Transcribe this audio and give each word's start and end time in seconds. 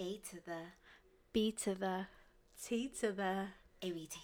A 0.00 0.18
to 0.30 0.36
the 0.36 0.60
B 1.30 1.52
to 1.52 1.74
the 1.74 2.06
T 2.64 2.88
to 3.00 3.12
the 3.12 3.48
ABT. 3.82 4.18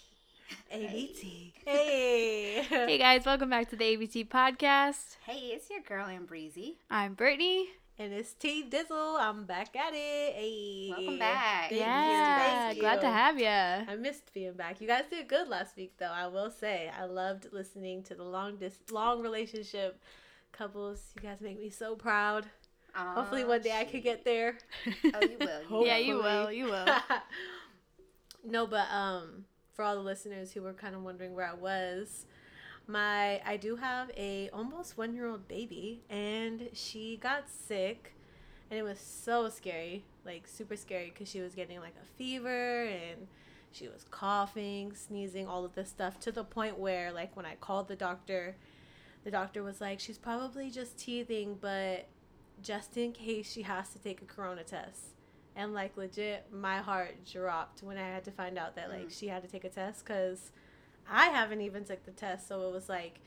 ABT. 0.73 1.53
Hey. 1.67 2.63
Hey 2.71 2.97
guys, 2.97 3.27
welcome 3.27 3.51
back 3.51 3.69
to 3.69 3.77
the 3.77 3.85
ABT 3.85 4.25
podcast. 4.25 5.19
Hey, 5.27 5.51
it's 5.53 5.69
your 5.69 5.81
girl 5.83 6.07
Ambreezy. 6.07 6.77
I'm 6.91 7.13
Brittany. 7.13 7.69
And 7.99 8.11
it's 8.15 8.33
T 8.33 8.65
Dizzle. 8.67 9.21
I'm 9.21 9.45
back 9.45 9.77
at 9.77 9.93
it. 9.93 10.35
Hey. 10.35 10.95
Welcome 10.97 11.19
back. 11.19 11.69
Thank 11.69 11.73
you, 11.73 11.79
yeah, 11.79 12.69
thank 12.69 12.81
glad 12.81 13.01
to 13.03 13.11
have 13.11 13.39
you. 13.39 13.47
I 13.47 13.97
missed 14.01 14.33
being 14.33 14.55
back. 14.55 14.81
You 14.81 14.87
guys 14.87 15.05
did 15.11 15.29
good 15.29 15.47
last 15.47 15.77
week, 15.77 15.93
though. 15.99 16.07
I 16.07 16.27
will 16.27 16.51
say, 16.51 16.91
I 16.99 17.05
loved 17.05 17.49
listening 17.53 18.03
to 18.05 18.15
the 18.15 18.25
long 18.25 18.57
dis- 18.57 18.81
long 18.91 19.21
relationship 19.21 20.01
couples. 20.53 21.03
You 21.17 21.29
guys 21.29 21.43
make 21.43 21.61
me 21.61 21.69
so 21.69 21.97
proud. 21.97 22.47
Hopefully, 22.97 23.45
one 23.45 23.61
day 23.63 23.79
I 23.79 23.85
could 23.85 24.03
get 24.03 24.25
there. 24.25 24.59
Oh, 25.15 25.21
you 25.21 25.37
will. 25.39 25.87
Yeah, 25.87 25.99
you 25.99 26.17
will. 26.17 26.51
You 26.53 26.65
will. 26.67 26.87
no, 28.45 28.67
but 28.67 28.87
um, 28.91 29.45
for 29.75 29.83
all 29.83 29.95
the 29.95 30.03
listeners 30.03 30.53
who 30.53 30.63
were 30.63 30.73
kind 30.73 30.95
of 30.95 31.03
wondering 31.03 31.35
where 31.35 31.47
I 31.47 31.55
was, 31.55 32.27
my 32.87 33.41
I 33.45 33.57
do 33.57 33.77
have 33.77 34.11
a 34.17 34.49
almost 34.53 34.97
one 34.97 35.15
year 35.15 35.27
old 35.27 35.49
baby, 35.49 36.05
and 36.09 36.69
she 36.73 37.17
got 37.17 37.49
sick, 37.49 38.15
and 38.71 38.79
it 38.79 38.83
was 38.83 38.99
so 38.99 39.49
scary, 39.49 40.05
like 40.25 40.47
super 40.47 40.77
scary, 40.77 41.11
because 41.13 41.29
she 41.29 41.41
was 41.41 41.55
getting 41.55 41.81
like 41.81 41.95
a 42.03 42.07
fever 42.17 42.85
and 42.85 43.27
she 43.73 43.89
was 43.89 44.05
coughing, 44.11 44.95
sneezing, 44.95 45.47
all 45.47 45.65
of 45.65 45.75
this 45.75 45.91
stuff 45.91 46.19
to 46.21 46.33
the 46.33 46.45
point 46.45 46.79
where 46.79 47.13
like 47.13 47.37
when 47.37 47.45
I 47.45 47.57
called 47.57 47.89
the 47.89 47.97
doctor, 47.97 48.57
the 49.25 49.31
doctor 49.31 49.63
was 49.63 49.81
like, 49.81 50.01
she's 50.01 50.19
probably 50.19 50.71
just 50.71 50.99
teething, 50.99 51.59
but 51.61 52.09
just 52.63 52.97
in 52.97 53.13
case 53.13 53.51
she 53.51 53.63
has 53.63 53.91
to 53.91 53.99
take 53.99 54.23
a 54.23 54.25
corona 54.25 54.63
test. 54.65 55.15
And 55.55 55.73
like 55.73 55.97
legit 55.97 56.47
my 56.53 56.79
heart 56.79 57.25
dropped 57.25 57.83
when 57.83 57.97
i 57.97 58.03
had 58.03 58.25
to 58.25 58.31
find 58.31 58.59
out 58.59 58.77
that 58.77 58.91
like 58.91 59.07
Mm. 59.09 59.19
she 59.19 59.29
had 59.29 59.43
to 59.43 59.49
take 59.49 59.65
a 59.65 59.71
test 59.71 60.05
because 60.05 60.53
i 61.11 61.27
haven't 61.29 61.61
even 61.63 61.85
took 61.85 62.05
the 62.05 62.11
test. 62.13 62.47
So 62.49 62.69
it 62.69 62.73
was 62.73 62.89
like 62.89 63.21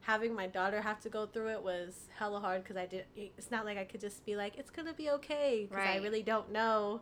having 0.00 0.34
my 0.34 0.46
daughter 0.46 0.80
have 0.80 1.00
to 1.00 1.08
go 1.10 1.26
through 1.26 1.48
it 1.48 1.62
was 1.62 2.08
hella 2.18 2.38
hard 2.40 2.62
because 2.62 2.76
i 2.76 2.84
did 2.86 3.04
it's 3.16 3.50
not 3.50 3.64
like 3.64 3.78
i 3.78 3.84
could 3.84 4.00
just 4.02 4.24
be 4.26 4.36
like 4.36 4.56
it's 4.58 4.70
gonna 4.70 4.92
be 4.92 5.08
okay 5.10 5.66
because 5.68 5.86
i 5.86 5.96
really 5.96 6.22
don't 6.22 6.52
know 6.52 7.00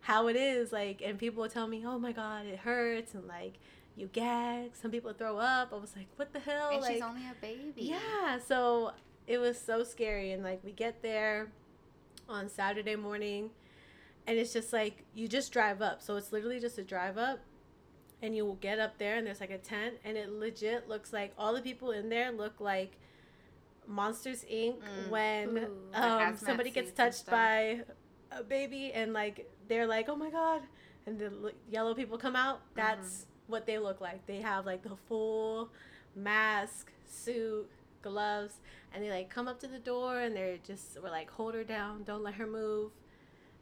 how 0.00 0.28
it 0.28 0.36
is 0.36 0.70
like 0.72 1.00
and 1.02 1.18
people 1.18 1.40
would 1.42 1.50
tell 1.50 1.66
me 1.66 1.82
oh 1.86 1.98
my 1.98 2.12
god 2.12 2.44
it 2.46 2.58
hurts 2.58 3.14
and 3.14 3.26
like 3.26 3.54
you 3.96 4.06
gag. 4.06 4.74
Some 4.74 4.90
people 4.90 5.12
throw 5.12 5.36
up. 5.36 5.70
I 5.70 5.76
was 5.76 5.94
like 5.94 6.06
what 6.16 6.32
the 6.32 6.38
hell? 6.40 6.70
And 6.72 6.80
like 6.80 6.94
she's 6.94 7.02
only 7.02 7.22
a 7.26 7.34
baby. 7.42 7.72
yeah, 7.76 8.38
so 8.38 8.92
it 9.26 9.38
was 9.38 9.58
so 9.58 9.84
scary 9.84 10.32
and 10.32 10.42
like 10.42 10.60
we 10.64 10.72
get 10.72 11.02
there 11.02 11.48
on 12.28 12.48
Saturday 12.48 12.96
morning 12.96 13.50
and 14.26 14.38
it's 14.38 14.52
just 14.52 14.72
like 14.72 15.04
you 15.14 15.28
just 15.28 15.52
drive 15.52 15.82
up. 15.82 16.02
So 16.02 16.16
it's 16.16 16.32
literally 16.32 16.60
just 16.60 16.78
a 16.78 16.84
drive 16.84 17.18
up 17.18 17.40
and 18.20 18.36
you 18.36 18.44
will 18.44 18.56
get 18.56 18.78
up 18.78 18.98
there 18.98 19.16
and 19.16 19.26
there's 19.26 19.40
like 19.40 19.50
a 19.50 19.58
tent 19.58 19.94
and 20.04 20.16
it 20.16 20.30
legit 20.30 20.88
looks 20.88 21.12
like 21.12 21.32
all 21.36 21.54
the 21.54 21.60
people 21.60 21.90
in 21.90 22.08
there 22.08 22.30
look 22.30 22.60
like 22.60 22.98
Monsters 23.86 24.44
Inc. 24.50 24.76
Mm. 24.78 25.10
when 25.10 25.58
Ooh. 25.58 25.68
Um, 25.94 26.36
somebody 26.36 26.70
gets 26.70 26.92
touched 26.92 27.26
by 27.26 27.80
a 28.30 28.42
baby 28.42 28.92
and 28.92 29.12
like 29.12 29.50
they're 29.68 29.86
like, 29.86 30.08
"Oh 30.08 30.16
my 30.16 30.30
god." 30.30 30.62
And 31.06 31.18
the 31.18 31.26
l- 31.26 31.50
yellow 31.68 31.94
people 31.94 32.16
come 32.16 32.36
out. 32.36 32.58
Mm-hmm. 32.58 32.76
That's 32.76 33.26
what 33.48 33.66
they 33.66 33.78
look 33.78 34.00
like. 34.00 34.24
They 34.26 34.40
have 34.40 34.66
like 34.66 34.82
the 34.82 34.96
full 35.08 35.70
mask, 36.14 36.92
suit, 37.06 37.68
gloves, 38.02 38.54
and 38.92 39.02
they 39.04 39.10
like 39.10 39.30
come 39.30 39.48
up 39.48 39.60
to 39.60 39.66
the 39.68 39.78
door 39.78 40.20
and 40.20 40.34
they're 40.36 40.58
just 40.58 41.00
were 41.02 41.10
like, 41.10 41.30
"Hold 41.30 41.54
her 41.54 41.64
down. 41.64 42.02
Don't 42.04 42.22
let 42.22 42.34
her 42.34 42.46
move." 42.46 42.90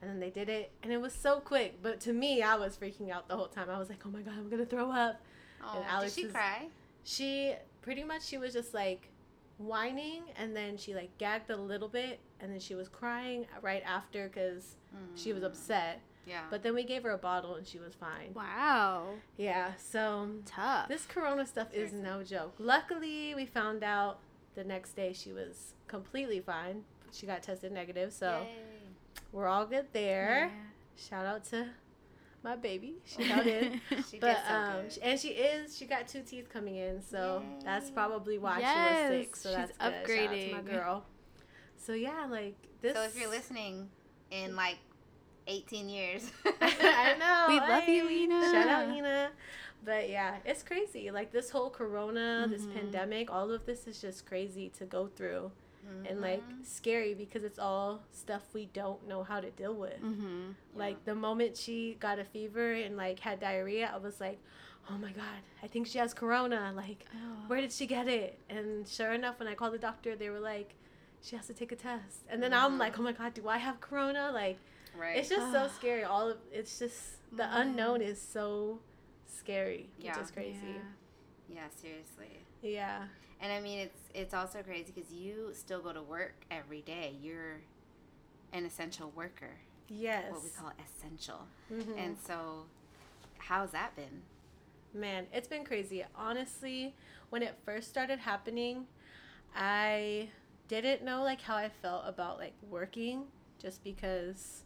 And 0.02 0.08
then 0.10 0.18
they 0.20 0.30
did 0.30 0.48
it, 0.48 0.72
and 0.82 0.92
it 0.92 1.00
was 1.00 1.12
so 1.12 1.40
quick. 1.40 1.82
But 1.82 2.00
to 2.02 2.12
me, 2.12 2.42
I 2.42 2.56
was 2.56 2.76
freaking 2.76 3.10
out 3.10 3.28
the 3.28 3.36
whole 3.36 3.48
time. 3.48 3.68
I 3.68 3.78
was 3.78 3.88
like, 3.90 4.00
"Oh 4.06 4.10
my 4.10 4.22
god, 4.22 4.34
I'm 4.38 4.48
gonna 4.48 4.64
throw 4.64 4.90
up." 4.90 5.20
Oh, 5.62 5.84
And 5.86 6.02
did 6.04 6.12
she 6.12 6.24
cry? 6.24 6.68
She 7.04 7.54
pretty 7.82 8.02
much 8.04 8.22
she 8.24 8.38
was 8.38 8.52
just 8.54 8.72
like 8.72 9.10
whining, 9.58 10.22
and 10.36 10.56
then 10.56 10.76
she 10.76 10.94
like 10.94 11.16
gagged 11.18 11.50
a 11.50 11.56
little 11.56 11.88
bit, 11.88 12.18
and 12.40 12.50
then 12.50 12.60
she 12.60 12.74
was 12.74 12.88
crying 12.88 13.46
right 13.60 13.82
after 13.84 14.28
because 14.28 14.76
she 15.14 15.32
was 15.32 15.42
Mm. 15.42 15.46
upset. 15.46 16.00
Yeah. 16.26 16.42
But 16.50 16.62
then 16.62 16.74
we 16.74 16.84
gave 16.84 17.02
her 17.02 17.10
a 17.10 17.18
bottle, 17.18 17.54
and 17.56 17.66
she 17.66 17.78
was 17.78 17.94
fine. 17.94 18.32
Wow. 18.34 19.14
Yeah, 19.36 19.72
so 19.76 20.30
Tough. 20.46 20.88
this 20.88 21.04
corona 21.06 21.44
stuff 21.46 21.72
is 21.74 21.92
no 21.92 22.22
joke. 22.22 22.54
Luckily, 22.58 23.34
we 23.34 23.46
found 23.46 23.82
out 23.82 24.20
the 24.54 24.64
next 24.64 24.92
day 24.96 25.12
she 25.12 25.32
was 25.32 25.74
completely 25.88 26.40
fine. 26.40 26.84
She 27.12 27.26
got 27.26 27.42
tested 27.42 27.72
negative, 27.72 28.12
so 28.12 28.42
Yay. 28.44 28.54
we're 29.32 29.46
all 29.48 29.66
good 29.66 29.86
there. 29.92 30.50
Shout 30.96 31.26
out 31.26 31.44
to 31.46 31.66
my 32.42 32.56
baby. 32.56 32.94
She 33.04 33.24
held 33.24 33.46
in. 33.46 33.80
She 34.10 34.18
But 34.18 34.34
did 34.34 34.36
so 34.48 34.54
um, 34.54 34.72
good. 34.84 34.98
and 35.02 35.20
she 35.20 35.28
is. 35.28 35.76
She 35.76 35.86
got 35.86 36.06
two 36.08 36.22
teeth 36.22 36.48
coming 36.52 36.76
in, 36.76 37.02
so 37.02 37.42
that's 37.64 37.90
probably 37.90 38.38
why 38.38 38.56
she 38.56 38.62
Yes, 38.62 39.10
was 39.10 39.20
sick. 39.20 39.36
So 39.36 39.48
she's 39.48 39.76
that's 39.78 40.06
good. 40.06 40.30
To 40.30 40.54
my 40.54 40.62
girl. 40.62 41.04
So 41.76 41.92
yeah, 41.92 42.26
like 42.30 42.54
this. 42.80 42.94
So 42.94 43.02
if 43.04 43.18
you're 43.18 43.30
listening 43.30 43.88
in 44.30 44.54
like 44.56 44.78
18 45.46 45.88
years, 45.88 46.30
I 46.60 47.08
don't 47.08 47.18
know. 47.18 47.46
We 47.48 47.58
love 47.58 47.88
you, 47.88 48.06
hey, 48.08 48.22
Ina. 48.24 48.42
Shout 48.52 48.68
out, 48.68 48.96
Ina. 48.96 49.30
But 49.84 50.10
yeah, 50.10 50.36
it's 50.44 50.62
crazy. 50.62 51.10
Like 51.10 51.32
this 51.32 51.50
whole 51.50 51.70
Corona, 51.70 52.46
this 52.50 52.66
Mhm. 52.66 52.72
pandemic, 52.74 53.30
all 53.30 53.50
of 53.50 53.64
this 53.66 53.86
is 53.86 54.00
just 54.00 54.26
crazy 54.26 54.68
to 54.78 54.84
go 54.84 55.06
through 55.08 55.50
and 56.06 56.20
like 56.20 56.44
scary 56.62 57.14
because 57.14 57.44
it's 57.44 57.58
all 57.58 58.02
stuff 58.12 58.42
we 58.54 58.66
don't 58.66 59.06
know 59.08 59.22
how 59.22 59.40
to 59.40 59.50
deal 59.50 59.74
with. 59.74 60.00
Mm-hmm. 60.02 60.52
Like 60.74 61.04
the 61.04 61.14
moment 61.14 61.56
she 61.56 61.96
got 61.98 62.18
a 62.18 62.24
fever 62.24 62.72
and 62.72 62.96
like 62.96 63.18
had 63.20 63.40
diarrhea, 63.40 63.90
I 63.92 63.98
was 63.98 64.20
like, 64.20 64.38
"Oh 64.90 64.98
my 64.98 65.12
god, 65.12 65.40
I 65.62 65.66
think 65.66 65.86
she 65.86 65.98
has 65.98 66.14
corona." 66.14 66.72
Like, 66.76 67.06
where 67.48 67.60
did 67.60 67.72
she 67.72 67.86
get 67.86 68.06
it? 68.08 68.38
And 68.48 68.86
sure 68.86 69.12
enough, 69.12 69.38
when 69.38 69.48
I 69.48 69.54
called 69.54 69.74
the 69.74 69.78
doctor, 69.78 70.14
they 70.14 70.30
were 70.30 70.40
like, 70.40 70.74
"She 71.22 71.36
has 71.36 71.46
to 71.48 71.54
take 71.54 71.72
a 71.72 71.76
test." 71.76 72.18
And 72.30 72.42
then 72.42 72.52
I'm 72.52 72.78
like, 72.78 72.98
"Oh 72.98 73.02
my 73.02 73.12
god, 73.12 73.34
do 73.34 73.48
I 73.48 73.58
have 73.58 73.80
corona?" 73.80 74.30
Like, 74.32 74.58
right. 74.94 75.16
it's 75.18 75.28
just 75.28 75.50
so 75.50 75.66
scary. 75.78 76.04
All 76.04 76.28
of 76.30 76.38
it's 76.52 76.78
just 76.78 77.00
the 77.32 77.44
Mhm. 77.44 77.60
unknown 77.62 78.00
is 78.02 78.20
so 78.20 78.80
scary, 79.30 79.88
Yeah. 79.98 80.16
which 80.16 80.24
is 80.24 80.30
crazy. 80.30 80.76
yeah, 81.48 81.68
seriously. 81.74 82.40
Yeah. 82.62 83.06
And 83.40 83.52
I 83.52 83.60
mean, 83.60 83.78
it's 83.78 83.98
it's 84.14 84.34
also 84.34 84.62
crazy 84.62 84.92
because 84.94 85.12
you 85.12 85.50
still 85.54 85.80
go 85.80 85.92
to 85.92 86.02
work 86.02 86.34
every 86.50 86.82
day. 86.82 87.16
You're 87.22 87.60
an 88.52 88.64
essential 88.66 89.10
worker, 89.12 89.58
Yes. 89.88 90.30
what 90.32 90.42
we 90.42 90.50
call 90.50 90.72
essential. 90.84 91.46
Mhm. 91.70 91.96
And 91.98 92.18
so, 92.18 92.66
how's 93.38 93.70
that 93.72 93.94
been? 93.96 94.22
Man, 94.92 95.26
it's 95.32 95.46
been 95.48 95.64
crazy. 95.64 96.04
Honestly, 96.14 96.94
when 97.30 97.42
it 97.42 97.54
first 97.64 97.88
started 97.88 98.18
happening, 98.18 98.86
I 99.54 100.30
didn't 100.68 101.02
know 101.02 101.22
like 101.22 101.40
how 101.40 101.56
I 101.56 101.68
felt 101.68 102.04
about 102.06 102.38
like 102.38 102.54
working 102.68 103.24
just 103.58 103.82
because 103.84 104.64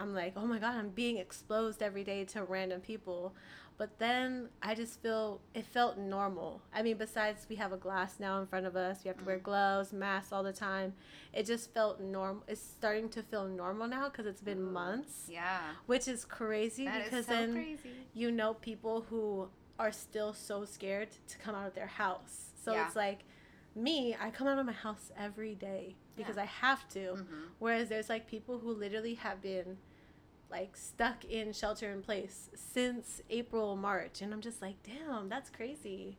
I'm 0.00 0.14
like, 0.14 0.32
"Oh 0.36 0.46
my 0.46 0.58
god, 0.58 0.74
I'm 0.76 0.90
being 0.90 1.18
exposed 1.18 1.82
every 1.82 2.04
day 2.04 2.24
to 2.26 2.44
random 2.44 2.80
people." 2.80 3.34
But 3.76 3.98
then 3.98 4.50
I 4.62 4.74
just 4.74 5.00
feel 5.00 5.40
it 5.54 5.64
felt 5.64 5.96
normal. 5.96 6.60
I 6.74 6.82
mean, 6.82 6.98
besides 6.98 7.46
we 7.48 7.56
have 7.56 7.72
a 7.72 7.78
glass 7.78 8.20
now 8.20 8.38
in 8.40 8.46
front 8.46 8.66
of 8.66 8.76
us, 8.76 9.02
we 9.02 9.08
have 9.08 9.16
to 9.18 9.24
wear 9.24 9.38
Mm. 9.38 9.42
gloves, 9.42 9.92
masks 9.92 10.32
all 10.32 10.42
the 10.42 10.52
time. 10.52 10.92
It 11.32 11.46
just 11.46 11.72
felt 11.72 11.98
normal. 11.98 12.44
It's 12.46 12.60
starting 12.60 13.08
to 13.10 13.22
feel 13.22 13.46
normal 13.48 13.88
now 13.88 14.10
because 14.10 14.26
it's 14.26 14.42
been 14.42 14.62
months, 14.62 15.28
Yeah, 15.30 15.60
which 15.86 16.08
is 16.08 16.26
crazy 16.26 16.84
that 16.84 16.98
is 17.00 17.04
because 17.04 17.24
so 17.26 17.32
then 17.32 17.52
crazy. 17.54 18.08
you 18.12 18.30
know 18.30 18.52
people 18.52 19.02
who 19.08 19.48
are 19.78 19.92
still 19.92 20.34
so 20.34 20.66
scared 20.66 21.08
to 21.28 21.38
come 21.38 21.54
out 21.54 21.66
of 21.66 21.74
their 21.74 21.86
house. 21.86 22.50
So 22.62 22.72
Yeah. 22.74 22.86
it's 22.86 22.96
like 22.96 23.20
me, 23.74 24.14
I 24.20 24.28
come 24.30 24.46
out 24.46 24.58
of 24.58 24.66
my 24.66 24.72
house 24.72 25.10
every 25.16 25.54
day 25.54 25.96
because 26.16 26.36
Yeah. 26.36 26.42
I 26.42 26.46
have 26.46 26.86
to. 26.90 27.14
hmm 27.14 27.46
Whereas 27.60 27.88
there's 27.88 28.10
like 28.10 28.26
people 28.26 28.58
who 28.58 28.72
literally 28.74 29.14
have 29.14 29.40
been 29.40 29.78
like 30.50 30.76
stuck 30.76 31.24
in 31.24 31.52
shelter 31.52 31.90
in 31.92 32.02
place 32.02 32.50
since 32.54 33.22
April, 33.30 33.76
March. 33.76 34.20
And 34.22 34.32
I'm 34.32 34.40
just 34.40 34.60
like, 34.62 34.76
damn, 34.82 35.28
that's 35.28 35.50
crazy. 35.50 36.16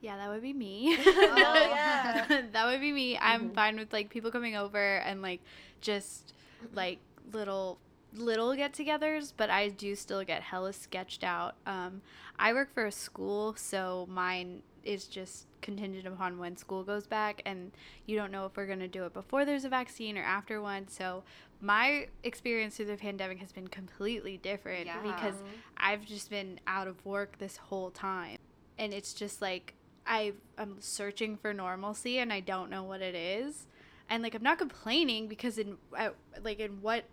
Yeah, 0.00 0.16
that 0.18 0.28
would 0.28 0.42
be 0.42 0.52
me. 0.52 0.96
Oh, 1.06 1.08
yeah. 1.74 2.26
that 2.52 2.66
would 2.66 2.80
be 2.80 2.92
me. 2.92 3.18
I'm 3.18 3.50
Mhm. 3.50 3.54
fine 3.54 3.76
with 3.76 3.92
like 3.92 4.10
people 4.10 4.30
coming 4.30 4.54
over 4.56 4.96
and 4.98 5.22
like 5.22 5.40
just 5.80 6.34
like 6.74 6.98
little 7.32 7.78
little 8.16 8.54
get-togethers, 8.54 9.32
but 9.36 9.50
I 9.50 9.70
do 9.70 9.96
still 9.96 10.22
get 10.22 10.40
hella 10.40 10.72
sketched 10.72 11.24
out. 11.24 11.56
Um, 11.66 12.00
I 12.38 12.52
work 12.52 12.72
for 12.72 12.86
a 12.86 12.92
school, 12.92 13.54
so 13.56 14.06
mine 14.08 14.62
is 14.84 15.06
just 15.06 15.46
contingent 15.62 16.06
upon 16.06 16.38
when 16.38 16.56
school 16.56 16.84
goes 16.84 17.08
back, 17.08 17.42
and 17.44 17.72
you 18.06 18.16
don't 18.16 18.30
know 18.30 18.46
if 18.46 18.56
we're 18.56 18.66
gonna 18.68 18.86
do 18.86 19.04
it 19.04 19.12
before 19.14 19.44
there's 19.44 19.64
a 19.64 19.68
vaccine 19.68 20.16
or 20.16 20.22
after 20.22 20.62
one. 20.62 20.86
So 20.86 21.24
my 21.64 22.08
experience 22.22 22.76
through 22.76 22.84
the 22.84 22.96
pandemic 22.96 23.38
has 23.38 23.50
been 23.50 23.68
completely 23.68 24.36
different 24.36 24.84
Yeah. 24.84 25.00
because 25.00 25.34
I've 25.78 26.04
just 26.04 26.28
been 26.28 26.60
out 26.66 26.86
of 26.86 27.04
work 27.06 27.38
this 27.38 27.56
whole 27.56 27.90
time. 27.90 28.36
And 28.78 28.92
it's 28.92 29.14
just 29.14 29.40
like 29.40 29.72
I 30.06 30.34
I'm 30.58 30.76
searching 30.80 31.38
for 31.38 31.54
normalcy 31.54 32.18
and 32.18 32.30
I 32.32 32.40
don't 32.40 32.68
know 32.68 32.82
what 32.82 33.00
it 33.00 33.14
is. 33.14 33.66
And 34.10 34.22
like 34.22 34.34
I'm 34.34 34.42
not 34.42 34.58
complaining 34.58 35.26
because 35.26 35.56
in 35.56 35.78
I, 35.96 36.10
like 36.42 36.60
in 36.60 36.82
what 36.82 37.04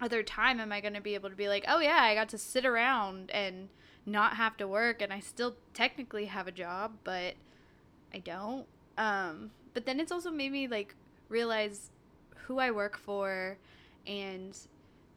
other 0.00 0.22
time 0.22 0.60
am 0.60 0.70
I 0.70 0.80
going 0.80 0.94
to 0.94 1.00
be 1.00 1.14
able 1.14 1.30
to 1.30 1.36
be 1.36 1.48
like, 1.48 1.64
oh 1.66 1.80
yeah, 1.80 1.98
I 2.00 2.14
got 2.14 2.28
to 2.28 2.38
sit 2.38 2.64
around 2.64 3.30
and 3.32 3.68
not 4.06 4.36
have 4.36 4.56
to 4.58 4.68
work 4.68 5.02
and 5.02 5.12
I 5.12 5.18
still 5.18 5.56
technically 5.72 6.26
have 6.26 6.46
a 6.46 6.52
job, 6.52 6.92
but 7.02 7.34
I 8.12 8.18
don't. 8.18 8.66
Um, 8.96 9.50
but 9.72 9.84
then 9.84 9.98
it's 9.98 10.12
also 10.12 10.30
made 10.30 10.52
me 10.52 10.68
like 10.68 10.94
realize 11.28 11.90
who 12.46 12.58
I 12.58 12.70
work 12.70 12.96
for 12.98 13.56
and 14.06 14.56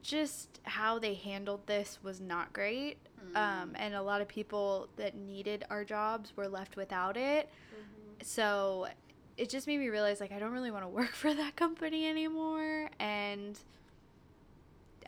just 0.02 0.60
how 0.64 1.00
they 1.00 1.14
handled 1.14 1.66
this 1.68 2.00
was 2.04 2.22
not 2.22 2.54
great. 2.54 2.98
Mm. 3.34 3.38
Um, 3.38 3.72
and 3.76 3.94
a 3.96 4.02
lot 4.02 4.22
of 4.22 4.28
people 4.28 4.88
that 4.96 5.16
needed 5.16 5.66
our 5.70 5.84
jobs 5.84 6.32
were 6.36 6.48
left 6.48 6.78
without 6.78 7.18
it. 7.18 7.50
Mm-hmm. 7.74 8.24
So 8.24 8.88
it 9.36 9.50
just 9.50 9.68
made 9.68 9.80
me 9.80 9.90
realize 9.90 10.20
like 10.20 10.32
I 10.32 10.40
don't 10.40 10.52
really 10.52 10.72
want 10.72 10.84
to 10.84 10.90
work 10.90 11.12
for 11.14 11.34
that 11.34 11.56
company 11.56 12.08
anymore 12.08 12.90
and 13.00 13.60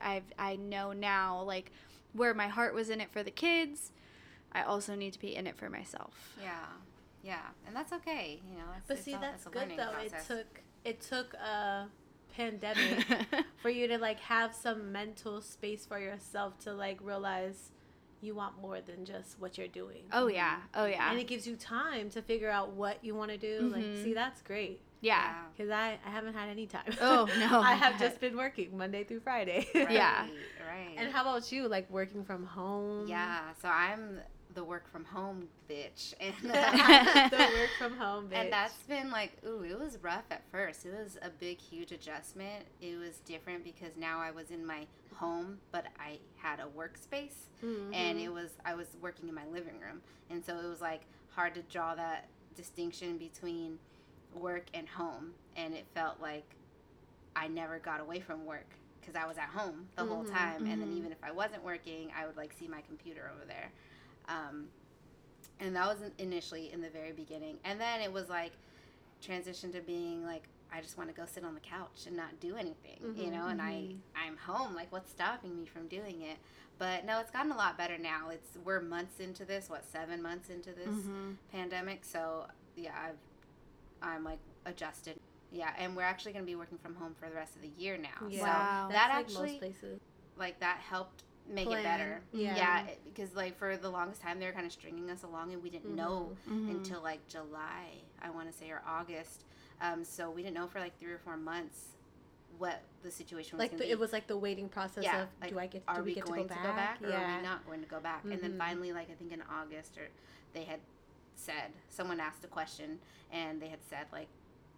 I've 0.01 0.23
I 0.37 0.55
know 0.55 0.93
now 0.93 1.41
like 1.43 1.71
where 2.13 2.33
my 2.33 2.47
heart 2.47 2.73
was 2.73 2.89
in 2.89 3.01
it 3.01 3.11
for 3.11 3.23
the 3.23 3.31
kids, 3.31 3.91
I 4.51 4.63
also 4.63 4.95
need 4.95 5.13
to 5.13 5.19
be 5.19 5.35
in 5.35 5.45
it 5.47 5.55
for 5.57 5.69
myself. 5.69 6.35
Yeah, 6.41 6.65
yeah, 7.23 7.39
and 7.67 7.75
that's 7.75 7.93
okay. 7.93 8.39
You 8.49 8.57
know, 8.57 8.63
it's, 8.77 8.87
But 8.87 8.97
it's 8.97 9.05
see, 9.05 9.13
all- 9.13 9.21
that's 9.21 9.45
it's 9.45 9.47
a 9.47 9.49
good 9.49 9.71
though. 9.77 9.91
process. 9.91 10.29
It 10.29 10.33
took 10.33 10.61
it 10.85 11.01
took 11.01 11.33
a 11.35 11.87
pandemic 12.43 13.05
for 13.61 13.69
you 13.69 13.87
to 13.87 13.97
like 13.97 14.19
have 14.21 14.53
some 14.55 14.91
mental 14.91 15.41
space 15.41 15.85
for 15.85 15.99
yourself 15.99 16.57
to 16.59 16.73
like 16.73 16.97
realize 17.01 17.71
you 18.21 18.33
want 18.35 18.59
more 18.61 18.79
than 18.81 19.05
just 19.05 19.39
what 19.39 19.57
you're 19.57 19.67
doing. 19.67 20.03
oh 20.11 20.27
yeah. 20.27 20.57
Oh 20.73 20.85
yeah. 20.85 21.09
And 21.09 21.19
it 21.19 21.27
gives 21.27 21.45
you 21.47 21.55
time 21.55 22.09
to 22.11 22.21
figure 22.21 22.49
out 22.49 22.71
what 22.71 23.03
you 23.03 23.15
want 23.15 23.31
to 23.31 23.37
do. 23.37 23.69
Like, 23.69 23.83
Mhm. 23.83 24.03
see, 24.03 24.13
that's 24.13 24.41
great. 24.41 24.81
yeah. 25.01 25.35
Because 25.55 25.71
I, 25.71 25.97
I 26.05 26.09
haven't 26.09 26.33
had 26.33 26.49
any 26.49 26.65
time. 26.67 26.93
Oh, 27.01 27.29
no. 27.39 27.61
I 27.71 27.73
have 27.75 27.97
just 28.05 28.19
been 28.19 28.35
working 28.35 28.77
Monday 28.77 29.03
through 29.05 29.21
Friday. 29.21 29.67
Right, 29.73 29.91
Yeah. 29.91 30.27
right. 30.67 30.95
and 30.97 31.11
how 31.13 31.21
about 31.21 31.49
you? 31.51 31.67
Like 31.69 31.89
working 31.89 32.23
from 32.25 32.45
home? 32.45 33.07
yeah, 33.07 33.39
so 33.61 33.69
I'm 33.69 34.19
the 34.53 34.63
work 34.63 34.89
from 34.91 35.05
home 35.05 35.47
bitch, 35.69 36.13
and 36.21 36.33
the 37.29 37.43
work 37.51 37.77
from 37.77 37.97
home, 37.97 38.29
bitch. 38.29 38.35
and 38.35 38.51
that's 38.51 38.83
been 38.83 39.11
like, 39.11 39.37
ooh, 39.45 39.63
it 39.63 39.79
was 39.79 39.97
rough 40.01 40.25
at 40.31 40.43
first. 40.51 40.85
It 40.85 40.93
was 40.93 41.17
a 41.21 41.29
big, 41.29 41.59
huge 41.59 41.91
adjustment. 41.91 42.65
It 42.81 42.97
was 42.97 43.19
different 43.19 43.63
because 43.63 43.95
now 43.97 44.19
I 44.19 44.31
was 44.31 44.51
in 44.51 44.65
my 44.65 44.87
home, 45.13 45.59
but 45.71 45.85
I 45.99 46.19
had 46.37 46.59
a 46.59 46.65
workspace, 46.65 47.49
Mhm. 47.63 47.93
and 47.93 48.17
it 48.19 48.29
was 48.29 48.51
I 48.65 48.75
was 48.75 48.87
working 49.01 49.27
in 49.29 49.35
my 49.35 49.45
living 49.47 49.79
room, 49.79 50.01
and 50.29 50.43
so 50.43 50.57
it 50.59 50.67
was 50.67 50.81
like 50.81 51.01
hard 51.29 51.53
to 51.55 51.61
draw 51.63 51.95
that 51.95 52.29
distinction 52.55 53.17
between 53.17 53.79
work 54.33 54.65
and 54.73 54.87
home, 54.87 55.33
and 55.55 55.73
it 55.73 55.85
felt 55.93 56.19
like 56.21 56.55
I 57.35 57.47
never 57.47 57.79
got 57.79 57.99
away 58.01 58.19
from 58.19 58.45
work 58.45 58.67
because 58.99 59.15
I 59.15 59.25
was 59.25 59.37
at 59.37 59.49
home 59.49 59.87
the 59.95 60.05
whole 60.05 60.23
Mhm, 60.23 60.25
time, 60.25 60.65
and 60.69 60.81
then 60.81 60.91
mhm. 60.91 60.97
even 60.97 61.11
if 61.11 61.17
I 61.23 61.31
wasn't 61.31 61.63
working, 61.63 62.11
I 62.17 62.25
would 62.27 62.37
like 62.37 62.53
see 62.53 62.67
my 62.67 62.81
computer 62.81 63.29
over 63.33 63.45
there, 63.45 63.71
um, 64.29 64.67
and 65.59 65.75
that 65.75 65.87
was 65.87 65.97
initially 66.17 66.71
in 66.71 66.81
the 66.81 66.89
very 66.89 67.11
beginning, 67.11 67.57
and 67.65 67.79
then 67.81 68.01
it 68.01 68.11
was 68.13 68.29
like 68.29 68.53
transition 69.21 69.71
to 69.73 69.81
being 69.81 70.23
like 70.25 70.43
I 70.71 70.81
just 70.81 70.97
want 70.97 71.09
to 71.09 71.15
go 71.15 71.25
sit 71.25 71.43
on 71.43 71.55
the 71.55 71.59
couch 71.59 72.05
and 72.07 72.15
not 72.15 72.39
do 72.39 72.55
anything, 72.55 72.99
you 73.17 73.29
Mhm, 73.29 73.31
know, 73.31 73.47
and 73.47 73.61
I 73.61 73.73
mhm. 73.89 73.97
I'm 74.15 74.37
home, 74.37 74.75
like 74.75 74.91
what's 74.91 75.09
stopping 75.11 75.57
me 75.57 75.65
from 75.65 75.87
doing 75.87 76.21
it? 76.21 76.37
But 76.77 77.05
no, 77.05 77.19
it's 77.19 77.31
gotten 77.31 77.51
a 77.51 77.57
lot 77.57 77.77
better 77.77 77.97
now. 77.97 78.29
It's 78.29 78.57
we're 78.63 78.79
months 78.79 79.19
into 79.19 79.43
this, 79.45 79.69
what 79.69 79.83
seven 79.83 80.21
months 80.21 80.49
into 80.49 80.71
this 80.71 80.87
Mhm. 80.87 81.35
pandemic. 81.51 82.05
So 82.05 82.45
yeah, 82.75 82.93
I've 83.03 83.17
I'm 84.01 84.23
like 84.23 84.39
adjusted. 84.65 85.19
Yeah, 85.51 85.73
and 85.79 85.95
we're 85.95 86.03
actually 86.03 86.33
going 86.33 86.45
to 86.45 86.49
be 86.49 86.55
working 86.55 86.77
from 86.77 86.93
home 86.95 87.15
for 87.19 87.27
the 87.27 87.35
rest 87.35 87.55
of 87.55 87.63
the 87.63 87.71
year 87.77 87.97
now. 87.97 88.27
Yeah. 88.29 88.39
So 88.39 88.45
Wow. 88.45 88.87
That 88.89 89.09
like 89.09 89.25
actually 89.25 89.57
places. 89.57 89.99
like 90.37 90.59
that 90.59 90.77
helped 90.77 91.23
make 91.49 91.67
Plan. 91.67 91.79
it 91.79 91.83
better. 91.83 92.21
Yeah. 92.31 92.55
Yeah, 92.55 92.85
it- 92.87 93.01
because 93.03 93.35
like 93.35 93.57
for 93.57 93.75
the 93.77 93.89
longest 93.89 94.21
time 94.21 94.39
they 94.39 94.45
were 94.45 94.51
kind 94.51 94.65
of 94.65 94.71
stringing 94.71 95.09
us 95.09 95.23
along 95.23 95.51
and 95.53 95.61
we 95.63 95.69
didn't 95.69 95.95
know 95.95 96.35
Mhm. 96.49 96.69
until 96.71 97.01
like 97.01 97.27
July, 97.27 98.01
I 98.21 98.29
want 98.29 98.51
to 98.51 98.57
say, 98.57 98.69
or 98.69 98.81
August. 98.87 99.45
Um, 99.81 100.03
so 100.03 100.29
we 100.29 100.43
didn't 100.43 100.55
know 100.55 100.67
for 100.67 100.79
like 100.79 100.97
three 100.99 101.11
or 101.11 101.19
four 101.19 101.37
months 101.37 101.89
what 102.57 102.81
the 103.03 103.11
situation 103.11 103.57
was 103.57 103.63
Like 103.63 103.77
the, 103.77 103.85
be. 103.85 103.91
it 103.91 103.97
was 103.99 104.11
like 104.11 104.27
the 104.27 104.37
waiting 104.37 104.67
process 104.67 105.03
Yeah, 105.05 105.23
of 105.23 105.29
like, 105.39 105.51
do 105.51 105.59
I 105.59 105.67
get 105.67 105.83
are 105.87 105.95
do 105.97 106.01
we, 106.03 106.09
we 106.11 106.15
get 106.15 106.25
going 106.25 106.43
to 106.47 106.49
to 106.49 106.55
go 106.55 106.61
go 106.69 106.75
back? 106.75 107.01
or 107.01 107.07
are 107.07 107.09
yeah. 107.11 107.37
we 107.37 107.43
not 107.43 107.65
going 107.65 107.81
to 107.81 107.87
go 107.87 107.99
back? 107.99 108.23
And 108.25 108.39
then 108.41 108.53
Mhm. 108.53 108.57
finally, 108.57 108.91
like 108.91 109.09
I 109.09 109.13
think 109.13 109.31
in 109.31 109.41
August, 109.43 109.97
or 109.97 110.09
they 110.53 110.63
had 110.65 110.79
said 111.35 111.71
someone 111.87 112.19
asked 112.19 112.43
a 112.43 112.47
question 112.47 112.99
and 113.31 113.61
they 113.61 113.69
had 113.69 113.79
said 113.89 114.07
like, 114.11 114.27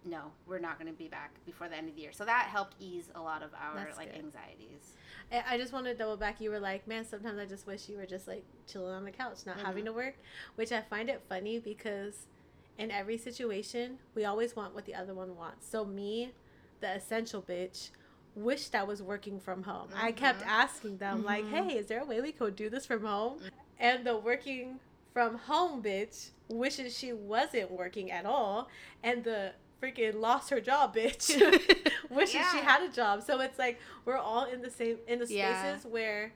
no, 0.04 0.32
we're 0.46 0.58
not 0.58 0.78
going 0.78 0.90
to 0.90 0.96
be 0.98 1.08
back 1.08 1.32
before 1.46 1.68
the 1.68 1.76
end 1.76 1.88
of 1.88 1.94
the 1.94 2.00
year. 2.00 2.12
So 2.12 2.24
that 2.24 2.46
helped 2.46 2.74
ease 2.80 3.10
a 3.14 3.20
lot 3.20 3.42
of 3.42 3.50
our 3.54 3.76
That's 3.76 3.96
like 3.96 4.12
good. 4.12 4.24
anxieties. 4.24 4.94
I 5.46 5.56
just 5.56 5.72
want 5.72 5.86
to 5.86 5.94
double 5.94 6.16
back. 6.16 6.40
You 6.40 6.50
were 6.50 6.60
like, 6.60 6.86
man, 6.86 7.04
sometimes 7.06 7.38
I 7.38 7.46
just 7.46 7.66
wish 7.66 7.88
you 7.88 7.96
were 7.96 8.06
just 8.06 8.26
like 8.28 8.44
chilling 8.66 8.94
on 8.94 9.04
the 9.04 9.10
couch, 9.10 9.46
not 9.46 9.58
having 9.60 9.84
Mhm. 9.84 9.86
to 9.86 9.92
work, 9.92 10.14
which 10.56 10.72
I 10.72 10.82
find 10.82 11.08
it 11.08 11.22
funny 11.28 11.58
because 11.58 12.26
in 12.78 12.90
every 12.90 13.16
situation, 13.16 13.98
we 14.14 14.24
always 14.24 14.56
want 14.56 14.74
what 14.74 14.84
the 14.84 14.94
other 14.94 15.14
one 15.14 15.36
wants. 15.36 15.66
So, 15.68 15.84
me, 15.84 16.32
the 16.80 16.90
essential 16.96 17.42
bitch, 17.42 17.90
wished 18.34 18.74
I 18.74 18.82
was 18.82 19.02
working 19.02 19.38
from 19.38 19.62
home. 19.62 19.88
I 19.94 20.10
kept 20.10 20.40
Mhm. 20.40 20.46
asking 20.46 20.96
them, 20.98 21.22
like, 21.22 21.44
Mhm. 21.44 21.50
hey, 21.68 21.78
is 21.78 21.86
there 21.86 22.00
a 22.00 22.04
way 22.04 22.20
we 22.22 22.32
could 22.32 22.56
do 22.56 22.70
this 22.70 22.86
from 22.86 23.04
home? 23.04 23.42
And 23.78 24.06
the 24.06 24.16
working 24.16 24.80
from 25.12 25.36
home 25.36 25.82
bitch 25.82 26.30
wishes 26.48 26.96
she 26.98 27.12
wasn't 27.12 27.70
working 27.70 28.10
at 28.10 28.24
all. 28.24 28.68
And 29.02 29.22
the 29.22 29.52
freaking 29.82 30.20
lost 30.20 30.50
her 30.50 30.60
job 30.60 30.94
bitch 30.94 31.28
wishes 32.10 32.40
she 32.52 32.58
had 32.58 32.82
a 32.82 32.88
job. 32.92 33.22
So 33.22 33.40
it's 33.40 33.58
like 33.58 33.80
we're 34.04 34.16
all 34.18 34.44
in 34.44 34.62
the 34.62 34.70
same 34.70 34.98
in 35.08 35.18
the 35.18 35.26
spaces 35.26 35.34
Yeah. 35.38 35.76
where 35.90 36.32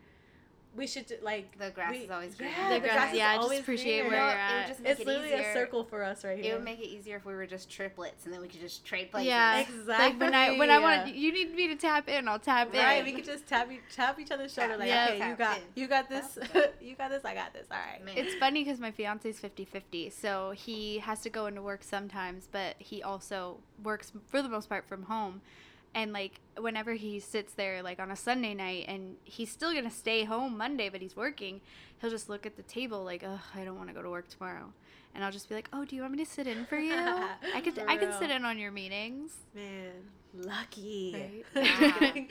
we 0.76 0.86
should 0.86 1.06
like 1.22 1.56
The 1.58 1.70
grass 1.70 1.90
we- 1.92 1.98
is 1.98 2.10
always 2.10 2.34
greener. 2.34 2.52
yeah, 2.56 2.68
The 2.68 2.74
the 2.74 2.80
grass, 2.80 2.94
grass 2.94 3.12
is 3.12 3.18
yeah, 3.18 3.34
just 3.34 3.42
always 3.44 3.60
appreciate 3.60 4.00
greener. 4.02 4.16
where 4.16 4.26
you're 4.30 4.38
it 4.56 4.58
would 4.60 4.66
just 4.68 4.80
make 4.80 4.90
It's 4.92 5.00
it 5.00 5.06
literally 5.06 5.28
easier. 5.34 5.50
a 5.50 5.52
circle 5.54 5.84
for 5.84 6.02
us 6.04 6.24
right 6.24 6.38
here. 6.38 6.52
It 6.52 6.56
would 6.56 6.64
make 6.64 6.78
it 6.80 6.86
easier 6.88 7.16
if 7.16 7.24
we 7.24 7.34
were 7.34 7.46
just 7.46 7.70
triplets 7.70 8.24
and 8.24 8.34
then 8.34 8.40
we 8.40 8.48
could 8.48 8.60
just 8.60 8.84
trade 8.84 9.10
places. 9.10 9.28
Yeah. 9.28 9.58
Exactly. 9.60 9.94
Like 9.94 10.20
when 10.20 10.34
I 10.34 10.58
when 10.58 10.70
I 10.70 10.78
want 10.78 11.14
you 11.14 11.32
need 11.32 11.54
me 11.54 11.68
to 11.68 11.76
tap 11.76 12.08
in, 12.08 12.28
I'll 12.28 12.38
tap 12.38 12.74
in. 12.74 12.80
Right, 12.80 13.04
we 13.04 13.12
could 13.12 13.24
just 13.24 13.46
tap 13.46 13.70
each, 13.72 13.80
tap 13.94 14.18
each 14.20 14.30
other's 14.30 14.52
shoulder 14.52 14.76
like, 14.76 14.88
Yeah. 14.88 15.08
okay, 15.12 15.28
you 15.30 15.36
got 15.36 15.56
in. 15.58 15.62
you 15.74 15.86
got 15.88 16.08
this, 16.08 16.38
you 16.80 16.94
got 16.96 17.10
this, 17.10 17.24
I 17.24 17.34
got 17.34 17.52
this. 17.52 17.66
All 17.70 17.78
right. 17.78 18.04
Man. 18.04 18.16
It's 18.16 18.34
funny 18.36 18.62
because 18.64 18.78
my 18.80 18.90
fiance's 18.90 19.38
50 19.38 19.64
50, 19.64 20.10
so 20.10 20.50
he 20.56 20.98
has 20.98 21.20
to 21.22 21.30
go 21.30 21.46
into 21.46 21.62
work 21.62 21.82
sometimes, 21.82 22.48
but 22.50 22.76
he 22.78 23.02
also 23.02 23.58
works 23.82 24.12
for 24.26 24.42
the 24.42 24.48
most 24.48 24.68
part 24.68 24.86
from 24.88 25.04
home. 25.04 25.40
And 25.96 26.12
like 26.12 26.40
whenever 26.60 26.92
he 26.92 27.18
sits 27.20 27.54
there, 27.54 27.82
like 27.82 27.98
on 27.98 28.10
a 28.10 28.16
Sunday 28.16 28.52
night, 28.54 28.84
and 28.86 29.16
he's 29.24 29.50
still 29.50 29.72
gonna 29.72 29.90
stay 29.90 30.24
home 30.24 30.56
Monday, 30.58 30.90
but 30.90 31.00
he's 31.00 31.16
working, 31.16 31.60
he'll 32.00 32.10
just 32.10 32.28
look 32.28 32.44
at 32.44 32.54
the 32.56 32.62
table 32.62 33.02
like, 33.02 33.24
"Ugh, 33.24 33.40
I 33.54 33.64
don't 33.64 33.76
want 33.78 33.88
to 33.88 33.94
go 33.94 34.02
to 34.02 34.10
work 34.10 34.28
tomorrow," 34.28 34.72
and 35.14 35.24
I'll 35.24 35.32
just 35.32 35.48
be 35.48 35.54
like, 35.54 35.70
"Oh, 35.72 35.86
do 35.86 35.96
you 35.96 36.02
want 36.02 36.12
me 36.12 36.22
to 36.22 36.30
sit 36.30 36.46
in 36.46 36.66
for 36.66 36.76
you? 36.78 36.92
I 36.94 37.62
could 37.64 37.78
I 37.88 37.96
can 37.96 38.12
sit 38.12 38.30
in 38.36 38.44
on 38.44 38.58
your 38.58 38.70
meetings." 38.72 39.32
Man, 39.54 39.92
lucky. 40.34 41.44
Right? 41.54 42.24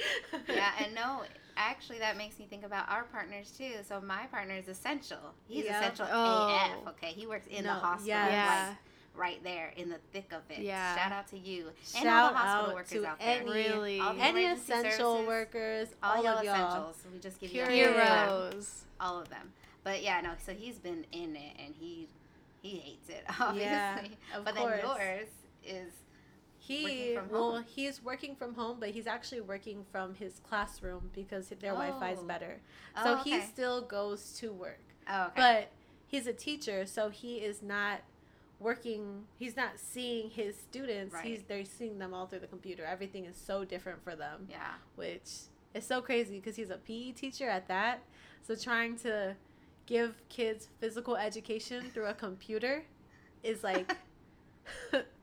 Yeah. 0.47 0.53
yeah, 0.53 0.71
and 0.83 0.93
no, 0.93 1.23
actually, 1.57 1.97
that 1.99 2.17
makes 2.17 2.37
me 2.37 2.45
think 2.47 2.63
about 2.63 2.87
our 2.87 3.05
partners 3.05 3.51
too. 3.57 3.73
So 3.87 3.99
my 3.99 4.27
partner 4.27 4.53
is 4.55 4.67
essential. 4.67 5.33
He's 5.47 5.65
Yep. 5.65 5.75
essential 5.81 6.07
Oh. 6.11 6.81
AF. 6.85 6.93
Okay, 6.95 7.13
he 7.13 7.25
works 7.25 7.47
in 7.47 7.63
the 7.63 7.73
hospital, 7.73 8.07
yes. 8.09 8.31
Yeah. 8.31 8.67
like 8.69 8.77
right 9.15 9.43
there 9.43 9.71
in 9.77 9.89
the 9.89 9.97
thick 10.13 10.31
of 10.31 10.41
it. 10.49 10.59
Yeah. 10.63 10.95
Shout 10.95 11.11
out 11.11 11.27
to 11.29 11.37
you 11.39 11.67
and 11.67 12.03
Shout 12.03 12.23
all 12.23 12.29
the 12.31 12.37
hospital 12.37 12.69
out 12.69 12.75
workers 12.75 12.89
to 12.91 13.05
out 13.05 13.19
there. 13.19 13.41
any, 13.41 13.49
Really. 13.51 13.99
All 13.99 14.13
the 14.13 14.21
any 14.21 14.45
essential 14.45 15.13
services, 15.15 15.27
workers, 15.27 15.87
all, 16.03 16.17
all, 16.17 16.27
of 16.37 16.43
y'all. 16.43 16.53
essentials. 16.55 16.97
We 17.13 17.19
just 17.19 17.39
give 17.39 17.51
you 17.53 17.63
Period. 17.63 17.93
clap. 17.93 18.27
Heroes. 18.29 18.83
all 18.99 19.19
of 19.19 19.29
them. 19.29 19.51
But 19.83 20.01
yeah, 20.03 20.21
no. 20.21 20.31
So 20.43 20.53
he's 20.53 20.77
been 20.79 21.05
in 21.11 21.35
it, 21.35 21.53
and 21.63 21.73
he 21.79 22.07
he 22.61 22.77
hates 22.77 23.09
it 23.09 23.23
obviously. 23.39 23.61
Yeah, 23.71 23.99
of 24.35 24.43
but 24.45 24.55
course. 24.55 24.81
then 24.81 24.89
yours 24.97 25.27
is 25.63 25.93
He 26.57 27.13
from 27.15 27.29
well, 27.29 27.51
home. 27.51 27.65
he's 27.67 28.03
working 28.03 28.35
from 28.35 28.55
home, 28.55 28.77
but 28.79 28.89
he's 28.89 29.05
actually 29.07 29.41
working 29.41 29.85
from 29.91 30.15
his 30.15 30.39
classroom 30.47 31.11
because 31.13 31.49
their 31.49 31.73
Wi-Fi 31.73 32.11
is 32.11 32.19
Oh. 32.21 32.25
better. 32.25 32.59
oh, 32.97 33.03
So 33.03 33.19
okay. 33.19 33.29
he 33.29 33.41
still 33.41 33.81
goes 33.81 34.33
to 34.39 34.51
work, 34.51 34.79
oh, 35.07 35.25
okay. 35.25 35.31
but 35.35 35.71
he's 36.07 36.25
a 36.25 36.33
teacher, 36.33 36.87
so 36.87 37.09
he 37.09 37.35
is 37.37 37.61
not 37.61 38.01
working. 38.59 39.23
He's 39.37 39.55
not 39.55 39.71
seeing 39.77 40.29
his 40.29 40.55
students. 40.55 41.15
He's 41.21 41.43
they're 41.47 41.65
seeing 41.65 41.99
them 41.99 42.13
all 42.13 42.27
through 42.27 42.39
the 42.39 42.47
computer. 42.47 42.83
Everything 42.85 43.25
is 43.25 43.35
so 43.35 43.65
different 43.65 44.03
for 44.03 44.15
them, 44.15 44.47
yeah. 44.49 44.73
which 44.95 45.29
is 45.73 45.85
so 45.85 46.01
crazy 46.01 46.39
because 46.39 46.55
he's 46.55 46.69
a 46.69 46.77
PE 46.77 47.11
teacher 47.11 47.49
at 47.49 47.67
that. 47.67 48.01
So 48.47 48.55
trying 48.55 48.97
to 48.99 49.35
give 49.85 50.21
kids 50.29 50.67
physical 50.79 51.15
education 51.15 51.91
through 51.93 52.07
a 52.07 52.13
computer 52.13 52.83
is 53.43 53.63
like 53.63 53.95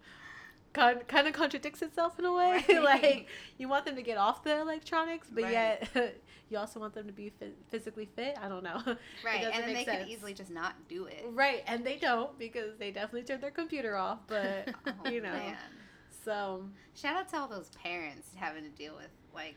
kind 0.73 1.07
kind 1.09 1.27
of 1.29 1.35
contradicts 1.35 1.83
itself 1.83 2.19
in 2.19 2.25
a 2.25 2.33
way. 2.33 2.65
Right. 2.69 2.83
like 2.83 3.27
you 3.59 3.69
want 3.69 3.85
them 3.87 3.97
to 3.97 4.03
get 4.03 4.19
off 4.19 4.43
the 4.45 4.59
electronics, 4.61 5.29
but 5.31 5.45
Right. 5.45 5.53
yet 5.53 6.17
you 6.51 6.59
also 6.59 6.81
want 6.81 6.95
them 6.95 7.07
to 7.07 7.13
be 7.13 7.33
phys- 7.41 7.53
physically 7.71 8.09
fit. 8.17 8.37
I 8.43 8.49
don't 8.49 8.63
know. 8.65 8.81
Right, 9.25 9.45
and 9.45 9.53
then 9.55 9.67
they 9.69 9.73
make 9.75 9.87
could 9.89 10.09
easily 10.09 10.35
just 10.35 10.51
not 10.51 10.75
do 10.89 11.05
it. 11.07 11.25
Right, 11.31 11.63
and 11.67 11.85
they 11.85 11.97
don't 11.97 12.39
because 12.39 12.77
they 12.79 12.91
definitely 12.91 13.23
turn 13.23 13.41
their 13.41 13.51
computer 13.51 13.97
off. 13.97 14.19
But 14.27 14.75
Oh, 15.05 15.09
you 15.11 15.21
know, 15.21 15.33
man. 15.33 15.57
so 16.25 16.65
Shout 16.95 17.17
out 17.17 17.29
to 17.31 17.39
all 17.39 17.49
those 17.49 17.71
parents 17.71 18.29
having 18.35 18.65
to 18.65 18.71
deal 18.71 18.95
with 18.95 19.09
like 19.35 19.55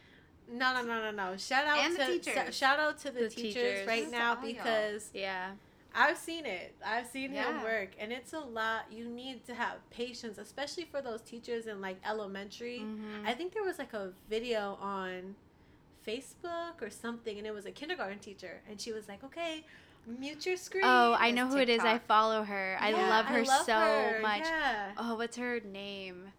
No, 0.51 0.74
no, 0.74 0.84
no, 0.84 1.01
no, 1.01 1.12
no. 1.12 1.38
Shout 1.38 1.65
out 1.65 1.79
And 1.79 1.93
the 1.95 2.05
to 2.05 2.19
teachers. 2.19 2.55
sh- 2.55 2.57
shout 2.57 2.79
out 2.79 2.98
to 3.00 3.12
the, 3.12 3.22
The 3.22 3.29
teachers, 3.29 3.53
teachers. 3.53 3.88
right 3.88 4.10
now 4.12 4.31
out 4.34 4.43
y'all. 4.43 4.53
because 4.53 5.10
Yeah. 5.13 5.51
I've 5.95 6.17
seen 6.17 6.45
it. 6.45 6.75
I've 6.85 7.07
seen 7.07 7.31
him 7.31 7.63
work, 7.63 7.91
and 7.97 8.11
it's 8.11 8.33
a 8.33 8.39
lot. 8.39 8.91
You 8.91 9.07
need 9.07 9.45
to 9.45 9.55
have 9.55 9.77
patience, 9.89 10.37
especially 10.37 10.85
for 10.85 11.01
those 11.01 11.21
teachers 11.21 11.67
in 11.67 11.79
like 11.79 11.97
elementary. 12.05 12.79
Mhm. 12.79 13.25
I 13.25 13.33
think 13.33 13.53
there 13.53 13.63
was 13.63 13.79
like 13.79 13.93
a 13.93 14.11
video 14.29 14.77
on 14.81 15.35
Facebook 16.05 16.81
or 16.81 16.89
something, 16.89 17.37
and 17.37 17.47
it 17.47 17.53
was 17.53 17.65
a 17.65 17.71
kindergarten 17.71 18.19
teacher, 18.19 18.61
and 18.69 18.79
she 18.79 18.91
was 18.91 19.07
like, 19.07 19.23
"Okay, 19.23 19.63
mute 20.05 20.45
your 20.45 20.57
screen." 20.57 20.83
Oh, 20.85 21.15
I 21.17 21.31
know 21.31 21.47
who 21.47 21.57
it 21.57 21.69
is. 21.69 21.79
I 21.79 21.97
follow 21.99 22.43
her. 22.43 22.77
I 22.79 22.91
love 22.91 23.25
her 23.27 23.43
love 23.43 23.65
so 23.65 23.73
her. 23.73 24.19
much. 24.21 24.41
Yeah. 24.41 24.91
Oh, 24.97 25.15
what's 25.15 25.37
her 25.37 25.61
name? 25.61 26.33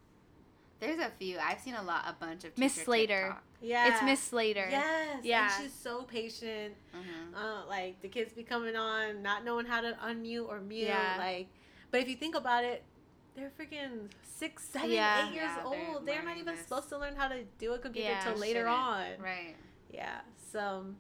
There's 0.79 0.99
a 0.99 1.11
few. 1.19 1.39
I've 1.39 1.61
seen 1.61 1.75
a 1.75 1.83
lot, 1.83 2.05
a 2.07 2.13
bunch 2.13 2.45
of 2.45 2.57
Miss 2.59 2.75
Slater. 2.75 3.23
TikTok. 3.29 3.43
yeah, 3.63 3.93
It's 3.95 4.03
Miss 4.03 4.21
Slater. 4.21 4.67
Yes, 4.71 5.21
Yeah. 5.25 5.51
and 5.57 5.65
she's 5.65 5.73
so 5.73 6.03
patient. 6.03 6.75
Mhm. 6.95 7.35
Uh, 7.35 7.67
like 7.67 8.01
the 8.03 8.09
kids 8.09 8.33
be 8.35 8.43
coming 8.43 8.77
on, 8.77 9.23
not 9.23 9.45
knowing 9.45 9.65
how 9.67 9.81
to 9.81 9.93
unmute 10.05 10.47
or 10.49 10.61
mute. 10.61 10.89
Yeah. 10.89 11.17
Like, 11.19 11.49
but 11.91 12.01
if 12.01 12.09
you 12.09 12.17
think 12.17 12.35
about 12.35 12.65
it, 12.65 12.85
they're 13.35 13.51
freaking 13.59 14.11
six, 14.23 14.65
seven, 14.65 14.91
Yeah. 14.91 15.29
eight 15.29 15.33
years 15.35 15.45
Yeah, 15.45 15.63
they're 15.71 15.89
old. 15.95 16.07
They're 16.07 16.23
not 16.23 16.37
even 16.37 16.55
this. 16.57 16.65
supposed 16.65 16.89
to 16.91 16.99
learn 16.99 17.17
how 17.17 17.29
to 17.29 17.45
do 17.59 17.73
a 17.73 17.79
computer 17.79 18.11
Yeah. 18.11 18.25
till 18.25 18.35
later 18.37 18.67
on. 18.69 19.19
Right. 19.19 19.57
Yeah. 19.91 20.21
So, 20.53 20.95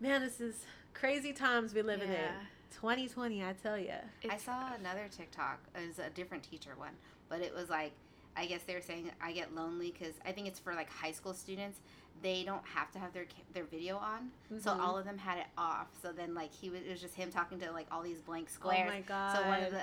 man, 0.00 0.20
this 0.20 0.40
is 0.40 0.64
crazy 0.94 1.32
times 1.32 1.74
we 1.74 1.82
live 1.82 2.02
in. 2.02 2.30
2020, 2.70 3.42
I 3.44 3.54
tell 3.54 3.76
you. 3.78 3.94
I 4.30 4.36
saw 4.36 4.72
another 4.74 5.08
TikTok. 5.10 5.58
It 5.74 5.88
was 5.88 5.98
a 5.98 6.10
different 6.10 6.44
teacher 6.44 6.74
one, 6.76 6.96
but 7.28 7.40
it 7.40 7.52
was 7.52 7.68
like, 7.68 7.92
I 8.36 8.46
guess 8.46 8.62
they 8.62 8.74
were 8.74 8.80
saying 8.80 9.10
I 9.20 9.32
get 9.32 9.54
lonely 9.54 9.90
because 9.96 10.14
I 10.24 10.32
think 10.32 10.46
it's 10.46 10.60
for 10.60 10.74
like 10.74 10.90
high 10.90 11.12
school 11.12 11.34
students. 11.34 11.80
They 12.22 12.42
don't 12.44 12.64
have 12.66 12.90
to 12.92 12.98
have 12.98 13.12
their 13.12 13.26
their 13.52 13.64
video 13.64 13.96
on, 13.96 14.30
so 14.60 14.72
Mhm. 14.72 14.80
all 14.80 14.96
of 14.98 15.04
them 15.04 15.18
had 15.18 15.38
it 15.38 15.46
off. 15.56 15.86
So 16.02 16.12
then 16.12 16.34
like 16.34 16.52
he 16.52 16.68
was 16.70 16.82
it 16.82 16.90
was 16.90 17.00
just 17.00 17.14
him 17.14 17.30
talking 17.30 17.58
to 17.60 17.70
like 17.72 17.86
all 17.92 18.02
these 18.02 18.20
blank 18.20 18.48
squares. 18.50 18.88
Oh 18.90 18.92
my 18.92 19.00
god. 19.02 19.36
so 19.36 19.46
one 19.48 19.62
of 19.62 19.70
the 19.72 19.82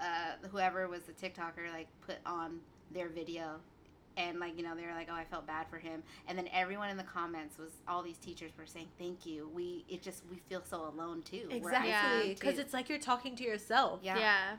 uh, 0.00 0.32
whoever 0.50 0.88
was 0.88 1.02
the 1.02 1.12
TikToker 1.12 1.72
like 1.72 1.88
put 2.06 2.16
on 2.26 2.60
their 2.90 3.08
video. 3.08 3.60
And 4.16 4.38
like 4.38 4.58
you 4.58 4.62
know 4.62 4.74
they 4.76 4.84
were 4.84 4.92
like 4.92 5.08
oh 5.10 5.14
I 5.14 5.24
felt 5.24 5.46
bad 5.46 5.68
for 5.70 5.78
him 5.78 6.02
and 6.28 6.36
then 6.36 6.46
everyone 6.52 6.90
in 6.90 6.98
the 6.98 7.02
comments 7.02 7.56
was 7.56 7.70
all 7.88 8.02
these 8.02 8.18
teachers 8.18 8.52
were 8.58 8.66
saying 8.66 8.88
thank 8.98 9.24
you 9.24 9.48
we 9.54 9.86
it 9.88 10.02
just 10.02 10.22
we 10.30 10.36
feel 10.50 10.62
so 10.62 10.84
alone 10.86 11.22
too 11.22 11.48
exactly 11.50 12.34
because 12.34 12.56
too. 12.56 12.60
it's 12.60 12.74
like 12.74 12.90
you're 12.90 12.98
talking 12.98 13.34
to 13.36 13.42
yourself. 13.42 14.00
yeah, 14.02 14.18
yeah. 14.18 14.56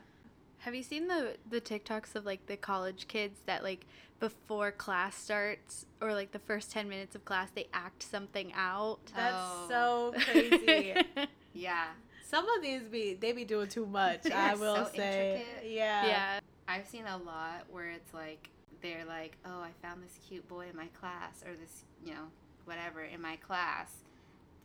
Have 0.64 0.74
you 0.74 0.82
seen 0.82 1.08
the 1.08 1.36
the 1.48 1.60
TikToks 1.60 2.14
of 2.14 2.24
like 2.24 2.46
the 2.46 2.56
college 2.56 3.06
kids 3.06 3.40
that 3.46 3.62
like 3.62 3.86
before 4.18 4.72
class 4.72 5.14
starts 5.16 5.84
or 6.00 6.14
like 6.14 6.32
the 6.32 6.38
first 6.38 6.70
10 6.72 6.88
minutes 6.88 7.14
of 7.14 7.24
class 7.26 7.50
they 7.54 7.66
act 7.74 8.02
something 8.02 8.50
out? 8.54 9.00
That's 9.14 9.34
Oh. 9.36 9.66
so 9.68 10.14
crazy. 10.32 10.94
yeah 11.52 11.88
Some 12.26 12.48
of 12.48 12.62
these 12.62 12.82
be 12.84 13.14
they 13.14 13.32
be 13.32 13.44
doing 13.44 13.68
too 13.68 13.84
much. 13.86 14.22
They 14.24 14.32
I 14.32 14.54
will 14.54 14.86
so 14.86 14.90
say. 14.96 15.32
intricate. 15.42 15.70
Yeah. 15.70 16.06
yeah. 16.06 16.40
I've 16.66 16.86
seen 16.86 17.04
a 17.06 17.18
lot 17.18 17.64
where 17.70 17.90
it's 17.90 18.14
like 18.14 18.48
they're 18.80 19.04
like, 19.04 19.36
"Oh, 19.44 19.60
I 19.60 19.70
found 19.82 20.02
this 20.02 20.18
cute 20.28 20.46
boy 20.48 20.66
in 20.70 20.76
my 20.76 20.86
class 20.98 21.42
or 21.46 21.52
this, 21.54 21.84
you 22.04 22.12
know, 22.14 22.26
whatever 22.64 23.02
in 23.02 23.20
my 23.20 23.36
class." 23.36 23.92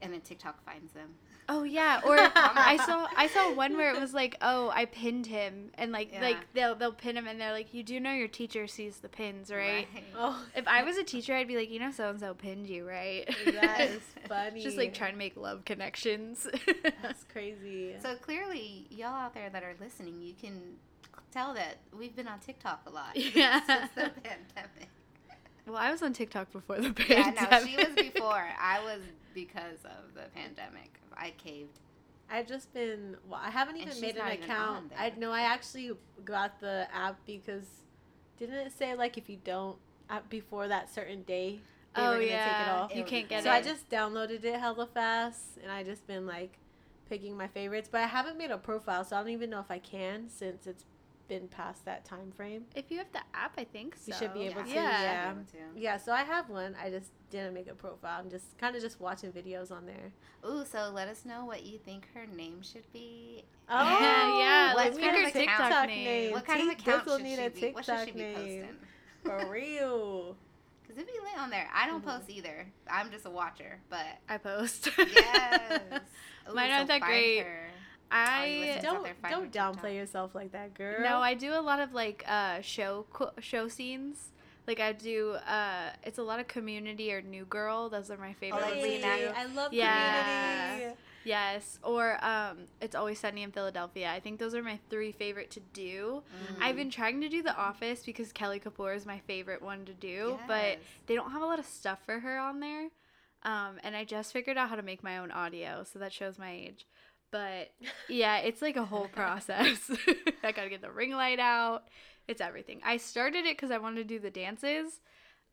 And 0.02 0.14
then 0.14 0.22
TikTok 0.22 0.64
finds 0.64 0.94
them. 0.94 1.10
Oh 1.52 1.64
yeah, 1.64 2.00
or 2.06 2.16
I 2.18 2.78
saw 2.86 3.08
I 3.18 3.28
saw 3.28 3.52
one 3.54 3.76
where 3.76 3.92
it 3.94 4.00
was 4.00 4.14
like, 4.14 4.36
"Oh, 4.42 4.70
I 4.70 4.86
pinned 4.86 5.26
him." 5.26 5.72
And 5.80 5.92
like 5.92 6.14
Yeah. 6.14 6.22
like 6.22 6.38
they'll 6.54 6.76
they'll 6.76 6.94
pin 6.94 7.18
him 7.18 7.28
and 7.28 7.42
they're 7.42 7.52
like, 7.52 7.74
"You 7.74 7.82
do 7.82 8.00
know 8.00 8.14
your 8.14 8.28
teacher 8.28 8.68
sees 8.68 8.98
the 8.98 9.10
pins, 9.10 9.52
right?" 9.52 9.88
Oh, 10.16 10.46
If 10.56 10.68
I 10.68 10.84
was 10.84 10.98
a 10.98 11.04
teacher, 11.04 11.34
I'd 11.36 11.48
be 11.48 11.58
like, 11.58 11.72
"You 11.72 11.80
know 11.80 11.92
so 11.92 12.10
and 12.12 12.20
so 12.20 12.34
pinned 12.36 12.68
you, 12.68 12.88
right?" 12.88 13.28
that 13.56 13.82
is 13.82 14.02
funny. 14.28 14.62
Just 14.62 14.78
like 14.78 14.94
trying 14.94 15.14
to 15.14 15.18
make 15.18 15.36
love 15.36 15.66
connections. 15.66 16.48
That's 17.02 17.24
crazy. 17.34 17.96
So 18.02 18.16
clearly, 18.16 18.86
y'all 18.92 19.08
out 19.16 19.34
there 19.34 19.50
that 19.50 19.64
are 19.64 19.74
listening, 19.82 20.22
you 20.22 20.34
can 20.40 20.62
tell 21.32 21.54
that 21.56 21.78
we've 21.98 22.16
been 22.16 22.28
on 22.28 22.40
TikTok 22.40 22.82
a 22.86 22.92
lot 22.92 23.16
Yeah. 23.16 23.60
since 23.66 23.92
the 23.96 24.12
pandemic. 24.22 24.90
well, 25.66 25.78
I 25.78 25.90
was 25.92 26.02
on 26.04 26.14
TikTok 26.14 26.52
before 26.52 26.78
the 26.80 26.94
pandemic. 26.94 27.36
Yeah, 27.42 27.48
no, 27.52 27.66
she 27.66 27.76
was 27.76 27.96
before. 27.96 28.48
I 28.62 28.82
was 28.84 29.02
because 29.34 29.78
of 29.86 30.14
the 30.14 30.30
pandemic. 30.36 30.99
I 31.18 31.32
caved. 31.32 31.80
I've 32.30 32.48
just 32.48 32.74
been. 32.74 33.18
Well, 33.28 33.40
I 33.44 33.50
haven't 33.50 33.78
even 33.78 34.00
made 34.02 34.18
an 34.18 34.28
account. 34.32 34.92
I 34.98 35.12
know 35.18 35.32
I 35.32 35.42
actually 35.42 35.92
got 36.24 36.60
the 36.60 36.88
app 36.94 37.18
because 37.26 37.66
didn't 38.38 38.56
it 38.56 38.72
say 38.72 38.96
like 38.96 39.18
if 39.18 39.30
you 39.30 39.38
don't 39.44 39.78
uh, 40.10 40.20
before 40.30 40.68
that 40.68 40.94
certain 40.94 41.24
day 41.24 41.60
they 41.96 42.02
oh 42.02 42.10
were 42.10 42.14
gonna 42.16 42.26
yeah, 42.26 42.44
take 42.46 42.68
it 42.68 42.70
off? 42.72 42.96
you 42.96 43.04
can't 43.04 43.28
get 43.28 43.44
so 43.44 43.50
it. 43.50 43.54
I 43.54 43.62
just 43.62 43.90
downloaded 43.90 44.44
it 44.44 44.60
hella 44.60 44.88
fast, 44.88 45.58
and 45.62 45.72
I 45.72 45.84
just 45.84 46.06
been 46.06 46.28
like 46.28 46.60
picking 47.10 47.36
my 47.36 47.48
favorites. 47.48 47.90
But 47.92 48.02
I 48.02 48.08
haven't 48.08 48.38
made 48.38 48.52
a 48.52 48.58
profile, 48.58 49.04
so 49.04 49.16
I 49.16 49.20
don't 49.22 49.30
even 49.30 49.50
know 49.50 49.60
if 49.60 49.72
I 49.72 49.80
can 49.80 50.30
since 50.30 50.68
it's 50.68 50.86
been 51.30 51.48
past 51.48 51.86
that 51.86 52.04
time 52.04 52.32
frame. 52.36 52.66
if 52.76 52.92
you 52.92 52.98
have 52.98 53.12
the 53.14 53.22
app, 53.34 53.54
I 53.58 53.64
think 53.64 53.96
so. 53.96 54.02
You 54.08 54.14
should 54.14 54.34
be 54.34 54.48
able 54.48 54.64
to, 54.64 54.70
Yeah. 54.70 55.02
yeah. 55.02 55.32
Able 55.32 55.44
to. 55.52 55.80
Yeah, 55.80 55.96
so 55.98 56.12
I 56.12 56.24
have 56.24 56.50
one. 56.50 56.76
I 56.84 56.90
just 56.90 57.12
didn't 57.30 57.54
make 57.54 57.70
a 57.70 57.74
profile. 57.76 58.20
I'm 58.20 58.30
just 58.30 58.58
kind 58.58 58.76
of 58.76 58.82
just 58.82 59.00
watching 59.00 59.32
videos 59.32 59.72
on 59.72 59.86
there. 59.86 60.12
Ooh, 60.46 60.66
so 60.66 60.92
let 60.94 61.08
us 61.08 61.24
know 61.24 61.46
what 61.46 61.64
you 61.66 61.78
think 61.78 62.08
her 62.16 62.26
name 62.26 62.62
should 62.62 62.92
be. 62.92 63.44
Oh 63.72 63.76
yeah, 64.02 64.74
What 64.74 64.86
let's 64.86 64.98
kind 64.98 65.16
pick 65.16 65.28
of 65.28 65.34
her 65.34 65.40
account 65.44 65.70
TikTok 65.70 65.88
name. 65.88 66.32
What 66.34 66.44
kind 66.46 66.62
of 66.62 66.68
T- 66.70 66.74
account 66.82 67.06
this'll 67.06 67.18
should 67.20 67.24
need 67.24 67.38
she 67.38 67.46
a 67.46 67.50
be? 67.52 67.70
What 67.72 67.86
should 67.86 68.00
she 68.06 68.12
be 68.14 68.20
name. 68.20 68.34
posting? 68.36 68.68
For 69.24 69.48
real. 69.52 70.36
Because 70.82 70.98
it'd 70.98 71.06
be 71.14 71.20
lit 71.20 71.38
on 71.38 71.52
there. 71.52 71.70
I 71.72 71.86
don't 71.86 72.04
Mhm. 72.04 72.08
post 72.18 72.30
either. 72.32 72.66
I'm 72.90 73.12
just 73.12 73.28
a 73.28 73.30
watcher, 73.30 73.80
but 73.92 74.08
I 74.28 74.40
post. 74.40 74.90
yes. 74.98 75.82
Ooh, 76.50 76.56
Mine 76.56 76.72
aren't 76.72 76.88
that 76.88 77.02
great. 77.02 77.44
her. 77.44 77.69
I 78.12 78.80
Don't 78.82 79.08
don't 79.30 79.52
downplay 79.52 79.96
yourself 79.96 80.34
like 80.36 80.52
that, 80.52 80.74
girl. 80.74 81.02
No, 81.02 81.18
I 81.18 81.34
do 81.34 81.54
a 81.54 81.62
lot 81.62 81.80
of 81.80 81.94
like 81.94 82.24
uh 82.28 82.62
show 82.62 83.06
show 83.40 83.68
scenes. 83.68 84.32
Like 84.68 84.80
I 84.80 84.94
do 84.94 85.34
uh 85.48 85.90
it's 86.04 86.18
a 86.18 86.24
lot 86.24 86.40
of 86.40 86.48
community 86.48 87.14
or 87.14 87.22
new 87.22 87.46
girl. 87.46 87.90
Those 87.90 88.10
are 88.12 88.18
my 88.18 88.34
favorite 88.34 88.62
ones 88.62 88.76
to 88.78 88.84
reenact- 88.84 89.20
do. 89.22 89.32
I 89.36 89.46
love 89.46 89.74
Yeah. 89.74 90.72
community. 90.72 90.96
Yes, 91.26 91.80
or 91.84 92.24
um 92.24 92.60
it's 92.82 92.96
always 92.96 93.20
sunny 93.20 93.44
in 93.44 93.52
Philadelphia. 93.52 94.10
I 94.12 94.20
think 94.20 94.40
those 94.40 94.56
are 94.56 94.64
my 94.64 94.80
three 94.90 95.12
favorite 95.12 95.52
to 95.52 95.60
do. 95.74 96.24
Mm. 96.58 96.62
I've 96.64 96.76
been 96.76 96.90
trying 96.90 97.22
to 97.22 97.30
do 97.30 97.44
The 97.44 97.56
Office 97.56 98.04
because 98.04 98.32
Kelly 98.32 98.60
Kapoor 98.60 98.96
is 98.96 99.06
my 99.06 99.20
favorite 99.28 99.62
one 99.62 99.86
to 99.86 99.94
do, 99.94 100.40
but 100.48 100.80
they 101.08 101.16
don't 101.16 101.32
have 101.32 101.42
a 101.42 101.46
lot 101.46 101.60
of 101.60 101.66
stuff 101.66 102.00
for 102.06 102.20
her 102.20 102.40
on 102.40 102.60
there. 102.62 102.88
Um, 103.44 103.80
and 103.84 103.96
I 103.96 104.04
just 104.06 104.34
figured 104.34 104.58
out 104.58 104.70
how 104.70 104.76
to 104.76 104.82
make 104.82 105.02
my 105.04 105.18
own 105.18 105.32
audio, 105.32 105.84
so 105.84 105.98
that 106.00 106.12
shows 106.12 106.38
my 106.38 106.52
age. 106.52 106.86
But 107.32 107.72
yeah, 108.10 108.38
it's 108.38 108.62
like 108.62 108.76
a 108.78 108.86
whole 108.86 109.08
process. 109.08 109.92
I 110.44 110.52
gotta 110.52 110.70
get 110.70 110.82
the 110.82 110.92
ring 110.92 111.12
light 111.12 111.40
out. 111.40 111.84
It's 112.28 112.42
everything. 112.42 112.82
I 112.86 112.98
started 112.98 113.46
it 113.46 113.58
because 113.58 113.72
I 113.72 113.80
wanted 113.80 114.08
to 114.08 114.16
do 114.16 114.20
the 114.20 114.30
dances, 114.30 115.00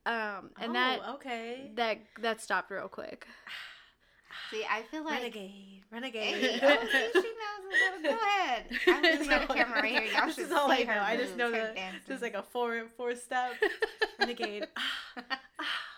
um, 0.05 0.51
and 0.61 0.71
oh, 0.71 0.73
that 0.75 1.01
okay. 1.15 1.71
that 1.75 1.99
that 2.21 2.41
stopped 2.41 2.71
real 2.71 2.89
quick. 2.89 3.27
See, 4.51 4.65
I 4.71 4.83
feel 4.83 5.03
like. 5.03 5.15
renegade, 5.15 5.83
renegade. 5.91 6.61
oh, 6.63 6.79
she 7.13 7.19
knows 7.19 7.23
a 7.65 7.99
little. 7.99 8.03
Go 8.03 8.19
ahead. 8.23 8.65
I'm 8.87 9.03
just 9.03 9.31
got 9.31 9.45
a 9.45 9.47
No, 9.49 9.55
camera 9.55 9.81
right 9.81 9.93
here. 9.93 10.03
Y'all 10.13 10.27
this 10.27 10.35
should 10.37 10.47
is 10.47 10.53
all 10.53 10.71
I 10.71 10.83
know. 10.83 10.93
her 10.93 11.01
I 11.01 11.17
just 11.17 11.37
know 11.37 11.47
moves, 11.47 11.59
her 11.59 11.65
that 11.65 11.75
dancing. 11.75 12.01
Just 12.07 12.23
like 12.23 12.35
a 12.35 12.43
four 12.43 12.85
four 12.97 13.15
step 13.17 13.55
renegade. 14.21 14.67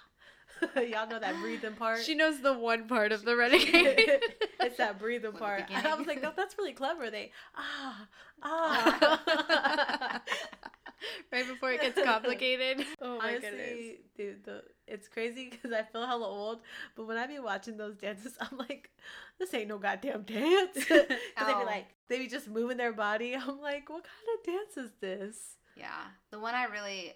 Y'all 0.76 1.08
know 1.08 1.18
that 1.18 1.36
breathing 1.40 1.74
part. 1.74 2.02
She 2.02 2.14
knows 2.14 2.40
the 2.40 2.52
one 2.52 2.86
part 2.86 3.12
of 3.12 3.24
the 3.24 3.36
renegade. 3.36 4.20
it's 4.60 4.76
that 4.78 4.98
breathing 4.98 5.32
For 5.32 5.38
the 5.38 5.44
part. 5.44 5.64
I 5.70 5.94
was 5.94 6.06
like, 6.06 6.22
no, 6.22 6.32
that's 6.36 6.56
really 6.58 6.72
clever. 6.72 7.10
They 7.10 7.32
ah 7.56 8.06
ah. 8.42 10.22
right 11.32 11.46
before 11.46 11.72
it 11.72 11.80
gets 11.80 12.02
complicated. 12.02 12.84
Oh 13.00 13.18
my 13.18 13.34
goodness. 13.34 13.96
Dude, 14.16 14.44
the 14.44 14.62
it's 14.86 15.08
crazy 15.08 15.50
because 15.50 15.72
I 15.72 15.82
feel 15.82 16.06
hella 16.06 16.26
old. 16.26 16.60
But 16.96 17.06
when 17.06 17.16
I 17.16 17.26
be 17.26 17.38
watching 17.38 17.76
those 17.76 17.96
dances, 17.96 18.34
I'm 18.40 18.58
like, 18.58 18.90
this 19.38 19.52
ain't 19.54 19.68
no 19.68 19.78
goddamn 19.78 20.22
dance. 20.22 20.74
Because 20.74 21.06
they 21.08 21.54
be 21.54 21.64
like, 21.64 21.86
they 22.08 22.18
be 22.18 22.28
just 22.28 22.48
moving 22.48 22.76
their 22.76 22.92
body. 22.92 23.34
I'm 23.34 23.60
like, 23.60 23.88
what 23.90 24.04
kind 24.04 24.38
of 24.38 24.44
dance 24.44 24.76
is 24.76 24.92
this? 25.00 25.56
Yeah, 25.76 26.04
the 26.30 26.40
one 26.40 26.54
I 26.54 26.64
really, 26.64 27.12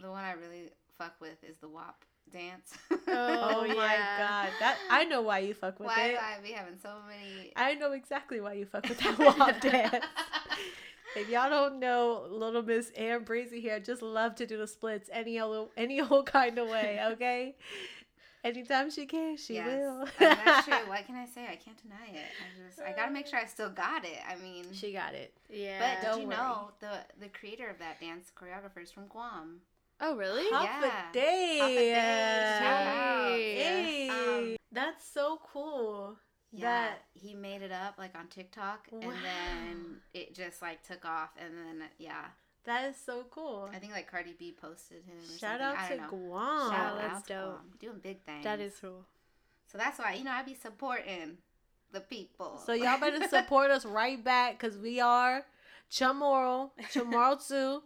the 0.00 0.10
one 0.10 0.24
I 0.24 0.32
really 0.32 0.70
fuck 0.98 1.14
with 1.20 1.42
is 1.44 1.58
the 1.58 1.68
WAP 1.68 2.04
dance. 2.32 2.72
Oh, 3.06 3.64
oh, 3.64 3.68
my 3.68 3.94
yeah. 3.94 4.18
god, 4.18 4.48
that 4.60 4.76
I 4.90 5.04
know 5.04 5.20
why 5.22 5.38
you 5.40 5.52
fuck 5.54 5.78
with 5.78 5.86
Why 5.88 6.06
it. 6.06 6.12
do 6.12 6.18
I 6.18 6.40
be 6.42 6.52
having 6.52 6.78
so 6.82 6.88
many? 7.06 7.52
I 7.54 7.74
know 7.74 7.92
exactly 7.92 8.40
why 8.40 8.54
you 8.54 8.64
fuck 8.66 8.88
with 8.88 8.98
that 8.98 9.18
WAP 9.38 9.60
dance. 9.60 10.04
If 11.14 11.28
y'all 11.28 11.48
don't 11.50 11.78
know, 11.78 12.26
little 12.28 12.62
Miss 12.62 12.90
Ambreezy 12.98 13.60
here 13.60 13.78
just 13.78 14.02
love 14.02 14.34
to 14.36 14.46
do 14.46 14.56
the 14.56 14.66
splits 14.66 15.08
any 15.12 15.38
old 15.38 15.68
any 15.76 16.00
old 16.00 16.26
kind 16.26 16.58
of 16.58 16.68
way. 16.68 16.98
Okay, 17.12 17.54
anytime 18.42 18.90
she 18.90 19.06
can, 19.06 19.36
she 19.36 19.54
Yes. 19.54 19.66
will. 19.68 20.08
I 20.18 20.24
mean, 20.34 20.38
that's 20.44 20.66
true. 20.66 20.76
What 20.88 21.06
can 21.06 21.14
I 21.16 21.26
say? 21.26 21.42
I 21.44 21.56
can't 21.56 21.80
deny 21.80 22.08
it. 22.18 22.30
I 22.40 22.66
just, 22.68 22.80
I 22.80 22.92
gotta 22.96 23.12
make 23.12 23.26
sure 23.26 23.38
I 23.38 23.44
still 23.46 23.70
got 23.70 24.04
it. 24.04 24.18
I 24.28 24.36
mean, 24.42 24.64
She 24.72 24.92
got 24.92 25.14
it. 25.14 25.32
Yeah. 25.50 25.78
but 26.00 26.06
Don't 26.10 26.22
you 26.22 26.26
worry. 26.28 26.36
know 26.38 26.70
the 26.80 27.04
the 27.20 27.28
creator 27.28 27.68
of 27.68 27.78
that 27.78 28.00
dance 28.00 28.32
choreographer 28.34 28.82
is 28.82 28.90
from 28.90 29.06
Guam? 29.08 29.60
Oh, 30.06 30.16
really? 30.16 30.50
Half 30.50 30.82
Yeah. 30.82 31.10
a 31.10 31.12
day. 31.12 31.58
Hafa 31.58 32.02
adai. 32.02 32.58
Out. 32.60 33.28
Hey. 33.30 34.08
Um, 34.10 34.56
That's 34.72 35.04
so 35.08 35.40
cool. 35.52 36.16
Yeah, 36.52 36.60
That 36.88 36.98
he 37.14 37.34
made 37.34 37.62
it 37.62 37.72
up 37.72 37.94
like 37.98 38.14
on 38.16 38.28
TikTok, 38.28 38.86
Wow. 38.92 39.00
and 39.00 39.12
then 39.24 40.00
it 40.12 40.34
just 40.34 40.60
like 40.62 40.82
took 40.86 41.04
off, 41.04 41.30
and 41.36 41.52
then 41.56 41.88
yeah, 41.98 42.26
that 42.64 42.84
is 42.90 42.96
so 42.96 43.24
cool. 43.30 43.68
I 43.72 43.78
think 43.78 43.92
like 43.92 44.08
Cardi 44.10 44.34
B 44.38 44.52
posted 44.60 45.02
him. 45.04 45.16
Shout 45.38 45.58
something. 45.60 45.66
out 45.66 45.78
I 45.78 45.88
to 45.88 45.96
know. 46.02 46.08
Guam. 46.08 46.70
Shout 46.70 46.98
that's 46.98 47.14
out 47.16 47.26
to 47.26 47.32
dope. 47.32 47.44
Guam. 47.54 47.72
doing 47.80 47.98
big 48.00 48.22
things. 48.24 48.44
That 48.44 48.60
is 48.60 48.74
cool. 48.80 49.04
so. 49.66 49.78
That's 49.78 49.98
why 49.98 50.14
you 50.14 50.22
know 50.22 50.30
I 50.30 50.42
be 50.44 50.54
supporting 50.54 51.38
the 51.90 52.00
people. 52.00 52.58
So 52.64 52.72
y'all 52.72 53.00
better 53.00 53.26
support 53.26 53.70
us 53.72 53.84
right 53.84 54.22
back 54.22 54.58
because 54.60 54.76
we 54.78 55.00
are 55.00 55.44
Chamorro, 55.90 56.70
Chamorro 56.92 57.48
too. 57.48 57.82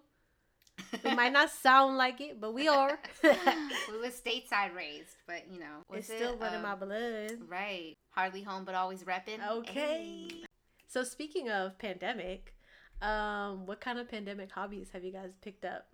We 1.04 1.14
might 1.14 1.32
not 1.32 1.50
sound 1.50 1.96
like 1.96 2.20
it, 2.20 2.40
but 2.40 2.54
we 2.54 2.68
are. 2.68 2.98
we 3.22 3.98
were 3.98 4.08
stateside 4.08 4.74
raised, 4.74 5.16
but 5.26 5.44
you 5.52 5.60
know, 5.60 5.84
it's 5.92 6.06
still 6.06 6.34
it, 6.34 6.40
running 6.40 6.56
um, 6.56 6.62
my 6.62 6.74
blood. 6.74 7.38
Right, 7.48 7.96
hardly 8.10 8.42
home, 8.42 8.64
but 8.64 8.74
always 8.74 9.04
repping. 9.04 9.46
Okay. 9.48 10.28
Ayy. 10.30 10.44
So 10.86 11.04
speaking 11.04 11.50
of 11.50 11.78
pandemic, 11.78 12.54
um, 13.02 13.66
what 13.66 13.80
kind 13.80 13.98
of 13.98 14.08
pandemic 14.10 14.50
hobbies 14.50 14.88
have 14.92 15.04
you 15.04 15.12
guys 15.12 15.30
picked 15.42 15.64
up? 15.64 15.86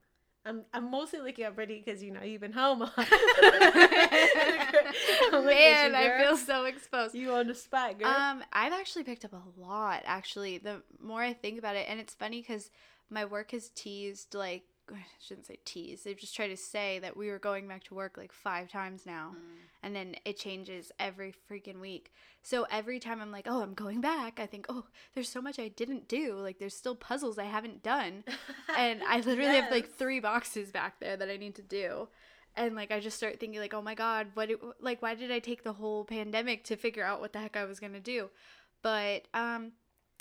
I'm 0.46 0.62
I'm 0.74 0.90
mostly 0.90 1.20
looking 1.20 1.44
at 1.44 1.54
Brittany 1.56 1.82
because 1.84 2.02
you 2.02 2.12
know 2.12 2.22
you've 2.22 2.42
been 2.42 2.52
home. 2.52 2.82
I'm 2.96 3.06
looking 5.32 5.58
at 5.58 5.92
Man, 5.92 5.94
I 5.94 6.18
feel 6.22 6.36
so 6.36 6.64
exposed. 6.66 7.14
you 7.14 7.32
on 7.32 7.46
the 7.46 7.54
spot, 7.54 7.98
girl. 7.98 8.08
Um, 8.08 8.42
I've 8.52 8.74
actually 8.74 9.04
picked 9.04 9.24
up 9.24 9.32
a 9.32 9.42
lot. 9.60 10.02
Actually, 10.04 10.58
the 10.58 10.82
more 11.00 11.22
I 11.22 11.32
think 11.32 11.58
about 11.58 11.76
it, 11.76 11.86
and 11.88 11.98
it's 11.98 12.12
funny 12.12 12.42
because 12.42 12.70
my 13.08 13.24
work 13.24 13.52
has 13.52 13.70
teased 13.70 14.34
like 14.34 14.64
I 14.92 15.04
shouldn't 15.20 15.46
say 15.46 15.58
tease. 15.64 16.02
They've 16.02 16.16
just 16.18 16.34
tried 16.36 16.48
to 16.48 16.56
say 16.56 16.98
that 16.98 17.16
we 17.16 17.28
were 17.28 17.38
going 17.38 17.66
back 17.68 17.84
to 17.84 17.94
work 17.94 18.16
like 18.16 18.32
five 18.32 18.68
times 18.68 19.06
now, 19.06 19.32
Mm. 19.34 19.40
and 19.82 19.96
then 19.96 20.16
it 20.24 20.38
changes 20.38 20.92
every 20.98 21.32
freaking 21.50 21.80
week. 21.80 22.12
So 22.42 22.66
every 22.70 23.00
time 23.00 23.20
I'm 23.22 23.30
like, 23.32 23.46
oh, 23.48 23.62
I'm 23.62 23.74
going 23.74 24.00
back, 24.00 24.38
I 24.38 24.46
think, 24.46 24.66
oh, 24.68 24.84
there's 25.14 25.28
so 25.28 25.40
much 25.40 25.58
I 25.58 25.68
didn't 25.68 26.08
do. 26.08 26.34
Like 26.34 26.58
there's 26.58 26.76
still 26.76 26.94
puzzles 26.94 27.38
I 27.38 27.44
haven't 27.44 27.82
done, 27.82 28.24
and 28.76 29.02
I 29.02 29.20
literally 29.20 29.58
have 29.60 29.70
like 29.70 29.90
three 29.90 30.20
boxes 30.20 30.70
back 30.70 31.00
there 31.00 31.16
that 31.16 31.30
I 31.30 31.36
need 31.36 31.54
to 31.56 31.62
do. 31.62 32.08
And 32.56 32.76
like 32.76 32.92
I 32.92 33.00
just 33.00 33.16
start 33.16 33.40
thinking 33.40 33.60
like, 33.60 33.74
oh 33.74 33.82
my 33.82 33.94
god, 33.94 34.28
what? 34.34 34.50
It, 34.50 34.60
like 34.80 35.02
why 35.02 35.14
did 35.14 35.32
I 35.32 35.38
take 35.38 35.64
the 35.64 35.72
whole 35.72 36.04
pandemic 36.04 36.62
to 36.64 36.76
figure 36.76 37.04
out 37.04 37.20
what 37.20 37.32
the 37.32 37.40
heck 37.40 37.56
I 37.56 37.64
was 37.64 37.80
gonna 37.80 38.00
do? 38.00 38.30
But 38.82 39.26
um, 39.34 39.72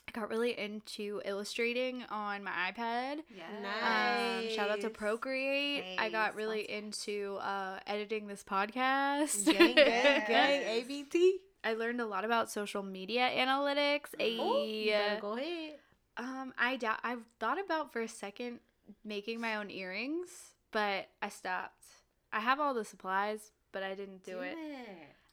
I 0.07 0.11
got 0.19 0.29
really 0.29 0.57
into 0.59 1.21
illustrating 1.25 2.03
on 2.09 2.43
my 2.43 2.51
iPad. 2.71 3.19
Yeah. 3.35 4.39
Um, 4.43 4.49
shout 4.49 4.69
out 4.69 4.81
to 4.81 4.87
Nice. 4.87 4.95
Procreate. 4.97 5.83
I 5.97 6.09
got 6.09 6.35
really 6.35 6.65
sponsor. 6.65 7.11
into 7.11 7.35
uh, 7.41 7.79
editing 7.87 8.27
this 8.27 8.43
podcast. 8.43 9.45
gang, 9.45 9.75
gang, 9.75 10.23
gang, 10.27 10.61
ABT. 10.67 11.39
I 11.63 11.73
learned 11.75 12.01
a 12.01 12.05
lot 12.05 12.25
about 12.25 12.51
social 12.51 12.83
media 12.83 13.29
analytics. 13.33 14.09
Oh, 14.19 14.57
A, 14.63 15.17
go 15.21 15.37
ahead. 15.37 15.75
um, 16.17 16.53
I 16.57 16.75
doubt. 16.75 16.99
I've 17.03 17.23
thought 17.39 17.57
about 17.63 17.93
for 17.93 18.01
a 18.01 18.07
second 18.07 18.59
making 19.05 19.39
my 19.39 19.55
own 19.55 19.71
earrings, 19.71 20.27
but 20.71 21.07
I 21.21 21.29
stopped. 21.29 21.85
I 22.33 22.41
have 22.41 22.59
all 22.59 22.73
the 22.73 22.83
supplies, 22.83 23.51
but 23.71 23.81
I 23.83 23.95
didn't 23.95 24.23
do, 24.25 24.39
it. 24.41 24.57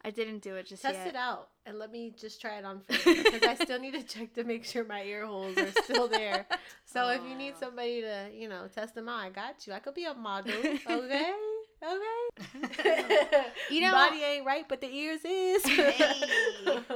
I 0.02 0.10
didn't 0.10 0.40
do 0.40 0.56
it 0.56 0.66
just 0.66 0.82
Test 0.82 0.94
yet. 0.96 1.08
it 1.08 1.16
out 1.16 1.48
and 1.66 1.78
let 1.78 1.90
me 1.92 2.12
just 2.18 2.40
try 2.40 2.56
it 2.58 2.64
on 2.64 2.80
for 2.88 3.10
you 3.10 3.22
because 3.22 3.42
I 3.42 3.54
still 3.62 3.78
need 3.78 3.92
to 3.94 4.02
check 4.02 4.32
to 4.34 4.44
make 4.44 4.64
sure 4.64 4.82
my 4.84 5.02
ear 5.02 5.26
holes 5.26 5.56
are 5.58 5.70
still 5.82 6.08
there. 6.08 6.46
So 6.86 7.08
if 7.10 7.20
you 7.28 7.34
need 7.36 7.54
somebody 7.58 8.00
to, 8.00 8.30
you 8.34 8.48
know, 8.48 8.66
test 8.74 8.94
them 8.94 9.08
out, 9.08 9.18
I 9.20 9.28
got 9.30 9.66
you. 9.66 9.72
I 9.74 9.78
could 9.78 9.94
be 9.94 10.04
a 10.06 10.14
model. 10.14 10.52
Okay. 10.54 11.32
Okay. 11.82 13.44
You 13.70 13.80
know- 13.80 13.92
body 13.92 14.22
ain't 14.22 14.44
right, 14.44 14.66
but 14.68 14.82
the 14.82 14.88
ears 14.94 15.20
is. 15.24 15.64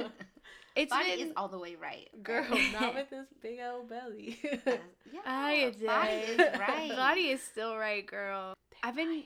It's 0.75 0.91
Body 0.91 1.15
been 1.17 1.27
is 1.27 1.33
all 1.37 1.47
the 1.47 1.57
way 1.57 1.75
right. 1.81 2.09
Girl, 2.21 2.45
not 2.73 2.95
with 2.95 3.09
this 3.09 3.27
big 3.41 3.59
old 3.65 3.89
belly. 3.89 4.37
Uh, 4.43 4.71
yeah, 5.13 5.21
I 5.25 5.73
did. 5.77 5.85
body 5.85 6.11
is 6.11 6.37
right. 6.59 6.91
Body 6.95 7.21
is 7.29 7.41
still 7.41 7.77
right, 7.77 8.05
girl. 8.05 8.53
I've 8.83 8.95
been. 8.95 9.23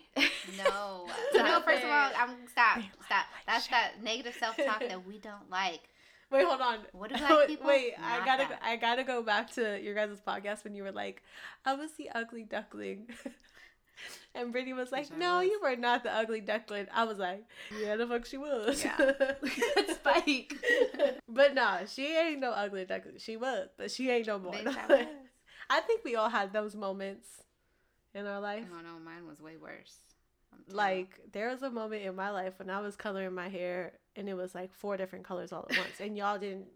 No. 0.58 1.08
No, 1.34 1.62
first 1.62 1.84
of 1.84 1.90
all. 1.90 2.12
I'm 2.16 2.48
stop. 2.50 2.78
They 2.78 2.90
Stop. 3.06 3.26
That's 3.48 3.64
shit. 3.64 3.72
that 3.72 4.04
negative 4.04 4.36
self 4.40 4.56
talk 4.58 4.80
that 4.80 5.06
we 5.08 5.18
don't 5.18 5.50
like. 5.50 5.82
Wait, 6.32 6.46
hold 6.46 6.62
on. 6.62 6.78
What 6.92 7.10
do 7.10 7.18
black 7.18 7.48
people? 7.48 7.68
Wait, 7.68 7.94
I 8.00 8.24
gotta, 8.24 8.48
that. 8.50 8.62
I 8.64 8.76
gotta 8.76 9.04
go 9.04 9.24
back 9.24 9.52
to 9.56 9.82
your 9.82 9.96
guys' 9.96 10.22
podcast 10.26 10.64
when 10.64 10.76
you 10.76 10.84
were 10.84 10.92
like, 10.92 11.24
"I 11.66 11.74
was 11.74 11.94
the 11.94 12.10
ugly 12.14 12.44
duckling," 12.44 13.08
and 14.36 14.52
Brittany 14.52 14.74
was 14.74 14.92
like, 14.92 15.16
"No, 15.16 15.40
was. 15.40 15.48
you 15.48 15.60
were 15.62 15.76
not 15.76 16.04
the 16.04 16.14
ugly 16.14 16.42
duckling." 16.42 16.88
I 16.94 17.04
was 17.04 17.18
like, 17.18 17.46
"Yeah, 17.82 17.96
the 17.96 18.08
fuck 18.08 18.26
she 18.26 18.38
was." 18.38 18.84
Yeah. 18.84 18.98
Spike. 19.94 20.56
but 21.30 21.56
nah, 21.56 21.86
she 21.86 22.16
ain't 22.16 22.40
no 22.40 22.52
ugly 22.52 22.86
duckling. 22.86 23.18
She 23.18 23.38
was, 23.38 23.70
but 23.78 23.92
she 23.92 24.10
ain't 24.10 24.28
no 24.28 24.40
more. 24.40 24.54
Bitch, 24.54 24.76
I. 24.90 25.08
I 25.72 25.82
think 25.82 26.04
we 26.04 26.16
all 26.16 26.30
had 26.30 26.52
those 26.52 26.76
moments 26.76 27.28
in 28.16 28.26
our 28.26 28.38
I 28.38 28.40
life. 28.40 28.66
don't 28.70 28.84
know. 28.84 29.00
Mine 29.04 29.28
was 29.28 29.40
way 29.40 29.58
worse. 29.58 29.98
Like 30.72 31.20
there 31.32 31.50
was 31.50 31.62
a 31.62 31.70
moment 31.70 32.04
in 32.04 32.16
my 32.16 32.32
life 32.32 32.54
when 32.58 32.70
I 32.70 32.82
was 32.82 32.96
coloring 32.96 33.34
my 33.34 33.50
hair 33.50 33.94
and 34.16 34.28
it 34.28 34.34
was 34.34 34.54
like 34.54 34.74
four 34.74 34.98
different 34.98 35.26
colors 35.26 35.52
all 35.52 35.68
at 35.70 35.78
once, 35.78 36.00
and 36.00 36.18
y'all 36.18 36.38
didn't 36.38 36.68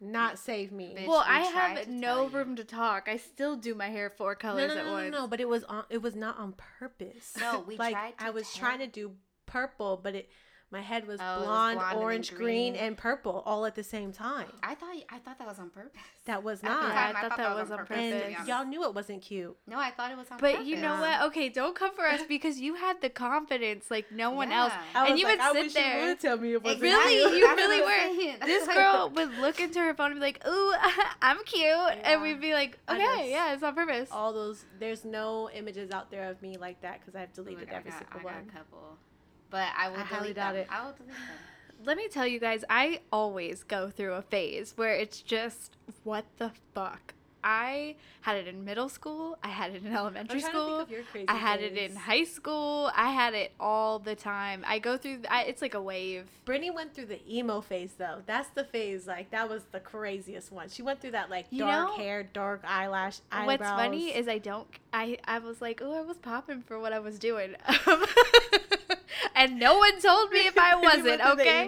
not 0.00 0.38
save 0.38 0.70
me. 0.72 0.94
Bitch, 0.96 1.06
well, 1.06 1.24
I 1.26 1.40
have 1.40 1.88
no 1.88 2.28
room 2.28 2.56
to 2.56 2.64
talk. 2.64 3.08
I 3.08 3.16
still 3.16 3.56
do 3.56 3.74
my 3.74 3.88
hair 3.88 4.10
four 4.10 4.34
colors 4.34 4.68
no, 4.68 4.74
no, 4.74 4.80
at 4.80 4.86
no, 4.86 4.92
once. 4.92 5.12
no, 5.12 5.26
but 5.26 5.40
it 5.40 5.48
was 5.48 5.64
on. 5.64 5.84
It 5.90 6.02
was 6.02 6.14
not 6.14 6.38
on 6.38 6.54
purpose. 6.78 7.34
No, 7.38 7.64
we 7.66 7.76
like 7.78 7.94
tried 7.94 8.18
to 8.18 8.24
I 8.24 8.30
was 8.30 8.50
tell- 8.52 8.60
trying 8.60 8.78
to 8.80 8.86
do 8.86 9.12
purple, 9.46 10.00
but 10.02 10.14
it 10.14 10.30
my 10.70 10.80
head 10.82 11.06
was 11.06 11.18
Oh, 11.20 11.24
it 11.24 11.36
was 11.38 11.44
blonde, 11.46 11.78
blonde 11.78 11.92
and 11.94 12.02
orange, 12.02 12.34
green. 12.34 12.72
green. 12.74 12.76
and 12.76 12.96
purple 12.96 13.42
all 13.46 13.64
at 13.64 13.74
the 13.74 13.82
same 13.82 14.12
time. 14.12 14.48
I 14.62 14.74
thought 14.74 14.94
I 15.10 15.18
thought 15.18 15.38
that 15.38 15.46
was 15.48 15.58
on 15.58 15.70
purpose. 15.70 15.92
That 16.26 16.42
was 16.42 16.58
At 16.62 16.68
the 16.68 16.68
not. 16.68 16.82
Yeah, 16.82 16.88
time, 17.12 17.16
I 17.16 17.28
thought 17.28 17.38
that 17.38 17.54
was 17.56 17.70
on 17.70 17.78
to 17.78 17.84
be 17.84 17.94
and 17.94 18.22
purpose. 18.34 18.48
y'all 18.48 18.64
knew 18.66 18.84
it 18.84 18.94
wasn't 18.94 19.22
cute. 19.22 19.56
No, 19.66 19.78
I 19.78 19.90
thought 19.90 20.10
it 20.10 20.16
was 20.18 20.26
on 20.30 20.36
But 20.38 20.50
purpose. 20.52 20.58
But 20.58 20.66
you 20.66 20.76
know 20.76 21.00
what? 21.00 21.22
Okay, 21.28 21.48
don't 21.48 21.74
come 21.74 21.94
for 21.94 22.04
us 22.06 22.20
because 22.28 22.60
you 22.60 22.74
had 22.74 23.00
the 23.00 23.08
confidence 23.08 23.90
like 23.90 24.12
no 24.12 24.30
one 24.30 24.52
else. 24.52 24.72
I 24.94 25.04
And 25.06 25.12
was 25.12 25.20
you 25.20 25.26
like, 25.26 25.38
would 25.38 25.44
I 25.46 25.52
sit 25.52 25.62
wish 25.64 25.74
there. 25.74 26.00
You 26.02 26.06
would 26.08 26.20
tell 26.20 26.36
me 26.36 26.52
it 26.52 26.62
wasn't 26.62 26.82
Really? 26.82 27.30
cute. 27.30 27.38
You 27.40 27.56
really 27.56 27.80
were. 28.40 28.46
This 28.46 28.68
girl 28.68 29.10
would 29.14 29.38
look 29.38 29.60
into 29.60 29.80
her 29.80 29.94
phone 29.94 30.10
and 30.12 30.20
be 30.20 30.26
like, 30.26 30.46
"Ooh, 30.46 30.74
I'm 31.22 31.42
cute," 31.44 31.64
and 32.04 32.20
we'd 32.22 32.40
be 32.40 32.52
like, 32.52 32.78
"Okay, 32.88 32.98
just- 32.98 33.28
yeah, 33.28 33.54
it's 33.54 33.62
on 33.62 33.74
purpose." 33.74 34.08
all 34.12 34.32
those. 34.32 34.64
There's 34.78 35.04
no 35.04 35.48
images 35.54 35.90
out 35.90 36.10
there 36.10 36.28
of 36.30 36.40
me 36.42 36.56
like 36.58 36.80
that 36.82 37.00
because 37.00 37.14
I've 37.14 37.32
deleted 37.32 37.60
Look, 37.60 37.72
I 37.72 37.76
every 37.76 37.90
got- 37.90 38.00
single 38.00 38.20
I 38.20 38.22
got 38.22 38.32
one. 38.34 38.48
a 38.48 38.58
couple, 38.58 38.98
but 39.50 39.68
I 39.76 39.88
will 39.88 39.96
I 39.96 40.00
highly 40.00 40.22
delete 40.28 40.36
doubt 40.36 40.52
them. 40.54 40.62
it. 40.62 40.68
I 40.70 40.84
will 40.84 40.92
delete 40.92 41.08
them. 41.12 41.16
Let 41.84 41.96
me 41.96 42.08
tell 42.08 42.26
you 42.26 42.40
guys, 42.40 42.64
I 42.68 43.00
always 43.12 43.62
go 43.62 43.88
through 43.90 44.14
a 44.14 44.22
phase 44.22 44.72
where 44.76 44.94
it's 44.94 45.20
just, 45.20 45.76
what 46.02 46.24
the 46.38 46.50
fuck. 46.74 47.14
I 47.44 47.94
had 48.22 48.36
it 48.36 48.48
in 48.48 48.64
middle 48.64 48.88
school. 48.88 49.38
I 49.44 49.48
had 49.48 49.70
it 49.72 49.84
in 49.84 49.94
elementary 49.94 50.40
trying 50.40 50.52
to 50.52 50.58
think 50.58 50.66
school. 50.66 50.80
of 50.80 50.90
your 50.90 51.02
crazy 51.04 51.28
I 51.28 51.34
had 51.36 51.60
it 51.62 51.76
in 51.78 51.94
high 51.94 52.24
school. 52.24 52.90
I 52.96 53.12
had 53.12 53.32
it 53.32 53.52
all 53.60 54.00
the 54.00 54.16
time. 54.16 54.64
I 54.66 54.80
go 54.80 54.96
through. 54.96 55.20
I, 55.30 55.44
it's 55.44 55.62
like 55.62 55.74
a 55.74 55.80
wave. 55.80 56.26
Brittany 56.44 56.70
went 56.72 56.94
through 56.94 57.06
the 57.06 57.20
emo 57.32 57.60
phase 57.60 57.92
though. 57.96 58.22
That's 58.26 58.48
the 58.50 58.64
phase 58.64 59.06
like 59.06 59.30
that 59.30 59.48
was 59.48 59.62
the 59.70 59.78
craziest 59.78 60.50
one. 60.50 60.68
She 60.68 60.82
went 60.82 61.00
through 61.00 61.12
that 61.12 61.30
like 61.30 61.46
You 61.50 61.60
dark 61.60 61.90
know, 61.90 61.94
hair, 61.96 62.24
dark 62.24 62.62
eyelash, 62.66 63.20
eyebrows. 63.30 63.60
What's 63.60 63.70
funny 63.70 64.08
is 64.08 64.26
I 64.26 64.38
don't. 64.38 64.66
I 64.92 65.18
I 65.24 65.38
was 65.38 65.62
like, 65.62 65.80
oh, 65.80 65.94
I 65.96 66.00
was 66.02 66.18
popping 66.18 66.62
for 66.62 66.80
what 66.80 66.92
I 66.92 66.98
was 66.98 67.20
doing, 67.20 67.54
and 69.34 69.58
no 69.58 69.78
one 69.78 70.00
told 70.00 70.30
me 70.30 70.46
if 70.46 70.58
I 70.58 70.74
wasn't. 70.82 71.18
the 71.18 71.32
Okay. 71.32 71.66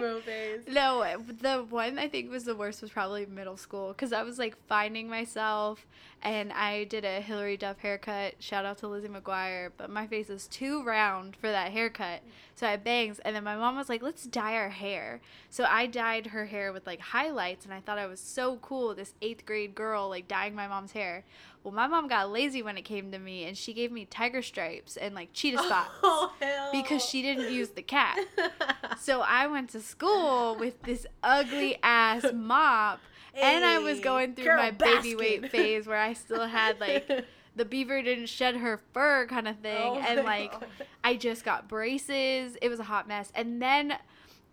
No, 0.67 1.17
the 1.41 1.65
one 1.69 1.99
I 1.99 2.07
think 2.07 2.29
was 2.31 2.43
the 2.43 2.55
worst 2.55 2.81
was 2.81 2.91
probably 2.91 3.25
middle 3.25 3.57
school 3.57 3.89
because 3.89 4.13
I 4.13 4.23
was 4.23 4.37
like 4.39 4.55
finding 4.67 5.09
myself 5.09 5.85
and 6.23 6.51
I 6.53 6.83
did 6.83 7.03
a 7.03 7.21
Hilary 7.21 7.57
Duff 7.57 7.79
haircut. 7.79 8.35
Shout 8.39 8.65
out 8.65 8.77
to 8.79 8.87
Lizzie 8.87 9.07
McGuire, 9.07 9.71
but 9.77 9.89
my 9.89 10.05
face 10.07 10.29
is 10.29 10.47
too 10.47 10.83
round 10.83 11.35
for 11.35 11.49
that 11.49 11.71
haircut. 11.71 12.21
So 12.55 12.67
I 12.67 12.71
had 12.71 12.83
bangs 12.83 13.19
and 13.19 13.35
then 13.35 13.43
my 13.43 13.55
mom 13.55 13.75
was 13.75 13.89
like, 13.89 14.03
let's 14.03 14.25
dye 14.25 14.55
our 14.55 14.69
hair. 14.69 15.19
So 15.49 15.63
I 15.63 15.87
dyed 15.87 16.27
her 16.27 16.45
hair 16.45 16.71
with 16.71 16.85
like 16.85 16.99
highlights 16.99 17.65
and 17.65 17.73
I 17.73 17.79
thought 17.79 17.97
I 17.97 18.05
was 18.05 18.19
so 18.19 18.57
cool, 18.57 18.93
this 18.93 19.13
eighth 19.21 19.45
grade 19.45 19.73
girl 19.73 20.09
like 20.09 20.27
dyeing 20.27 20.53
my 20.53 20.67
mom's 20.67 20.91
hair. 20.91 21.23
Well, 21.63 21.73
my 21.73 21.87
mom 21.87 22.07
got 22.07 22.31
lazy 22.31 22.61
when 22.63 22.77
it 22.77 22.83
came 22.83 23.11
to 23.11 23.19
me 23.19 23.45
and 23.45 23.57
she 23.57 23.73
gave 23.73 23.91
me 23.91 24.05
tiger 24.05 24.41
stripes 24.41 24.97
and 24.97 25.15
like 25.15 25.29
cheetah 25.33 25.57
oh, 25.61 25.65
spots 25.65 25.89
Oh 26.03 26.69
because 26.71 27.03
she 27.03 27.21
didn't 27.21 27.51
use 27.51 27.69
the 27.69 27.81
cat. 27.81 28.17
So 28.99 29.21
I 29.21 29.47
went 29.47 29.71
to 29.71 29.79
school 29.79 30.55
with 30.55 30.83
this 30.83 31.07
ugly 31.23 31.77
ass 31.81 32.25
mop, 32.31 32.99
and 33.35 33.65
I 33.65 33.79
was 33.79 33.99
going 33.99 34.35
through 34.35 34.55
my 34.57 34.71
baby 34.71 35.15
weight 35.15 35.51
phase 35.51 35.87
where 35.87 35.97
I 35.97 36.13
still 36.13 36.47
had 36.47 36.79
like 36.79 37.07
the 37.55 37.65
beaver 37.65 38.01
didn't 38.01 38.27
shed 38.27 38.57
her 38.57 38.79
fur 38.93 39.27
kind 39.27 39.47
of 39.47 39.57
thing, 39.59 39.77
Oh 39.77 39.99
and 39.99 40.23
like 40.23 40.51
God. 40.51 40.67
I 41.03 41.15
just 41.15 41.43
got 41.43 41.67
braces. 41.67 42.57
It 42.61 42.69
was 42.69 42.79
a 42.79 42.83
hot 42.83 43.07
mess, 43.07 43.31
and 43.35 43.61
then 43.61 43.95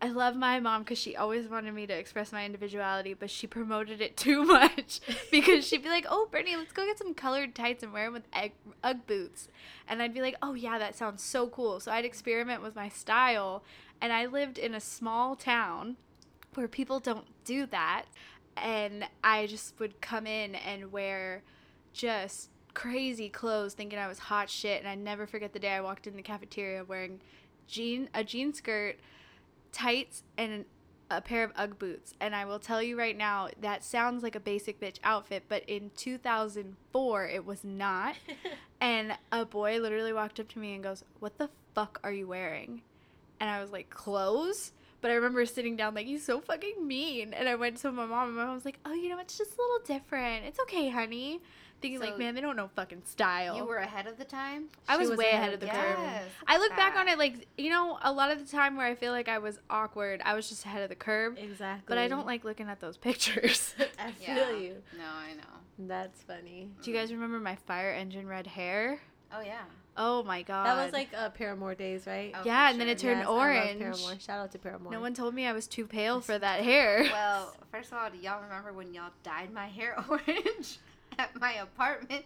I 0.01 0.11
love 0.11 0.37
my 0.37 0.61
mom 0.61 0.83
because 0.83 0.99
she 0.99 1.17
always 1.17 1.49
wanted 1.49 1.75
me 1.75 1.85
to 1.89 1.93
express 1.93 2.31
my 2.31 2.45
individuality, 2.45 3.15
but 3.15 3.31
she 3.31 3.49
promoted 3.49 4.01
it 4.01 4.17
too 4.17 4.45
much 4.45 5.01
because 5.31 5.67
she'd 5.67 5.83
be 5.83 5.89
like, 5.89 6.07
"Oh, 6.09 6.29
Brittany, 6.31 6.57
let's 6.57 6.73
go 6.73 6.87
get 6.87 6.99
some 6.99 7.15
colored 7.15 7.55
tights 7.55 7.83
and 7.83 7.93
wear 7.93 8.05
them 8.07 8.15
with 8.15 8.29
egg, 8.33 8.53
UGG 8.85 9.07
boots," 9.07 9.49
and 9.89 10.01
I'd 10.01 10.15
be 10.15 10.23
like, 10.23 10.37
"Oh 10.41 10.55
yeah, 10.55 10.79
that 10.79 10.95
sounds 10.97 11.23
so 11.23 11.49
cool." 11.49 11.81
So 11.81 11.91
I'd 11.91 12.05
experiment 12.05 12.63
with 12.63 12.77
my 12.77 12.89
style, 12.89 13.65
and 14.01 14.13
I 14.13 14.27
lived 14.27 14.57
in 14.59 14.75
a 14.75 14.81
small 14.81 15.35
town 15.35 15.97
where 16.55 16.69
people 16.69 16.99
don't 17.01 17.27
do 17.45 17.67
that, 17.67 18.05
and 18.63 19.05
I 19.23 19.47
just 19.47 19.79
would 19.79 20.01
come 20.01 20.27
in 20.27 20.55
and 20.55 20.93
wear 20.93 21.43
just 21.93 22.51
crazy 22.75 23.29
clothes, 23.29 23.75
thinking 23.75 23.99
I 23.99 24.09
was 24.09 24.19
hot 24.19 24.49
shit, 24.49 24.81
and 24.81 24.89
I 24.89 24.95
never 24.95 25.27
forget 25.27 25.53
the 25.53 25.59
day 25.59 25.73
I 25.73 25.81
walked 25.81 26.07
in 26.07 26.17
the 26.17 26.23
cafeteria 26.23 26.85
wearing 26.85 27.21
jean 27.67 28.09
a 28.15 28.25
jean 28.25 28.55
skirt 28.55 28.97
tights 29.73 30.23
and 30.37 30.65
a 31.11 31.21
pair 31.21 31.45
of 31.45 31.53
UGG 31.57 31.79
boots. 31.79 32.15
And 32.21 32.35
I 32.35 32.45
will 32.45 32.59
tell 32.59 32.83
you 32.83 32.99
right 32.99 33.17
now, 33.17 33.49
that 33.61 33.83
sounds 33.83 34.23
like 34.23 34.35
a 34.35 34.41
basic 34.41 34.81
bitch 34.81 34.99
outfit, 35.03 35.45
but 35.49 35.65
in 35.67 35.91
2004, 35.97 37.27
it 37.27 37.47
was 37.47 37.65
not. 37.65 38.15
and 38.81 39.17
a 39.33 39.45
boy 39.45 39.81
literally 39.81 40.13
walked 40.13 40.39
up 40.39 40.49
to 40.49 40.59
me 40.59 40.75
and 40.75 40.83
goes, 40.83 41.05
What 41.21 41.39
the 41.39 41.51
fuck 41.75 42.01
are 42.05 42.13
you 42.13 42.27
wearing? 42.27 42.83
And 43.41 43.49
I 43.49 43.61
was 43.61 43.71
like, 43.71 43.91
Clothes? 43.91 44.73
But 45.01 45.11
I 45.11 45.15
remember 45.15 45.45
sitting 45.47 45.77
down 45.77 45.95
like, 45.95 46.07
He's 46.07 46.25
so 46.25 46.41
fucking 46.41 46.87
mean. 46.87 47.33
And 47.35 47.49
I 47.49 47.55
went 47.55 47.77
to 47.79 47.93
my 47.93 48.07
mom, 48.07 48.29
and 48.29 48.37
my 48.37 48.45
mom 48.45 48.55
was 48.55 48.65
like, 48.65 48.79
Oh, 48.85 48.93
you 48.93 49.09
know, 49.09 49.19
it's 49.19 49.39
just 49.39 49.53
a 49.57 49.61
little 49.61 49.81
different. 49.87 50.45
It's 50.47 50.61
okay, 50.61 50.89
honey. 50.89 51.41
Thinking, 51.81 52.01
So 52.01 52.07
like, 52.07 52.19
man, 52.19 52.35
they 52.35 52.41
don't 52.41 52.57
know 52.57 52.69
fucking 52.75 53.03
style. 53.05 53.57
You 53.57 53.65
were 53.65 53.77
ahead 53.77 54.09
of 54.09 54.19
the 54.19 54.25
time. 54.25 54.65
I 54.89 54.97
was, 54.97 55.11
was 55.11 55.19
way 55.19 55.27
ahead 55.31 55.37
ahead 55.37 55.49
of 55.51 55.55
of 55.55 55.61
the 55.61 55.67
the 55.67 55.73
curve. 55.73 55.99
I 56.49 56.59
look 56.59 56.75
back 56.75 56.97
on 56.97 57.07
it 57.07 57.19
like 57.19 57.47
you 57.57 57.71
know 57.71 57.99
a 58.03 58.13
lot 58.13 58.33
of 58.33 58.41
the 58.45 58.51
time 58.51 58.77
where 58.77 58.85
I 58.85 58.97
feel 58.97 59.13
like 59.13 59.29
I 59.29 59.39
was 59.39 59.61
awkward, 59.71 60.21
I 60.25 60.35
was 60.35 60.49
just 60.49 60.65
ahead 60.65 60.83
of 60.83 60.89
the 60.89 60.97
curve. 60.97 61.39
Exactly. 61.39 61.85
But 61.87 61.99
I 61.99 62.09
don't 62.09 62.27
like 62.27 62.43
looking 62.45 62.69
at 62.69 62.81
those 62.81 62.97
pictures. 63.09 63.77
I 63.99 64.11
feel 64.11 64.35
Yeah. 64.37 64.57
you. 64.57 64.75
No, 64.99 65.05
I 65.05 65.35
know. 65.35 65.87
That's 65.87 66.21
funny. 66.23 66.69
Do 66.83 66.91
you 66.91 66.97
guys 66.97 67.13
remember 67.13 67.39
my 67.39 67.55
fire 67.55 67.93
engine 67.93 68.27
red 68.27 68.49
hair? 68.49 68.99
Oh 69.33 69.41
yeah. 69.41 69.63
Oh 70.01 70.23
my 70.23 70.43
god. 70.43 70.65
That 70.65 70.85
was 70.85 70.93
like 70.93 71.09
uh, 71.17 71.31
Paramore 71.31 71.75
days, 71.75 72.07
right? 72.07 72.33
Oh, 72.35 72.43
yeah, 72.45 72.67
for 72.69 72.71
and 72.71 72.81
then 72.81 72.89
it 72.89 72.99
turned 72.99 73.19
Yes, 73.19 73.27
I 73.27 73.31
love 73.31 73.39
orange. 73.39 73.79
Paramore. 73.81 74.19
Shout 74.21 74.41
out 74.41 74.53
to 74.53 74.59
Paramore. 74.59 74.93
No 74.93 75.01
one 75.01 75.13
told 75.13 75.35
me 75.35 75.45
I 75.45 75.53
was 75.53 75.67
too 75.67 75.87
pale 75.87 76.21
for 76.21 76.39
that 76.39 76.63
hair. 76.63 77.03
Well, 77.11 77.55
first 77.73 77.91
of 77.91 77.99
all, 77.99 78.09
do 78.09 78.17
y'all 78.17 78.41
remember 78.41 78.73
when 78.73 78.95
y'all 78.95 79.11
dyed 79.25 79.53
my 79.53 79.67
hair 79.67 79.97
orange 80.09 80.79
at 81.19 81.39
my 81.41 81.55
apartment? 81.55 82.25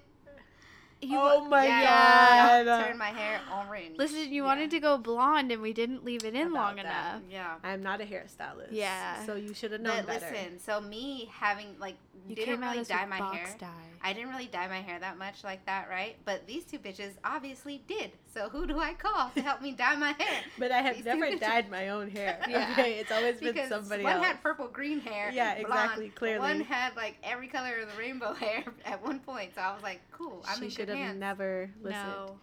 You 1.02 1.18
oh 1.20 1.40
wa- 1.40 1.48
my 1.48 1.66
yeah, 1.66 1.84
god. 1.84 2.66
y'all 2.66 2.82
turned 2.86 2.98
my 2.98 3.06
hair 3.06 3.40
orange. 3.66 3.98
Listen, 3.98 4.32
you 4.32 4.42
Yeah. 4.42 4.48
wanted 4.48 4.70
to 4.70 4.80
go 4.80 4.98
blonde 4.98 5.50
and 5.50 5.60
we 5.60 5.72
didn't 5.72 6.04
leave 6.04 6.24
it 6.24 6.34
in 6.34 6.48
About 6.48 6.54
long 6.54 6.76
that. 6.76 6.84
enough. 6.86 7.22
Yeah. 7.30 7.54
I'm 7.64 7.82
not 7.82 8.00
a 8.00 8.04
hairstylist. 8.04 8.68
Yeah. 8.70 9.24
So 9.26 9.34
you 9.34 9.52
should 9.52 9.72
have 9.72 9.80
known 9.80 9.96
But 9.98 10.20
better. 10.20 10.26
listen, 10.30 10.58
so 10.60 10.80
me 10.80 11.28
having 11.32 11.74
like 11.80 11.96
You 12.28 12.36
didn't 12.36 12.54
came 12.54 12.60
really 12.62 12.78
us 12.80 12.88
dye 12.88 13.04
my 13.06 13.16
hair. 13.16 13.48
dye. 13.58 13.68
I 14.04 14.12
didn't 14.12 14.30
really 14.30 14.46
dye 14.48 14.66
my 14.66 14.80
hair 14.80 14.98
that 14.98 15.16
much 15.16 15.44
like 15.44 15.64
that, 15.66 15.88
right? 15.88 16.16
But 16.24 16.46
these 16.48 16.64
two 16.64 16.78
bitches 16.80 17.12
obviously 17.24 17.82
did. 17.86 18.10
So 18.34 18.48
who 18.48 18.66
do 18.66 18.78
I 18.80 18.94
call 18.94 19.30
to 19.34 19.42
help 19.42 19.60
me 19.62 19.72
dye 19.72 19.94
my 19.96 20.12
hair? 20.18 20.42
But 20.58 20.72
I 20.72 20.78
have 20.82 20.96
These 20.96 21.04
never 21.04 21.36
dyed 21.36 21.70
my 21.70 21.88
own 21.90 22.10
hair. 22.10 22.38
Yeah. 22.48 22.68
Okay, 22.72 22.94
it's 22.94 23.12
always 23.12 23.38
been 23.38 23.52
Because 23.52 23.68
somebody 23.68 24.02
one 24.04 24.14
else. 24.14 24.20
One 24.20 24.28
had 24.28 24.42
purple 24.42 24.68
green 24.68 25.00
hair. 25.00 25.30
Yeah, 25.32 25.54
blonde. 25.54 25.66
exactly, 25.66 26.08
clearly. 26.10 26.38
One 26.40 26.60
had 26.62 26.96
like 26.96 27.16
every 27.22 27.46
color 27.48 27.80
of 27.80 27.92
the 27.92 27.98
rainbow 27.98 28.32
hair 28.34 28.64
at 28.84 29.02
one 29.04 29.20
point. 29.20 29.54
So 29.54 29.60
I 29.60 29.72
was 29.74 29.82
like, 29.82 30.00
cool. 30.10 30.44
I'm 30.48 30.58
she 30.58 30.64
in 30.66 30.70
should 30.70 30.86
good 30.88 30.91
have 30.96 31.06
hands. 31.08 31.20
never 31.20 31.70
listened. 31.82 32.02
No. 32.06 32.36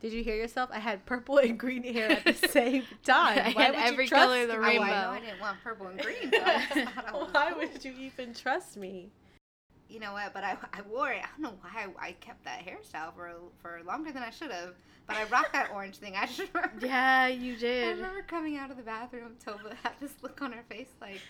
Did 0.00 0.12
you 0.12 0.24
hear 0.24 0.34
yourself? 0.34 0.68
I 0.72 0.80
had 0.80 1.06
purple 1.06 1.38
and 1.38 1.56
green 1.58 1.84
hair 1.84 2.10
at 2.10 2.24
the 2.24 2.48
same 2.48 2.82
time. 3.04 3.38
I 3.38 3.52
Why 3.52 3.62
had 3.64 3.74
would 3.74 3.78
you 3.80 3.86
every 3.92 4.06
trust 4.08 4.24
color 4.26 4.42
of 4.42 4.48
the 4.48 4.56
Oh, 4.56 4.60
me? 4.60 4.78
I 4.78 5.02
know 5.02 5.10
I 5.10 5.20
didn't 5.20 5.40
want 5.40 5.58
purple 5.62 5.86
and 5.86 6.00
green. 6.00 6.30
So 6.32 6.38
I 6.42 6.66
just 6.74 6.92
thought 6.94 7.04
I 7.06 7.12
was 7.18 7.28
Why 7.32 7.50
cool. 7.52 7.58
would 7.60 7.84
you 7.84 7.92
even 8.00 8.34
trust 8.34 8.76
me? 8.76 9.10
You 9.88 10.00
know 10.00 10.14
what? 10.14 10.32
But 10.34 10.42
I, 10.42 10.56
I 10.72 10.80
wore 10.90 11.12
it. 11.12 11.22
I 11.22 11.26
don't 11.32 11.42
know 11.42 11.58
why 11.60 11.86
I, 12.00 12.08
I 12.08 12.12
kept 12.12 12.44
that 12.46 12.66
hairstyle 12.66 13.14
for 13.14 13.30
for 13.60 13.80
longer 13.86 14.10
than 14.10 14.22
I 14.24 14.30
should 14.30 14.50
have. 14.50 14.74
But 15.06 15.16
I 15.16 15.24
rocked 15.24 15.52
that 15.52 15.70
orange 15.72 15.96
thing. 15.98 16.16
I 16.16 16.26
just 16.26 16.42
remember. 16.54 16.86
Yeah, 16.86 17.26
you 17.28 17.56
did. 17.56 17.84
I 17.88 17.90
remember 17.92 18.22
coming 18.22 18.56
out 18.56 18.70
of 18.70 18.76
the 18.78 18.82
bathroom. 18.82 19.36
Toba 19.44 19.76
had 19.82 19.92
this 20.00 20.12
look 20.22 20.40
on 20.42 20.50
her 20.52 20.62
face, 20.68 20.88
like, 21.00 21.20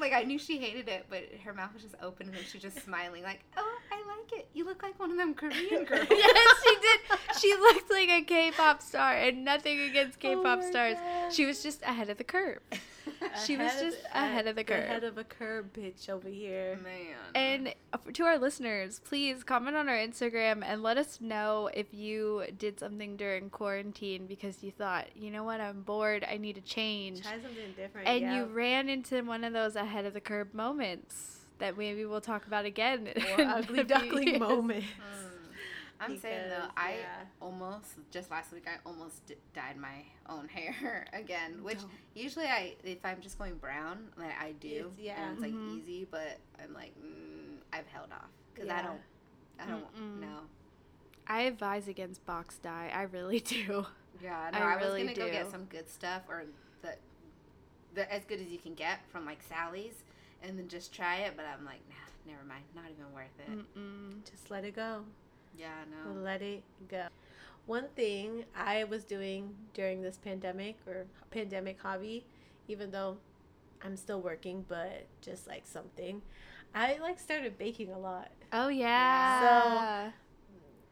like 0.00 0.12
I 0.12 0.22
knew 0.22 0.38
she 0.38 0.58
hated 0.58 0.88
it, 0.88 1.06
but 1.10 1.24
her 1.44 1.52
mouth 1.52 1.72
was 1.74 1.82
just 1.82 1.94
open 2.02 2.26
and 2.28 2.36
then 2.36 2.42
she 2.50 2.58
just 2.58 2.82
smiling, 2.84 3.22
like, 3.22 3.40
"Oh, 3.56 3.78
I 3.92 3.96
like 4.06 4.32
it. 4.40 4.48
You 4.54 4.64
look 4.64 4.82
like 4.82 4.98
one 4.98 5.10
of 5.10 5.16
them 5.16 5.34
Korean 5.34 5.84
girls." 5.84 6.06
yes, 6.10 6.62
she 6.64 6.76
did. 6.80 7.00
She 7.40 7.54
looked 7.54 7.90
like 7.90 8.08
a 8.08 8.22
K-pop 8.22 8.82
star, 8.82 9.12
and 9.14 9.44
nothing 9.44 9.80
against 9.80 10.18
K-pop 10.20 10.60
Oh 10.62 10.70
stars. 10.70 10.96
God. 10.96 11.32
She 11.32 11.46
was 11.46 11.62
just 11.62 11.82
ahead 11.82 12.08
of 12.10 12.18
the 12.18 12.24
curve. 12.24 12.60
She 13.44 13.56
was 13.56 13.72
just 13.80 13.98
ahead 14.12 14.46
of 14.46 14.56
the 14.56 14.64
curve. 14.64 14.84
Ahead 14.84 15.04
of 15.04 15.16
a 15.16 15.24
curve, 15.24 15.72
bitch, 15.72 16.08
over 16.08 16.28
here. 16.28 16.78
Man. 16.82 17.14
And 17.34 17.74
to 18.14 18.24
our 18.24 18.38
listeners, 18.38 19.00
please 19.04 19.44
comment 19.44 19.76
on 19.76 19.88
our 19.88 19.96
Instagram 19.96 20.62
and 20.64 20.82
let 20.82 20.98
us 20.98 21.20
know 21.20 21.70
if 21.72 21.92
you 21.92 22.44
did 22.58 22.80
something 22.80 23.16
during 23.16 23.50
quarantine 23.50 24.26
because 24.26 24.62
you 24.62 24.72
thought, 24.72 25.06
you 25.14 25.30
know 25.30 25.44
what, 25.44 25.60
I'm 25.60 25.82
bored, 25.82 26.26
I 26.28 26.36
need 26.36 26.56
a 26.58 26.62
change. 26.62 27.22
Try 27.22 27.32
something 27.32 27.74
different. 27.76 28.08
And 28.08 28.20
yeah. 28.22 28.36
you 28.36 28.44
ran 28.46 28.88
into 28.88 29.22
one 29.22 29.44
of 29.44 29.52
those 29.52 29.76
ahead 29.76 30.04
of 30.04 30.14
the 30.14 30.20
curve 30.20 30.52
moments 30.54 31.38
that 31.58 31.76
maybe 31.76 32.04
we'll 32.04 32.20
talk 32.20 32.46
about 32.46 32.64
again. 32.64 33.08
or 33.16 33.44
ugly 33.44 33.84
duckling 33.84 34.28
years. 34.28 34.40
moment. 34.40 34.84
Mm. 34.84 35.37
I'm 36.00 36.16
saying 36.18 36.48
though, 36.48 36.54
Because, 36.56 36.70
I 36.76 36.90
yeah. 37.00 37.24
almost 37.40 37.86
just 38.10 38.30
last 38.30 38.52
week 38.52 38.66
I 38.66 38.78
almost 38.88 39.26
d- 39.26 39.34
dyed 39.54 39.76
my 39.76 40.04
own 40.28 40.48
hair 40.56 41.06
again, 41.12 41.62
which 41.62 41.78
usually 42.14 42.46
I 42.46 42.74
if 42.84 43.04
I'm 43.04 43.20
just 43.20 43.38
going 43.38 43.56
brown, 43.56 44.08
like 44.16 44.32
I 44.40 44.52
do, 44.52 44.68
It's- 44.68 44.92
yeah. 44.98 45.22
and 45.22 45.32
it's 45.32 45.42
like 45.42 45.52
Mhm. 45.54 45.78
easy, 45.78 46.06
but 46.10 46.38
I'm 46.62 46.72
like 46.74 46.92
mm, 47.00 47.56
I've 47.72 47.86
held 47.88 48.12
off 48.12 48.28
because 48.54 48.70
I 48.70 48.82
don't, 48.82 49.00
I 49.60 49.66
don't 49.66 50.20
know. 50.20 50.40
I 51.26 51.42
advise 51.42 51.88
against 51.88 52.24
box 52.24 52.56
dye. 52.58 52.90
I 52.94 53.02
really 53.02 53.40
do. 53.56 53.86
Yeah, 54.22 54.50
no, 54.52 54.58
I 54.60 54.72
I, 54.72 54.76
was 54.76 54.84
really 54.86 55.02
gonna 55.02 55.14
go 55.14 55.30
get 55.30 55.50
some 55.50 55.64
good 55.66 55.88
stuff 55.90 56.22
or 56.28 56.44
the, 56.82 56.94
the 57.94 58.12
as 58.12 58.24
good 58.24 58.40
as 58.40 58.46
you 58.48 58.58
can 58.58 58.74
get 58.74 59.00
from 59.10 59.24
like 59.26 59.42
Sally's, 59.42 60.02
and 60.42 60.58
then 60.58 60.68
just 60.68 60.92
try 60.94 61.16
it. 61.18 61.34
But 61.36 61.44
I'm 61.46 61.64
like, 61.64 61.80
nah, 61.88 62.32
never 62.32 62.44
mind, 62.44 62.64
not 62.74 62.84
even 62.90 63.12
worth 63.12 63.26
it. 63.38 63.50
Mm-mm. 63.50 64.28
Just 64.30 64.50
let 64.50 64.64
it 64.64 64.74
go. 64.74 65.04
Yeah, 65.58 65.84
no. 65.90 66.20
Let 66.20 66.42
it 66.42 66.62
go. 66.88 67.06
One 67.66 67.88
thing 67.96 68.44
I 68.56 68.84
was 68.84 69.04
doing 69.04 69.54
during 69.74 70.00
this 70.00 70.16
pandemic 70.16 70.76
or 70.86 71.06
pandemic 71.30 71.80
hobby, 71.80 72.24
even 72.68 72.90
though 72.90 73.18
I'm 73.82 73.96
still 73.96 74.20
working, 74.20 74.64
but 74.68 75.06
just 75.20 75.46
like 75.46 75.66
something, 75.66 76.22
I 76.74 76.98
like 76.98 77.18
started 77.18 77.58
baking 77.58 77.90
a 77.92 77.98
lot. 77.98 78.30
Oh 78.52 78.68
yeah. 78.68 80.10
So 80.10 80.12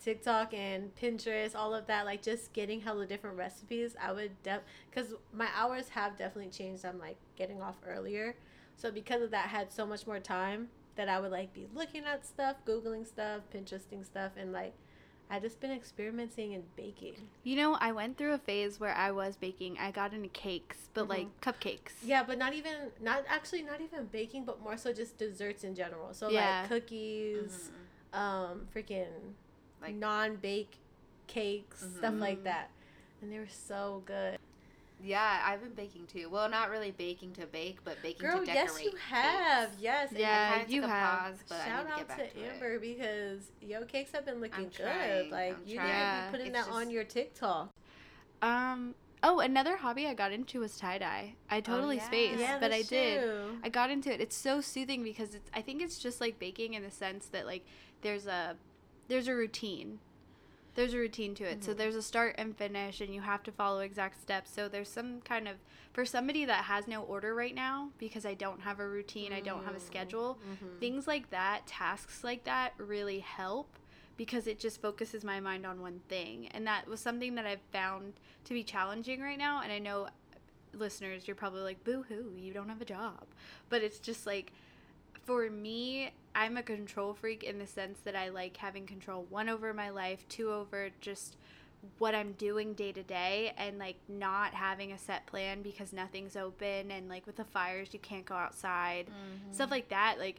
TikTok 0.04 0.52
and 0.54 0.94
Pinterest, 0.96 1.54
all 1.54 1.74
of 1.74 1.86
that, 1.86 2.04
like 2.04 2.22
just 2.22 2.52
getting 2.52 2.80
hella 2.80 3.06
different 3.06 3.36
recipes. 3.36 3.96
I 4.00 4.12
would 4.12 4.42
def 4.42 4.60
because 4.90 5.14
my 5.32 5.48
hours 5.54 5.88
have 5.90 6.16
definitely 6.16 6.50
changed. 6.50 6.84
I'm 6.84 6.98
like 6.98 7.16
getting 7.36 7.62
off 7.62 7.76
earlier, 7.86 8.36
so 8.76 8.90
because 8.90 9.22
of 9.22 9.30
that, 9.30 9.46
I 9.46 9.48
had 9.48 9.72
so 9.72 9.86
much 9.86 10.06
more 10.06 10.20
time 10.20 10.68
that 10.96 11.08
I 11.08 11.20
would 11.20 11.30
like 11.30 11.52
be 11.54 11.66
looking 11.74 12.04
at 12.04 12.26
stuff, 12.26 12.56
googling 12.66 13.06
stuff, 13.06 13.42
Pinteresting 13.54 14.04
stuff, 14.04 14.32
and 14.36 14.52
like 14.52 14.74
I 15.28 15.40
just 15.40 15.60
been 15.60 15.72
experimenting 15.72 16.54
and 16.54 16.62
baking. 16.76 17.14
you 17.42 17.56
know, 17.56 17.76
I 17.80 17.90
went 17.92 18.16
through 18.16 18.32
a 18.34 18.38
phase 18.38 18.78
where 18.78 18.94
I 18.94 19.10
was 19.10 19.36
baking. 19.36 19.76
I 19.78 19.90
got 19.90 20.12
into 20.14 20.28
cakes, 20.28 20.88
but 20.94 21.06
Mhm. 21.06 21.08
like 21.08 21.40
cupcakes. 21.40 21.92
Yeah, 22.04 22.22
but 22.22 22.38
not 22.38 22.54
even 22.54 22.92
not 23.00 23.24
actually 23.28 23.62
not 23.62 23.80
even 23.80 24.06
baking, 24.06 24.44
but 24.44 24.60
more 24.60 24.76
so 24.76 24.92
just 24.92 25.18
desserts 25.18 25.64
in 25.64 25.74
general. 25.74 26.14
So 26.14 26.28
Yeah. 26.30 26.60
like 26.60 26.68
cookies, 26.68 27.70
Mhm. 28.14 28.18
um, 28.18 28.68
freaking 28.74 29.34
Like- 29.82 29.94
non-bake 29.96 30.78
cakes, 31.26 31.80
stuff 31.98 32.14
like 32.14 32.38
Mhm. 32.40 32.44
that, 32.44 32.70
and 33.20 33.30
they 33.30 33.38
were 33.38 33.48
so 33.48 34.02
good. 34.06 34.38
Yeah, 35.02 35.42
I've 35.44 35.60
been 35.60 35.74
baking 35.74 36.06
too. 36.06 36.28
Well, 36.30 36.48
not 36.48 36.70
really 36.70 36.90
baking 36.90 37.32
to 37.34 37.46
bake, 37.46 37.78
but 37.84 38.00
baking 38.02 38.26
Girl, 38.26 38.40
to 38.40 38.46
decorate. 38.46 38.68
yes, 38.68 38.82
you 38.84 38.98
have. 39.10 39.68
cakes. 39.70 39.82
Yes. 39.82 40.12
Yeah, 40.16 40.58
kinda 40.58 40.72
you 40.72 40.80
took 40.80 40.90
a 40.90 40.92
have. 40.92 41.48
Pause, 41.48 41.58
Shout 41.64 41.86
to 41.86 41.92
out 41.92 41.98
get 41.98 42.08
back 42.08 42.16
to, 42.18 42.28
to, 42.30 42.40
it. 42.40 42.52
Amber 42.54 42.78
because 42.78 43.40
yo 43.60 43.84
cakes 43.84 44.12
have 44.12 44.24
been 44.24 44.40
looking 44.40 44.64
I'm 44.64 44.70
good. 44.70 44.76
trying, 44.76 45.30
Like 45.30 45.56
I'm 45.56 45.62
you 45.66 45.76
trying. 45.76 45.88
need 45.88 46.26
to 46.26 46.32
be 46.32 46.38
putting 46.38 46.54
It's 46.56 46.66
that 46.66 46.72
on 46.72 46.90
your 46.90 47.04
TikTok. 47.04 47.70
Um. 48.42 48.94
Oh, 49.22 49.40
another 49.40 49.76
hobby 49.78 50.06
I 50.06 50.14
got 50.14 50.30
into 50.30 50.60
was 50.60 50.76
tie 50.76 50.98
dye. 50.98 51.34
I 51.50 51.60
totally 51.60 51.96
yeah. 51.96 52.06
spaced, 52.06 52.38
Yeah, 52.40 52.58
but 52.60 52.70
I 52.72 52.78
that's 52.78 52.88
did. 52.88 53.22
true. 53.22 53.58
I 53.64 53.68
got 53.70 53.90
into 53.90 54.12
it. 54.12 54.20
It's 54.20 54.36
so 54.36 54.60
soothing 54.60 55.02
because 55.02 55.34
it's. 55.34 55.50
I 55.54 55.62
think 55.62 55.82
it's 55.82 55.98
just 55.98 56.20
like 56.20 56.38
baking 56.38 56.74
in 56.74 56.82
the 56.82 56.90
sense 56.90 57.26
that 57.28 57.46
like 57.46 57.64
there's 58.02 58.26
a 58.26 58.56
there's 59.08 59.26
a 59.28 59.34
routine. 59.34 59.98
There's 60.76 60.92
a 60.94 60.98
routine 60.98 61.34
to 61.36 61.44
it. 61.44 61.64
So 61.64 61.72
Mhm. 61.72 61.78
there's 61.78 61.96
a 61.96 62.02
start 62.02 62.34
and 62.38 62.56
finish, 62.56 63.00
and 63.00 63.12
you 63.12 63.22
have 63.22 63.42
to 63.44 63.50
follow 63.52 63.80
exact 63.80 64.20
steps. 64.20 64.50
So 64.52 64.68
there's 64.68 64.90
some 64.90 65.20
kind 65.22 65.48
of 65.48 65.56
for 65.92 66.04
somebody 66.04 66.44
that 66.44 66.64
has 66.66 66.86
no 66.86 67.02
order 67.02 67.34
right 67.34 67.54
now 67.54 67.90
because 67.98 68.26
I 68.26 68.34
don't 68.34 68.60
have 68.60 68.78
a 68.78 68.86
routine, 68.86 69.32
I 69.32 69.40
don't 69.40 69.64
have 69.64 69.74
a 69.74 69.78
Mm. 69.78 69.86
schedule. 69.86 70.38
Mhm. 70.46 70.78
Things 70.78 71.06
like 71.06 71.30
that, 71.30 71.66
tasks 71.66 72.22
like 72.22 72.44
that, 72.44 72.74
really 72.76 73.20
help 73.20 73.78
because 74.18 74.46
it 74.46 74.58
just 74.58 74.80
focuses 74.82 75.24
my 75.24 75.40
mind 75.40 75.64
on 75.66 75.80
one 75.80 76.00
thing, 76.08 76.48
and 76.48 76.66
that 76.66 76.86
was 76.86 77.00
something 77.00 77.34
that 77.36 77.46
I've 77.46 77.60
found 77.72 78.14
to 78.44 78.52
be 78.54 78.62
challenging 78.62 79.20
right 79.22 79.38
now. 79.38 79.62
And 79.62 79.72
I 79.72 79.78
know 79.78 80.08
listeners, 80.74 81.26
you're 81.26 81.34
probably 81.36 81.62
like, 81.62 81.82
boo 81.84 82.02
hoo, 82.02 82.34
you 82.36 82.52
don't 82.52 82.68
have 82.68 82.82
a 82.82 82.84
job. 82.86 83.24
But 83.70 83.82
it's 83.82 83.98
just 83.98 84.26
like, 84.26 84.52
for 85.26 85.50
me, 85.50 86.12
I'm 86.34 86.56
a 86.56 86.62
control 86.62 87.12
freak 87.12 87.42
in 87.42 87.58
the 87.58 87.66
sense 87.66 87.98
that 88.04 88.16
I 88.16 88.28
like 88.28 88.56
having 88.56 88.86
control 88.86 89.26
one 89.28 89.48
over 89.48 89.74
my 89.74 89.90
life, 89.90 90.24
two 90.28 90.50
over 90.52 90.90
just 91.00 91.36
what 91.98 92.14
I'm 92.14 92.32
doing 92.32 92.72
day 92.72 92.92
to 92.92 93.02
day, 93.02 93.52
and 93.58 93.78
like 93.78 93.96
not 94.08 94.54
having 94.54 94.92
a 94.92 94.98
set 94.98 95.26
plan 95.26 95.62
because 95.62 95.92
nothing's 95.92 96.36
open. 96.36 96.90
And 96.90 97.08
like 97.08 97.26
with 97.26 97.36
the 97.36 97.44
fires, 97.44 97.88
you 97.92 97.98
can't 97.98 98.24
go 98.24 98.34
outside, 98.34 99.06
mm-hmm. 99.06 99.52
stuff 99.52 99.70
like 99.70 99.88
that. 99.88 100.16
Like, 100.18 100.36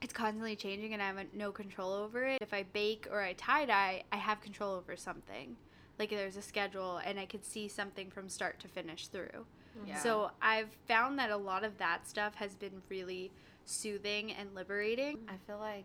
it's 0.00 0.12
constantly 0.12 0.56
changing 0.56 0.94
and 0.94 1.02
I 1.02 1.06
have 1.06 1.16
no 1.32 1.52
control 1.52 1.92
over 1.92 2.24
it. 2.24 2.42
If 2.42 2.52
I 2.52 2.64
bake 2.64 3.06
or 3.10 3.20
I 3.22 3.34
tie 3.34 3.66
dye, 3.66 4.02
I 4.10 4.16
have 4.16 4.40
control 4.40 4.74
over 4.74 4.96
something. 4.96 5.56
Like 5.98 6.10
there's 6.10 6.36
a 6.36 6.42
schedule 6.42 7.00
and 7.04 7.20
I 7.20 7.26
could 7.26 7.44
see 7.44 7.68
something 7.68 8.10
from 8.10 8.28
start 8.28 8.58
to 8.60 8.68
finish 8.68 9.06
through. 9.06 9.46
Yeah. 9.86 9.98
So 9.98 10.30
I've 10.40 10.70
found 10.88 11.20
that 11.20 11.30
a 11.30 11.36
lot 11.36 11.62
of 11.62 11.78
that 11.78 12.08
stuff 12.08 12.34
has 12.34 12.56
been 12.56 12.82
really 12.88 13.30
soothing 13.64 14.32
and 14.32 14.54
liberating. 14.54 15.18
I 15.28 15.34
feel 15.46 15.58
like 15.58 15.84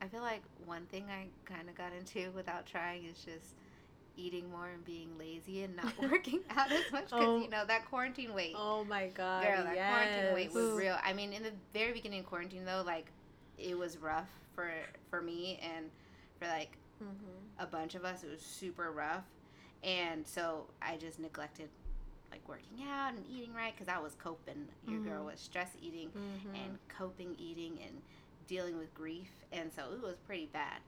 I 0.00 0.06
feel 0.06 0.20
like 0.22 0.42
one 0.64 0.86
thing 0.86 1.06
I 1.10 1.26
kind 1.52 1.68
of 1.68 1.74
got 1.76 1.92
into 1.92 2.30
without 2.30 2.66
trying 2.66 3.04
is 3.04 3.16
just 3.24 3.54
eating 4.16 4.50
more 4.50 4.66
and 4.68 4.84
being 4.84 5.08
lazy 5.18 5.62
and 5.64 5.74
not 5.76 5.92
working 6.10 6.40
out 6.56 6.70
as 6.72 6.90
much 6.92 7.04
because 7.06 7.20
Oh. 7.24 7.40
you 7.40 7.48
know 7.48 7.64
that 7.66 7.88
quarantine 7.88 8.32
weight. 8.34 8.54
Oh 8.56 8.84
my 8.84 9.08
god. 9.08 9.44
Girl, 9.44 9.64
that 9.64 9.74
quarantine 9.76 10.34
weight 10.34 10.52
was 10.52 10.76
real. 10.78 10.96
I 11.02 11.12
mean, 11.12 11.32
in 11.32 11.42
the 11.42 11.52
very 11.72 11.92
beginning 11.92 12.20
of 12.20 12.26
quarantine 12.26 12.64
though, 12.64 12.82
like 12.86 13.06
it 13.58 13.76
was 13.76 13.96
rough 13.98 14.28
for 14.54 14.70
for 15.10 15.20
me 15.20 15.58
and 15.62 15.86
for 16.38 16.46
like 16.46 16.76
Mhm. 17.02 17.62
a 17.62 17.66
bunch 17.66 17.94
of 17.94 18.04
us. 18.04 18.22
It 18.24 18.30
was 18.30 18.40
super 18.42 18.90
rough, 18.90 19.24
and 19.84 20.26
so 20.26 20.66
I 20.82 20.96
just 20.96 21.20
neglected 21.20 21.68
like 22.30 22.46
working 22.48 22.84
out 22.88 23.14
and 23.14 23.24
eating 23.30 23.52
right 23.54 23.72
because 23.76 23.88
I 23.92 23.98
was 23.98 24.14
coping. 24.14 24.66
Your 24.86 25.00
girl 25.00 25.22
Mhm. 25.24 25.32
was 25.32 25.40
stress 25.40 25.70
eating 25.80 26.10
Mhm. 26.10 26.54
and 26.64 26.78
coping 26.88 27.34
eating 27.38 27.78
and 27.82 28.02
dealing 28.46 28.78
with 28.78 28.92
grief, 28.94 29.30
and 29.52 29.72
so 29.72 29.92
it 29.92 30.00
was 30.02 30.16
pretty 30.26 30.46
bad. 30.46 30.80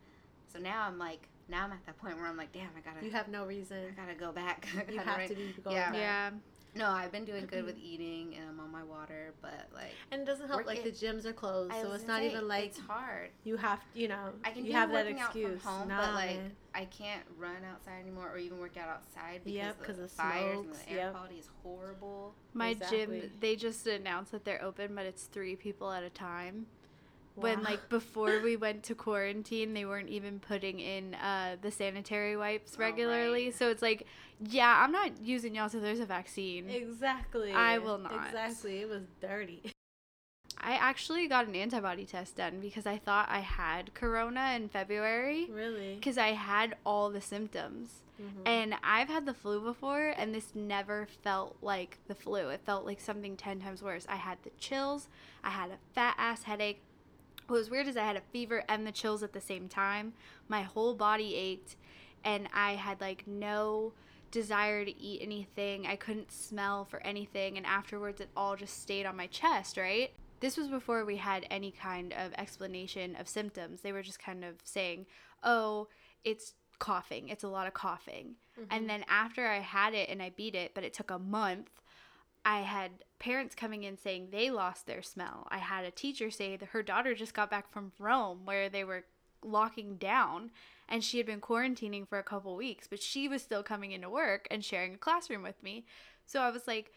So 0.53 0.59
now 0.59 0.83
I'm 0.83 0.99
like, 0.99 1.29
now 1.49 1.65
I'm 1.65 1.73
at 1.73 1.85
that 1.87 1.99
point 1.99 2.17
where 2.17 2.27
I'm 2.27 2.37
like, 2.37 2.53
damn, 2.53 2.71
I 2.77 2.81
gotta, 2.81 3.05
you 3.05 3.13
have 3.13 3.29
no 3.29 3.45
reason. 3.47 3.95
I 3.97 4.01
gotta 4.01 4.15
go 4.15 4.33
back. 4.33 4.67
You 4.89 4.97
gotta 4.97 5.01
have 5.09 5.19
re- 5.19 5.29
to 5.29 5.35
be 5.35 5.53
going 5.63 5.77
Yeah. 5.77 5.91
back. 5.91 5.99
Yeah. 5.99 6.31
No, 6.77 6.89
I've 6.89 7.11
been 7.11 7.25
doing 7.25 7.47
good 7.47 7.65
with 7.65 7.77
eating, 7.79 8.37
and 8.37 8.49
I'm 8.49 8.61
on 8.61 8.71
my 8.71 8.85
water, 8.85 9.35
but 9.43 9.69
like, 9.75 9.91
And 10.13 10.23
it 10.23 10.25
doesn't 10.25 10.47
help 10.47 10.59
Work 10.59 10.67
like 10.69 10.87
it- 10.87 10.95
the 11.01 11.07
gyms 11.07 11.25
are 11.25 11.33
closed, 11.33 11.73
I 11.73 11.83
so 11.83 11.91
it's 11.93 12.07
not 12.07 12.21
say, 12.21 12.31
even 12.31 12.47
like 12.49 12.67
it's 12.67 12.79
hard. 12.79 13.31
you 13.45 13.57
have 13.57 13.81
you 13.95 14.07
know 14.09 14.33
I 14.45 14.51
can 14.53 14.65
you 14.65 14.71
do 14.73 14.79
have 14.79 14.91
that 14.93 15.05
working 15.05 15.21
out 15.21 15.33
from 15.33 15.41
excuse. 15.43 15.63
home, 15.65 15.89
nah, 15.89 16.01
but, 16.07 16.15
like, 16.15 16.37
man. 16.37 16.57
I 16.75 16.85
can't 16.85 17.25
run 17.39 17.65
outside 17.71 18.01
anymore 18.01 18.31
or 18.33 18.39
even 18.39 18.59
work 18.59 18.77
out 18.77 18.89
outside 18.89 19.41
because 19.45 19.57
Yep, 19.57 19.97
the 19.97 20.09
fires 20.09 20.59
and 20.65 20.75
the 20.75 20.91
air 20.91 20.99
yep. 20.99 21.13
quality 21.13 21.35
is 21.37 21.49
horrible. 21.63 22.35
My 22.55 22.71
Exactly. 22.71 22.99
gym, 22.99 23.31
they 23.41 23.57
just 23.57 23.87
announced 23.87 24.33
that 24.33 24.45
they're 24.45 24.63
open, 24.63 24.95
but 24.95 25.07
it's 25.07 25.25
three 25.25 25.57
people 25.57 25.91
at 25.91 26.03
a 26.03 26.11
time. 26.11 26.67
When 27.37 27.63
like 27.63 27.89
before 27.89 28.39
we 28.41 28.57
went 28.57 28.83
to 28.85 28.95
quarantine, 28.95 29.73
they 29.73 29.85
weren't 29.85 30.09
even 30.11 30.41
putting 30.41 30.79
in 30.81 31.15
uh, 31.15 31.57
the 31.63 31.71
sanitary 31.71 32.37
wipes 32.37 32.73
Oh, 32.77 32.81
regularly. 32.81 33.47
right. 33.47 33.55
So 33.55 33.71
it's 33.71 33.83
like, 33.83 34.07
yeah, 34.41 34.83
I'm 34.85 34.93
not 34.93 35.23
using 35.23 35.55
y'all 35.55 35.69
so 35.69 35.81
there's 35.81 36.01
a 36.01 36.07
vaccine. 36.07 36.69
exactly, 36.69 37.53
I 37.53 37.79
will 37.79 37.99
not. 37.99 38.27
Exactly, 38.27 38.81
it 38.81 38.89
was 38.89 39.05
dirty. 39.21 39.73
I 40.63 40.73
actually 40.75 41.27
got 41.27 41.47
an 41.47 41.55
antibody 41.57 42.05
test 42.05 42.37
done 42.37 42.61
because 42.61 42.87
I 42.87 42.99
thought 42.99 43.29
I 43.31 43.41
had 43.41 43.95
corona 43.95 44.53
in 44.55 44.69
February 44.69 45.49
really. 45.51 45.95
because 45.95 46.19
I 46.19 46.29
had 46.33 46.77
all 46.85 47.11
the 47.11 47.21
symptoms. 47.21 48.03
Mhm. 48.21 48.43
And 48.47 48.75
I've 48.83 49.09
had 49.09 49.25
the 49.25 49.33
flu 49.33 49.61
before, 49.63 50.09
and 50.11 50.35
this 50.35 50.55
never 50.55 51.07
felt 51.25 51.57
like 51.63 51.97
the 52.07 52.15
flu. 52.15 52.51
It 52.51 52.61
felt 52.67 52.85
like 52.85 53.01
something 53.01 53.35
10 53.37 53.61
times 53.61 53.83
worse. 53.83 54.05
I 54.11 54.17
had 54.17 54.43
the 54.43 54.51
chills, 54.59 55.09
I 55.43 55.49
had 55.51 55.71
a 55.71 55.79
fat 55.95 56.15
ass 56.19 56.43
headache. 56.43 56.83
What 57.47 57.57
was 57.57 57.71
weird 57.71 57.89
is 57.89 57.97
I 57.97 58.05
had 58.05 58.17
a 58.17 58.21
fever 58.21 58.63
and 58.69 58.87
the 58.87 58.93
chills 58.93 59.23
at 59.23 59.33
the 59.33 59.41
same 59.41 59.69
time. 59.69 60.13
My 60.49 60.63
whole 60.63 60.95
body 60.95 61.35
ached, 61.35 61.77
and 62.23 62.47
I 62.53 62.75
had 62.75 63.01
like 63.01 63.27
no 63.27 63.95
desire 64.31 64.85
to 64.85 65.01
eat 65.03 65.23
anything. 65.23 65.87
I 65.87 65.97
couldn't 65.97 66.31
smell 66.31 66.85
for 66.85 67.01
anything, 67.05 67.57
and 67.57 67.65
afterwards, 67.67 68.21
it 68.21 68.29
all 68.37 68.55
just 68.55 68.81
stayed 68.83 69.07
on 69.07 69.17
my 69.17 69.27
chest, 69.29 69.77
right? 69.79 70.13
This 70.41 70.57
was 70.57 70.69
before 70.69 71.05
we 71.05 71.17
had 71.17 71.47
any 71.51 71.71
kind 71.71 72.13
of 72.13 72.33
explanation 72.39 73.17
of 73.17 73.29
symptoms. 73.29 73.83
They 73.83 73.93
were 73.93 74.03
just 74.03 74.19
kind 74.19 74.45
of 74.45 74.57
saying, 74.65 75.07
oh, 75.43 75.89
it's 76.25 76.55
coughing. 76.79 77.29
It's 77.29 77.45
a 77.45 77.49
lot 77.49 77.67
of 77.67 77.75
coughing. 77.75 78.37
And 78.57 78.69
mm-hmm. 78.69 78.87
then 78.87 79.05
after 79.09 79.47
I 79.47 79.59
had 79.59 79.95
it 79.95 80.09
and 80.09 80.23
I 80.23 80.31
beat 80.31 80.55
it, 80.55 80.73
but 80.75 80.85
it 80.85 80.95
took 80.95 81.11
a 81.11 81.19
month, 81.19 81.71
I 82.45 82.61
had 82.61 82.91
parents 83.19 83.55
coming 83.55 83.85
in 83.85 83.99
saying 83.99 84.29
they 84.31 84.51
lost 84.51 84.87
their 84.87 85.03
smell. 85.03 85.47
I 85.51 85.59
had 85.59 85.85
a 85.85 85.91
teacher 85.91 86.31
say 86.31 86.57
that 86.57 86.71
her 86.71 86.83
daughter 86.83 87.15
just 87.15 87.35
got 87.35 87.51
back 87.51 87.71
from 87.71 87.93
Rome 87.99 88.41
where 88.45 88.69
they 88.69 88.83
were 88.83 89.05
locking 89.45 89.97
down 89.97 90.51
and 90.89 91.05
she 91.05 91.19
had 91.19 91.27
been 91.27 91.41
quarantining 91.41 92.09
for 92.09 92.19
a 92.19 92.25
couple 92.25 92.57
weeks, 92.57 92.89
but 92.89 93.03
she 93.03 93.29
was 93.29 93.43
still 93.43 93.63
coming 93.63 93.93
into 93.93 94.09
work 94.09 94.49
and 94.51 94.65
sharing 94.65 94.95
a 94.95 94.99
classroom 94.99 95.43
with 95.43 95.63
me. 95.63 95.85
So 96.27 96.41
I 96.41 96.51
was 96.51 96.67
like, 96.67 96.93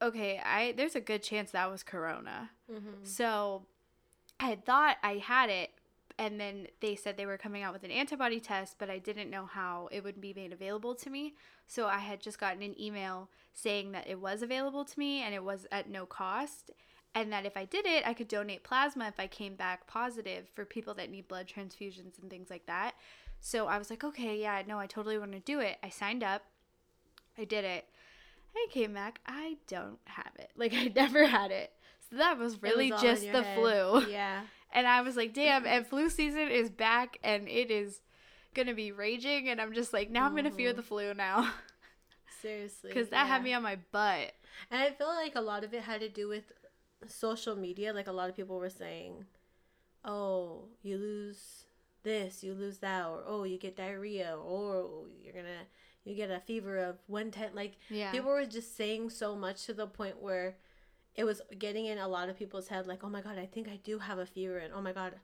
okay, 0.00 0.40
I 0.44 0.72
there's 0.76 0.96
a 0.96 1.00
good 1.00 1.22
chance 1.22 1.50
that 1.52 1.70
was 1.70 1.82
corona. 1.82 2.50
Mhm. 2.70 3.06
So 3.06 3.66
I 4.38 4.46
had 4.48 4.64
thought 4.64 4.98
I 5.02 5.14
had 5.18 5.50
it, 5.50 5.70
and 6.18 6.40
then 6.40 6.68
they 6.80 6.94
said 6.94 7.16
they 7.16 7.26
were 7.26 7.38
coming 7.38 7.62
out 7.62 7.72
with 7.72 7.84
an 7.84 7.90
antibody 7.90 8.40
test, 8.40 8.76
but 8.78 8.90
I 8.90 8.98
didn't 8.98 9.30
know 9.30 9.46
how 9.46 9.88
it 9.92 10.02
would 10.04 10.20
be 10.20 10.34
made 10.34 10.52
available 10.52 10.94
to 10.96 11.10
me. 11.10 11.34
So 11.66 11.86
I 11.86 11.98
had 11.98 12.20
just 12.20 12.38
gotten 12.38 12.62
an 12.62 12.80
email 12.80 13.30
saying 13.52 13.92
that 13.92 14.06
it 14.06 14.20
was 14.20 14.42
available 14.42 14.84
to 14.84 14.98
me 14.98 15.22
and 15.22 15.34
it 15.34 15.42
was 15.42 15.66
at 15.72 15.88
no 15.88 16.06
cost. 16.06 16.70
And 17.14 17.32
that 17.32 17.46
if 17.46 17.56
I 17.56 17.64
did 17.64 17.86
it, 17.86 18.06
I 18.06 18.12
could 18.12 18.28
donate 18.28 18.62
plasma 18.62 19.08
if 19.08 19.18
I 19.18 19.26
came 19.26 19.54
back 19.56 19.86
positive 19.86 20.50
for 20.54 20.66
people 20.66 20.92
that 20.94 21.10
need 21.10 21.28
blood 21.28 21.48
transfusions 21.48 22.20
and 22.20 22.28
things 22.28 22.50
like 22.50 22.66
that. 22.66 22.94
So 23.40 23.68
I 23.68 23.78
was 23.78 23.88
like, 23.88 24.04
okay, 24.04 24.38
yeah, 24.38 24.62
no, 24.66 24.78
I 24.78 24.86
totally 24.86 25.18
want 25.18 25.32
to 25.32 25.40
do 25.40 25.60
it. 25.60 25.78
I 25.82 25.88
signed 25.88 26.22
up, 26.22 26.42
I 27.38 27.44
did 27.44 27.64
it. 27.64 27.88
I 28.56 28.66
came 28.70 28.94
back. 28.94 29.20
I 29.26 29.58
don't 29.68 29.98
have 30.06 30.32
it. 30.38 30.50
Like 30.56 30.72
I 30.74 30.90
never 30.96 31.26
had 31.26 31.50
it. 31.50 31.72
So 32.10 32.16
that 32.16 32.38
was 32.38 32.62
really 32.62 32.90
was 32.92 33.02
just 33.02 33.22
the 33.22 33.42
head. 33.42 33.58
flu. 33.58 34.06
Yeah. 34.10 34.42
And 34.72 34.86
I 34.86 35.00
was 35.02 35.16
like, 35.16 35.32
damn, 35.32 35.64
and 35.66 35.86
flu 35.86 36.10
season 36.10 36.48
is 36.48 36.70
back 36.70 37.18
and 37.22 37.48
it 37.48 37.70
is 37.70 38.00
gonna 38.54 38.74
be 38.74 38.92
raging. 38.92 39.48
And 39.48 39.60
I'm 39.60 39.72
just 39.72 39.92
like, 39.92 40.10
now 40.10 40.26
I'm 40.26 40.34
gonna 40.36 40.50
fear 40.50 40.72
Mhm. 40.72 40.76
the 40.76 40.82
flu 40.82 41.14
now. 41.14 41.50
Seriously. 42.42 42.90
Because 42.92 43.08
that 43.10 43.26
had 43.26 43.42
me 43.42 43.52
on 43.54 43.62
my 43.62 43.76
butt. 43.92 44.32
And 44.70 44.80
I 44.82 44.90
feel 44.90 45.08
like 45.08 45.34
a 45.34 45.40
lot 45.40 45.64
of 45.64 45.72
it 45.74 45.82
had 45.82 46.00
to 46.00 46.08
do 46.08 46.28
with 46.28 46.52
social 47.06 47.56
media. 47.56 47.92
Like 47.92 48.06
a 48.08 48.12
lot 48.12 48.28
of 48.28 48.36
people 48.36 48.58
were 48.58 48.70
saying, 48.70 49.24
"Oh, 50.04 50.64
you 50.82 50.98
lose 50.98 51.64
this, 52.02 52.42
you 52.44 52.54
lose 52.54 52.78
that," 52.78 53.06
or 53.06 53.22
"Oh, 53.26 53.44
you 53.44 53.58
get 53.58 53.76
diarrhea," 53.76 54.36
or 54.36 54.74
"Oh, 54.74 55.06
you're 55.22 55.32
gonna 55.34 55.66
you 56.06 56.14
get 56.14 56.30
a 56.30 56.40
fever 56.40 56.78
of 56.78 56.96
one 57.08 57.30
ten. 57.30 57.50
Like 57.54 57.76
Yeah. 57.90 58.10
people 58.12 58.30
were 58.30 58.46
just 58.46 58.76
saying 58.76 59.10
so 59.10 59.36
much 59.36 59.66
to 59.66 59.74
the 59.74 59.86
point 59.86 60.22
where 60.22 60.56
it 61.14 61.24
was 61.24 61.42
getting 61.58 61.84
in 61.86 61.98
a 61.98 62.08
lot 62.08 62.28
of 62.28 62.38
people's 62.38 62.68
head. 62.68 62.86
Like, 62.86 63.02
"Oh 63.04 63.08
my 63.10 63.20
god, 63.20 63.38
I 63.38 63.46
think 63.46 63.68
I 63.68 63.76
do 63.82 63.98
have 63.98 64.18
a 64.18 64.26
fever," 64.26 64.56
and 64.58 64.72
"Oh 64.72 64.80
my 64.80 64.92
god." 64.92 65.14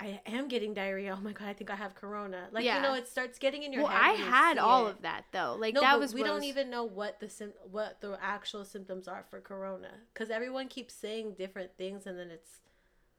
I 0.00 0.20
am 0.26 0.46
getting 0.46 0.74
diarrhea. 0.74 1.12
Oh 1.18 1.20
my 1.20 1.32
god, 1.32 1.48
I 1.48 1.52
think 1.54 1.70
I 1.70 1.74
have 1.74 1.96
corona. 1.96 2.46
Like 2.52 2.64
Yeah. 2.64 2.76
you 2.76 2.82
know, 2.82 2.94
it 2.94 3.08
starts 3.08 3.36
getting 3.36 3.64
in 3.64 3.72
your 3.72 3.82
well, 3.82 3.90
head. 3.90 4.10
I 4.10 4.12
had 4.12 4.56
all 4.56 4.86
it. 4.86 4.90
of 4.90 5.02
that 5.02 5.24
though. 5.32 5.56
Like 5.58 5.74
No, 5.74 5.80
that 5.80 5.98
was 5.98 6.14
we 6.14 6.22
don't 6.22 6.36
was- 6.36 6.44
even 6.44 6.70
know 6.70 6.84
what 6.84 7.18
the 7.18 7.28
sim- 7.28 7.52
what 7.68 8.00
the 8.00 8.16
actual 8.22 8.64
symptoms 8.64 9.08
are 9.08 9.24
for 9.28 9.40
corona 9.40 9.90
because 10.14 10.30
everyone 10.30 10.68
keeps 10.68 10.94
saying 10.94 11.34
different 11.34 11.76
things 11.76 12.06
and 12.06 12.16
then 12.16 12.30
it's 12.30 12.60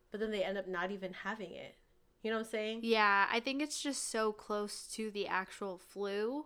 but 0.10 0.22
then 0.22 0.32
they 0.32 0.42
end 0.42 0.58
up 0.58 0.70
not 0.70 0.90
even 0.90 1.12
having 1.12 1.52
it 1.52 1.76
you 2.24 2.32
know 2.32 2.38
what 2.38 2.46
i'm 2.46 2.50
saying 2.50 2.80
Yeah, 2.82 3.28
I 3.30 3.42
think 3.42 3.62
it's 3.62 3.82
just 3.82 4.10
so 4.10 4.32
close 4.32 4.88
to 4.94 5.12
the 5.12 5.28
actual 5.28 5.78
flu. 5.78 6.46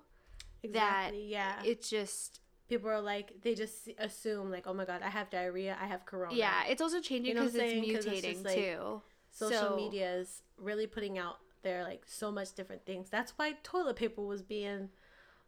Exactly 0.64 1.26
yeah 1.28 1.62
It's 1.64 1.90
just 1.90 2.40
people 2.70 2.90
are 2.90 3.02
like 3.02 3.34
they 3.42 3.54
just 3.56 3.90
assume 4.00 4.50
like 4.50 4.66
oh 4.68 4.74
my 4.74 4.86
god 4.86 5.02
i 5.04 5.10
have 5.10 5.30
diarrhea 5.30 5.78
i 5.82 5.86
have 5.86 6.06
corona 6.06 6.34
yeah. 6.36 6.64
It's 6.70 6.82
also 6.82 7.00
changing 7.02 7.30
You 7.30 7.36
know 7.36 7.42
because 7.42 7.56
it's 7.56 7.74
it's 7.74 8.06
mutating 8.08 8.32
just, 8.34 8.46
like, 8.46 8.56
too. 8.56 9.02
social 9.32 9.70
So- 9.72 9.76
media 9.76 10.16
is 10.16 10.42
really 10.58 10.88
putting 10.88 11.18
out 11.18 11.38
there 11.64 11.84
like 11.84 12.04
so 12.08 12.32
much 12.32 12.54
different 12.54 12.86
things 12.86 13.10
that's 13.10 13.32
why 13.38 13.54
toilet 13.64 13.96
paper 13.96 14.22
was 14.22 14.42
being 14.42 14.90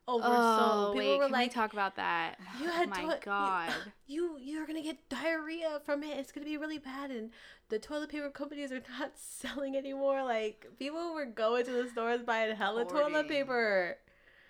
oversold 0.07 0.21
Oh 0.23 0.91
people 0.93 1.11
wait, 1.13 1.17
were 1.17 1.29
like 1.29 1.49
we 1.49 1.53
talk 1.53 1.73
about 1.73 1.95
that? 1.95 2.35
You 2.61 2.67
Oh 2.67 2.71
had 2.71 2.89
my 2.89 3.01
toi- 3.01 3.09
you- 3.13 3.19
god. 3.23 3.73
you 4.07 4.37
you're 4.39 4.67
gonna 4.67 4.83
get 4.83 5.09
diarrhea 5.09 5.81
from 5.83 6.03
it. 6.03 6.17
It's 6.19 6.31
gonna 6.31 6.45
be 6.45 6.57
really 6.57 6.77
bad, 6.77 7.09
and 7.09 7.31
the 7.69 7.79
toilet 7.79 8.09
paper 8.09 8.29
companies 8.29 8.71
are 8.71 8.81
not 8.99 9.13
selling 9.15 9.75
anymore. 9.75 10.23
Like 10.23 10.67
people 10.77 11.13
were 11.15 11.25
going 11.25 11.65
to 11.65 11.71
the 11.71 11.89
stores 11.89 12.21
buying 12.21 12.55
hella 12.55 12.85
toilet 12.85 13.27
paper. 13.27 13.97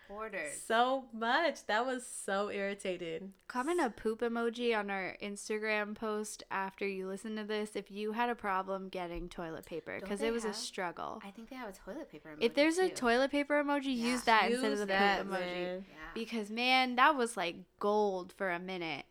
Hoarders. 0.07 0.61
so 0.67 1.05
much. 1.13 1.65
That 1.67 1.85
was 1.85 2.05
so 2.05 2.49
irritating. 2.49 3.33
Comment 3.47 3.79
a 3.81 3.89
poop 3.89 4.21
emoji 4.21 4.77
on 4.77 4.89
our 4.89 5.15
Instagram 5.21 5.95
post 5.95 6.43
after 6.51 6.87
you 6.87 7.07
listen 7.07 7.35
to 7.37 7.43
this 7.43 7.75
if 7.75 7.89
you 7.91 8.11
had 8.13 8.29
a 8.29 8.35
problem 8.35 8.89
getting 8.89 9.29
toilet 9.29 9.65
paper 9.65 9.99
because 9.99 10.21
it 10.21 10.31
was 10.31 10.45
a 10.45 10.53
struggle. 10.53 11.21
I 11.25 11.31
think 11.31 11.49
they 11.49 11.55
have 11.55 11.69
a 11.69 11.73
toilet 11.73 12.11
paper. 12.11 12.29
Emoji. 12.29 12.37
If 12.43 12.51
emoji, 12.51 12.55
there's 12.55 12.77
a 12.77 12.89
too. 12.89 12.95
toilet 12.95 13.31
paper 13.31 13.63
emoji, 13.63 13.95
Yeah. 13.95 14.07
use 14.11 14.21
that 14.23 14.51
instead 14.51 14.71
of 14.73 14.79
the 14.79 14.85
that, 14.87 15.23
poop 15.23 15.33
emoji. 15.33 15.39
man. 15.39 15.85
Yeah. 15.89 15.95
Because 16.13 16.49
man, 16.49 16.95
that 16.97 17.15
was 17.15 17.35
like 17.35 17.55
gold 17.79 18.33
for 18.37 18.49
a 18.51 18.59
minute. 18.59 19.05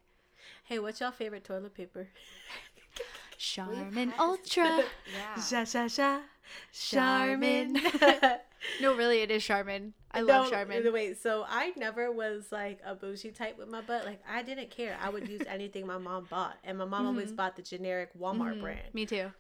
Hey, 0.65 0.79
what's 0.79 1.01
your 1.01 1.13
favorite 1.13 1.45
toilet 1.45 1.75
paper? 1.75 2.09
Charmin 3.39 4.13
Ultra. 4.19 4.65
yeah. 5.13 5.41
Sha 5.43 5.65
sha 5.65 5.89
sha. 5.89 6.21
Charmin. 6.73 7.81
No, 8.81 8.95
really, 8.97 9.19
it 9.21 9.31
is 9.31 9.45
Charmin. 9.45 9.93
I 10.11 10.23
love 10.23 10.47
No, 10.47 10.51
Charmin. 10.51 10.91
Wait, 10.93 11.19
so 11.21 11.45
I 11.47 11.73
never 11.77 12.11
was 12.11 12.51
like 12.51 12.81
a 12.85 12.95
bougie 12.95 13.31
type 13.31 13.59
with 13.59 13.69
my 13.69 13.83
butt. 13.83 14.07
Like 14.07 14.21
I 14.29 14.43
didn't 14.43 14.71
care. 14.71 14.97
I 15.03 15.11
would 15.11 15.29
use 15.29 15.43
anything 15.49 15.87
my 15.87 15.99
mom 15.99 16.27
bought, 16.31 16.57
and 16.65 16.79
my 16.79 16.87
mom 16.87 17.07
always 17.07 17.31
Mhm. 17.31 17.37
bought 17.37 17.57
the 17.57 17.63
generic 17.63 18.11
Walmart 18.19 18.55
Mhm. 18.57 18.61
brand. 18.61 18.95
Me 18.95 19.05
too. 19.07 19.33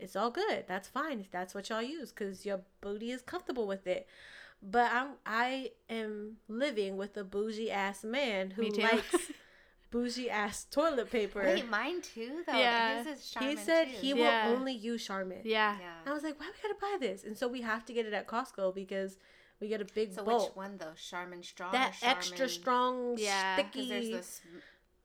It's 0.00 0.16
all 0.16 0.30
good. 0.30 0.64
That's 0.66 0.88
fine 0.88 1.20
if 1.20 1.30
that's 1.30 1.54
what 1.54 1.68
y'all 1.70 1.82
use, 1.82 2.10
because 2.10 2.44
your 2.44 2.60
booty 2.80 3.10
is 3.12 3.22
comfortable 3.22 3.66
with 3.66 3.86
it. 3.86 4.06
But 4.60 4.90
I'm 4.92 5.10
I 5.24 5.70
am 5.88 6.38
living 6.48 6.96
with 6.96 7.16
a 7.16 7.22
bougie 7.24 7.70
ass 7.70 8.02
man 8.04 8.50
who 8.50 8.64
likes 8.70 9.30
bougie 9.90 10.28
ass 10.30 10.64
toilet 10.70 11.10
paper. 11.10 11.42
Wait, 11.42 11.68
mine 11.68 12.00
too 12.02 12.42
though. 12.46 12.58
Yeah. 12.58 13.02
His 13.04 13.18
is 13.18 13.34
he 13.38 13.56
said 13.56 13.84
too. 13.86 13.90
he 14.00 14.12
Yeah. 14.14 14.48
will 14.50 14.56
only 14.56 14.72
use 14.74 15.04
Charmin. 15.06 15.40
Yeah. 15.44 15.76
Yeah. 15.80 15.94
I 16.06 16.12
was 16.12 16.22
like, 16.22 16.38
why 16.38 16.46
we 16.46 16.68
gotta 16.68 16.80
buy 16.80 16.96
this? 17.00 17.24
And 17.24 17.36
so 17.36 17.48
we 17.48 17.62
have 17.62 17.84
to 17.86 17.92
get 17.92 18.06
it 18.06 18.12
at 18.12 18.26
Costco 18.26 18.74
because 18.74 19.16
we 19.60 19.68
get 19.68 19.80
a 19.80 19.86
big 19.86 20.12
So 20.12 20.24
bulk. 20.24 20.48
which 20.50 20.56
one 20.56 20.76
though? 20.78 20.92
Charmin 20.96 21.42
strong. 21.42 21.72
that 21.72 21.94
or 22.02 22.08
extra 22.08 22.48
strong, 22.48 23.16
Yeah. 23.18 23.54
sticky. 23.54 23.88
There's 23.88 24.10
this. 24.10 24.40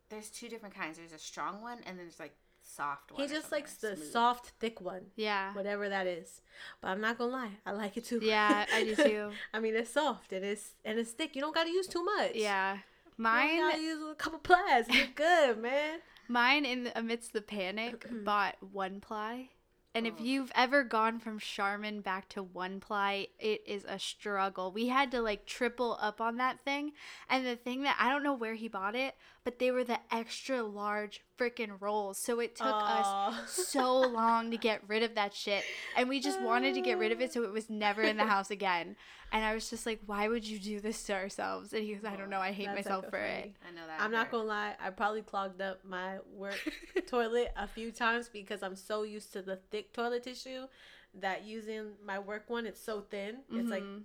There's 0.10 0.30
two 0.30 0.50
different 0.50 0.76
kinds. 0.76 0.98
There's 0.98 1.14
a 1.14 1.18
strong 1.18 1.62
one 1.62 1.78
and 1.86 1.98
then 1.98 2.06
there's 2.06 2.20
like 2.20 2.36
soft 2.62 3.12
one. 3.12 3.22
he 3.22 3.28
just 3.28 3.50
something, 3.50 3.58
likes 3.60 3.74
the 3.76 3.96
smooth. 3.96 4.12
soft, 4.12 4.46
thick 4.60 4.80
one, 4.80 5.08
Yeah. 5.16 5.54
whatever 5.54 5.90
that 5.90 6.08
is. 6.08 6.42
But 6.82 6.90
I'm 6.90 7.02
not 7.02 7.18
gonna 7.18 7.32
lie, 7.32 7.52
I 7.66 7.72
like 7.72 7.98
it 7.98 8.06
too. 8.06 8.20
Yeah, 8.22 8.66
I 8.74 8.84
do 8.84 8.96
too. 9.10 9.32
I 9.54 9.60
mean, 9.60 9.76
it's 9.76 9.92
soft 9.92 10.32
and 10.34 10.46
it's 10.46 10.76
and 10.86 10.98
it's 11.00 11.12
thick. 11.12 11.36
You 11.36 11.42
don't 11.42 11.54
gotta 11.56 11.70
use 11.72 11.88
too 11.88 12.04
much. 12.04 12.32
Yeah. 12.36 12.78
You 13.18 13.64
only 13.64 13.84
use 13.86 14.12
a 14.12 14.16
couple 14.16 14.40
plies. 14.40 14.88
You're 14.90 15.08
good, 15.16 15.58
man. 15.60 16.00
mine 16.28 16.66
in 16.66 16.86
the, 16.86 16.98
amidst 16.98 17.34
the 17.34 17.42
panic 17.42 18.06
bought 18.26 18.56
one 18.62 19.00
ply. 19.02 19.50
And 19.96 20.08
if 20.08 20.16
Oh. 20.20 20.24
you've 20.24 20.52
ever 20.56 20.84
gone 20.84 21.20
from 21.20 21.38
Charmin 21.38 22.02
back 22.02 22.28
to 22.30 22.42
one 22.42 22.80
ply, 22.80 23.28
it 23.40 23.62
is 23.68 23.86
a 23.88 24.00
struggle. 24.00 24.72
We 24.72 24.88
had 24.88 25.12
to 25.12 25.22
like 25.22 25.46
triple 25.46 25.98
up 26.02 26.20
on 26.20 26.38
that 26.38 26.60
thing. 26.62 26.94
And 27.30 27.46
the 27.46 27.56
thing 27.56 27.84
that 27.84 27.98
I 28.00 28.10
don't 28.10 28.24
know 28.24 28.34
where 28.34 28.56
he 28.56 28.68
bought 28.68 28.96
it, 28.96 29.16
but 29.44 29.60
they 29.60 29.72
were 29.72 29.84
the 29.84 30.00
extra 30.12 30.64
large 30.64 31.22
freaking 31.38 31.80
rolls. 31.82 32.18
So 32.18 32.40
it 32.40 32.56
took 32.56 32.68
us 32.68 33.08
so 33.48 34.00
long 34.00 34.52
to 34.52 34.58
get 34.58 34.82
rid 34.88 35.04
of 35.04 35.16
that 35.16 35.34
shit. 35.34 35.66
And 35.98 36.08
we 36.08 36.20
just 36.20 36.42
wanted 36.42 36.76
to 36.76 36.82
get 36.82 36.98
rid 36.98 37.12
of 37.12 37.20
it 37.22 37.34
so 37.34 37.44
it 37.44 37.52
was 37.52 37.70
never 37.70 38.02
in 38.02 38.18
the 38.18 38.26
house 38.26 38.50
again. 38.52 38.96
And 39.32 39.44
I 39.44 39.54
was 39.54 39.70
just 39.70 39.86
like, 39.86 40.00
why 40.06 40.28
would 40.28 40.46
you 40.46 40.60
do 40.60 40.80
this 40.80 41.04
to 41.04 41.14
ourselves? 41.14 41.74
And 41.74 41.84
he 41.84 41.94
goes, 41.96 42.06
I 42.06 42.16
don't 42.16 42.30
know. 42.30 42.40
I 42.40 42.52
hate 42.52 42.68
That's 42.68 42.86
myself 42.86 43.06
hecka 43.06 43.10
for 43.10 43.18
it. 43.18 43.52
I 43.68 43.72
know 43.72 43.82
that. 43.88 44.00
I'm 44.00 44.12
not 44.12 44.32
gonna 44.32 44.44
lie. 44.44 44.76
I 44.80 44.90
probably 44.92 45.24
clogged 45.24 45.62
up 45.62 45.84
my 45.84 46.20
work 46.34 46.60
toilet 47.08 47.52
a 47.58 47.68
few 47.68 47.92
times 47.92 48.30
because 48.32 48.64
I'm 48.64 48.76
so 48.76 49.04
used 49.04 49.34
to 49.34 49.42
the 49.42 49.58
thick 49.72 49.92
toilet 49.92 50.24
tissue 50.24 50.68
that 51.16 51.44
using 51.44 51.92
my 52.06 52.20
work 52.20 52.50
one, 52.50 52.66
it's 52.66 52.82
so 52.82 53.02
thin. 53.02 53.38
It's 53.52 53.70
like 53.70 53.84
Mhm. 53.84 54.04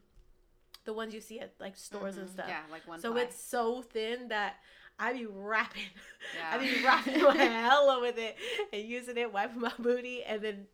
the 0.85 0.93
ones 0.95 1.15
you 1.15 1.21
see 1.21 1.39
at 1.41 1.53
like 1.61 1.77
stores 1.77 2.17
and 2.17 2.27
Mhm. 2.29 2.33
stuff. 2.33 2.47
Yeah, 2.49 2.63
like 2.71 2.87
one. 2.89 2.99
so 2.99 3.13
ply. 3.13 3.23
it's 3.23 3.39
so 3.43 3.83
thin 3.83 4.29
that 4.29 4.57
I 4.99 5.13
be 5.13 5.27
wrapping, 5.27 5.83
Yeah. 6.37 6.57
I 6.57 6.59
be 6.59 6.85
wrapping 6.85 7.23
my 7.23 7.35
hella 7.37 8.01
with 8.01 8.19
it 8.19 8.37
and 8.73 8.83
using 8.83 9.17
it, 9.17 9.33
wiping 9.33 9.61
my 9.61 9.73
booty, 9.79 10.23
and 10.25 10.43
then 10.43 10.67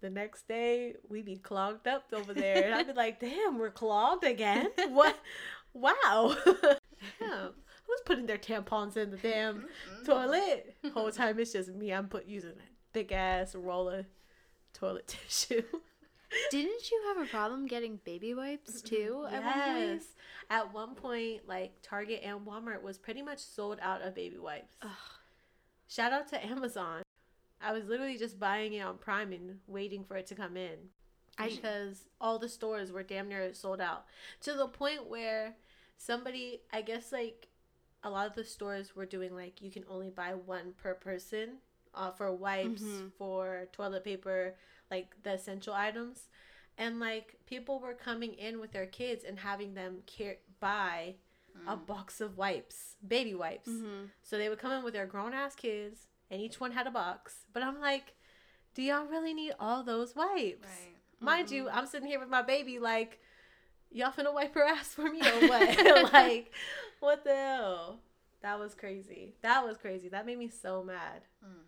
the 0.00 0.10
next 0.10 0.48
day 0.48 0.94
we 1.08 1.22
be 1.22 1.36
clogged 1.36 1.86
up 1.86 2.04
over 2.12 2.34
there, 2.34 2.64
and 2.64 2.74
I'd 2.74 2.86
be 2.86 2.92
like, 2.92 3.20
"Damn, 3.20 3.58
we're 3.58 3.70
clogged 3.70 4.24
again? 4.24 4.68
What? 4.88 5.16
Wow! 5.74 6.36
yeah. 7.20 7.48
Who's 7.86 8.00
putting 8.04 8.26
their 8.26 8.38
tampons 8.38 8.96
in 8.96 9.10
the 9.10 9.16
damn 9.16 9.66
toilet? 10.06 10.74
Whole 10.94 11.10
time 11.10 11.38
it's 11.38 11.52
just 11.52 11.68
me. 11.70 11.92
I'm 11.92 12.08
put 12.08 12.26
using 12.26 12.50
a 12.50 12.92
thick 12.92 13.12
ass 13.12 13.54
roll 13.54 13.88
of 13.88 14.06
toilet 14.72 15.06
tissue. 15.08 15.62
Didn't 16.50 16.90
you 16.90 17.02
have 17.08 17.26
a 17.26 17.30
problem 17.30 17.66
getting 17.66 18.00
baby 18.04 18.34
wipes 18.34 18.82
too 18.82 19.26
at 19.30 19.42
one 19.44 19.52
point? 19.54 19.78
Yes. 20.00 20.04
At 20.50 20.74
one 20.74 20.94
point, 20.94 21.48
like 21.48 21.80
Target 21.82 22.20
and 22.24 22.40
Walmart 22.46 22.82
was 22.82 22.98
pretty 22.98 23.22
much 23.22 23.38
sold 23.38 23.78
out 23.80 24.02
of 24.02 24.14
baby 24.14 24.38
wipes. 24.38 24.74
Ugh. 24.82 24.90
Shout 25.88 26.12
out 26.12 26.28
to 26.28 26.44
Amazon. 26.44 27.02
I 27.60 27.72
was 27.72 27.84
literally 27.86 28.16
just 28.18 28.40
buying 28.40 28.72
it 28.72 28.80
on 28.80 28.98
Prime 28.98 29.32
and 29.32 29.58
waiting 29.66 30.04
for 30.04 30.16
it 30.16 30.26
to 30.28 30.34
come 30.34 30.56
in. 30.56 30.76
I- 31.38 31.48
because 31.48 32.04
all 32.20 32.38
the 32.38 32.48
stores 32.48 32.92
were 32.92 33.02
damn 33.02 33.28
near 33.28 33.52
sold 33.54 33.80
out. 33.80 34.04
To 34.42 34.52
the 34.52 34.66
point 34.68 35.08
where 35.08 35.56
somebody, 35.96 36.60
I 36.72 36.82
guess 36.82 37.12
like 37.12 37.48
a 38.02 38.10
lot 38.10 38.26
of 38.26 38.34
the 38.34 38.44
stores 38.44 38.94
were 38.96 39.06
doing 39.06 39.34
like 39.34 39.62
you 39.62 39.70
can 39.70 39.84
only 39.88 40.10
buy 40.10 40.34
one 40.34 40.72
per 40.76 40.94
person 40.94 41.58
uh, 41.94 42.10
for 42.10 42.32
wipes, 42.34 42.82
Mhm. 42.82 43.12
for 43.18 43.68
toilet 43.72 44.02
paper, 44.02 44.56
like 44.94 45.10
the 45.24 45.32
essential 45.32 45.74
items. 45.74 46.18
And 46.78 47.00
like 47.00 47.26
people 47.46 47.80
were 47.80 47.94
coming 48.08 48.32
in 48.34 48.54
with 48.60 48.72
their 48.72 48.86
kids 48.86 49.24
and 49.28 49.38
having 49.38 49.74
them 49.74 49.92
care- 50.06 50.38
buy 50.60 51.16
a 51.66 51.76
Mm. 51.76 51.86
box 51.86 52.20
of 52.20 52.30
wipes, 52.38 52.78
baby 53.06 53.34
wipes. 53.34 53.68
Mhm. 53.68 54.08
So 54.22 54.38
they 54.38 54.48
would 54.48 54.58
come 54.58 54.72
in 54.72 54.82
with 54.84 54.94
their 54.94 55.06
grown 55.14 55.34
ass 55.34 55.54
kids, 55.54 56.06
and 56.30 56.40
each 56.40 56.58
one 56.60 56.72
had 56.72 56.86
a 56.86 56.90
box. 56.90 57.44
But 57.52 57.62
I'm 57.62 57.78
like, 57.80 58.14
do 58.74 58.80
y'all 58.82 59.04
really 59.14 59.34
need 59.34 59.54
all 59.60 59.82
those 59.82 60.14
wipes? 60.16 60.66
Right. 60.66 60.96
Mind 61.20 61.50
you, 61.50 61.64
Mhm. 61.64 61.74
I'm 61.76 61.86
sitting 61.86 62.08
here 62.08 62.18
with 62.20 62.30
my 62.30 62.42
baby, 62.42 62.78
like, 62.78 63.20
y'all 63.90 64.12
finna 64.12 64.32
wipe 64.32 64.54
her 64.54 64.64
ass 64.64 64.94
for 64.94 65.10
me 65.14 65.20
or 65.20 65.40
what? 65.52 66.12
like, 66.12 66.52
what 67.00 67.22
the 67.24 67.34
hell? 67.36 68.00
That 68.40 68.58
was 68.58 68.74
crazy. 68.74 69.34
That 69.42 69.64
was 69.66 69.76
crazy. 69.76 70.08
That 70.08 70.24
made 70.26 70.38
me 70.38 70.48
so 70.48 70.82
mad. 70.82 71.20
Mm. 71.44 71.64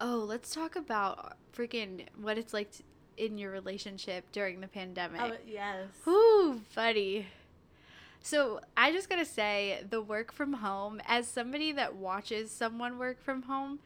Oh, 0.00 0.24
let's 0.26 0.54
talk 0.54 0.76
about 0.76 1.36
freaking 1.56 2.06
what 2.20 2.38
it's 2.38 2.54
like 2.54 2.72
t- 2.72 2.84
in 3.16 3.36
your 3.36 3.50
relationship 3.50 4.24
during 4.32 4.60
the 4.60 4.68
pandemic. 4.68 5.20
Oh, 5.20 5.36
yes. 5.46 5.88
Whoo, 6.06 6.62
buddy. 6.74 7.26
So 8.22 8.60
I 8.76 8.92
just 8.92 9.08
gotta 9.08 9.24
say, 9.24 9.82
the 9.88 10.00
work 10.00 10.32
from 10.32 10.54
home, 10.54 11.00
as 11.06 11.26
somebody 11.26 11.72
that 11.72 11.96
watches 11.96 12.50
someone 12.50 12.98
work 12.98 13.22
from 13.22 13.42
home, 13.42 13.78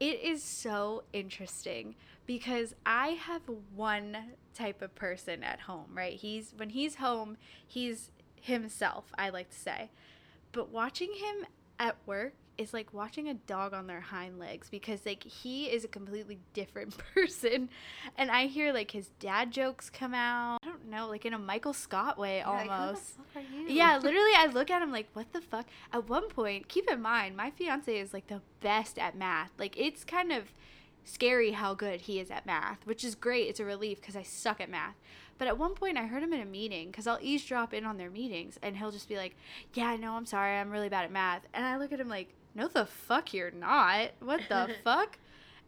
it 0.00 0.20
is 0.22 0.42
so 0.42 1.04
interesting 1.12 1.94
because 2.26 2.74
I 2.86 3.08
have 3.08 3.42
one 3.74 4.16
type 4.54 4.82
of 4.82 4.94
person 4.94 5.42
at 5.42 5.60
home, 5.60 5.86
right? 5.94 6.14
He's 6.14 6.52
when 6.56 6.70
he's 6.70 6.96
home, 6.96 7.36
he's 7.66 8.10
himself, 8.40 9.12
I 9.18 9.30
like 9.30 9.50
to 9.50 9.58
say. 9.58 9.90
But 10.52 10.70
watching 10.70 11.12
him 11.14 11.46
at 11.78 11.96
work 12.06 12.34
is 12.58 12.74
like 12.74 12.92
watching 12.92 13.28
a 13.28 13.34
dog 13.34 13.72
on 13.72 13.86
their 13.86 14.00
hind 14.00 14.38
legs 14.38 14.68
because 14.68 15.06
like 15.06 15.22
he 15.22 15.66
is 15.66 15.84
a 15.84 15.88
completely 15.88 16.38
different 16.52 16.94
person 17.14 17.68
and 18.16 18.30
I 18.30 18.46
hear 18.46 18.72
like 18.72 18.90
his 18.90 19.08
dad 19.20 19.52
jokes 19.52 19.88
come 19.88 20.12
out. 20.12 20.58
I 20.62 20.66
don't 20.66 20.90
know, 20.90 21.08
like 21.08 21.24
in 21.24 21.32
a 21.32 21.38
Michael 21.38 21.72
Scott 21.72 22.18
way 22.18 22.38
You're 22.38 22.48
like, 22.48 22.62
"Who 22.62 22.68
the 22.68 22.74
almost. 22.74 23.18
you?" 23.54 23.66
Yeah, 23.68 23.96
literally, 24.02 24.32
I 24.36 24.46
look 24.46 24.70
at 24.70 24.82
him 24.82 24.90
like, 24.90 25.08
what 25.12 25.32
the 25.32 25.40
fuck? 25.40 25.66
At 25.92 26.08
one 26.08 26.28
point, 26.28 26.68
keep 26.68 26.90
in 26.90 27.00
mind, 27.00 27.36
my 27.36 27.50
fiance 27.50 27.96
is 27.96 28.12
like 28.12 28.26
the 28.26 28.42
best 28.60 28.98
at 28.98 29.16
math. 29.16 29.52
Like, 29.58 29.78
it's 29.78 30.04
kind 30.04 30.32
of 30.32 30.52
scary 31.04 31.52
how 31.52 31.74
good 31.74 32.02
he 32.02 32.20
is 32.20 32.30
at 32.30 32.44
math, 32.44 32.86
which 32.86 33.04
is 33.04 33.14
great. 33.14 33.48
It's 33.48 33.60
a 33.60 33.64
relief 33.64 34.00
because 34.00 34.16
I 34.16 34.22
suck 34.22 34.60
at 34.60 34.68
math. 34.70 34.96
But 35.38 35.46
at 35.48 35.56
one 35.56 35.74
point, 35.74 35.96
I 35.96 36.06
heard 36.06 36.22
him 36.22 36.32
in 36.32 36.40
a 36.40 36.44
meeting 36.44 36.88
because 36.88 37.06
I'll 37.06 37.20
eavesdrop 37.22 37.72
in 37.72 37.84
on 37.84 37.96
their 37.96 38.10
meetings 38.10 38.58
and 38.60 38.76
he'll 38.76 38.90
just 38.90 39.08
be 39.08 39.16
like, 39.16 39.36
yeah, 39.72 39.94
no, 39.96 40.14
I'm 40.14 40.26
sorry, 40.26 40.56
I'm 40.58 40.70
really 40.70 40.88
bad 40.88 41.04
at 41.04 41.12
math. 41.12 41.42
And 41.54 41.64
I 41.64 41.76
look 41.76 41.92
at 41.92 42.00
him 42.00 42.08
like, 42.08 42.34
no, 42.58 42.68
the 42.68 42.84
fuck, 42.86 43.32
you're 43.32 43.50
not. 43.52 44.10
What 44.20 44.40
the 44.48 44.74
fuck? 44.84 45.16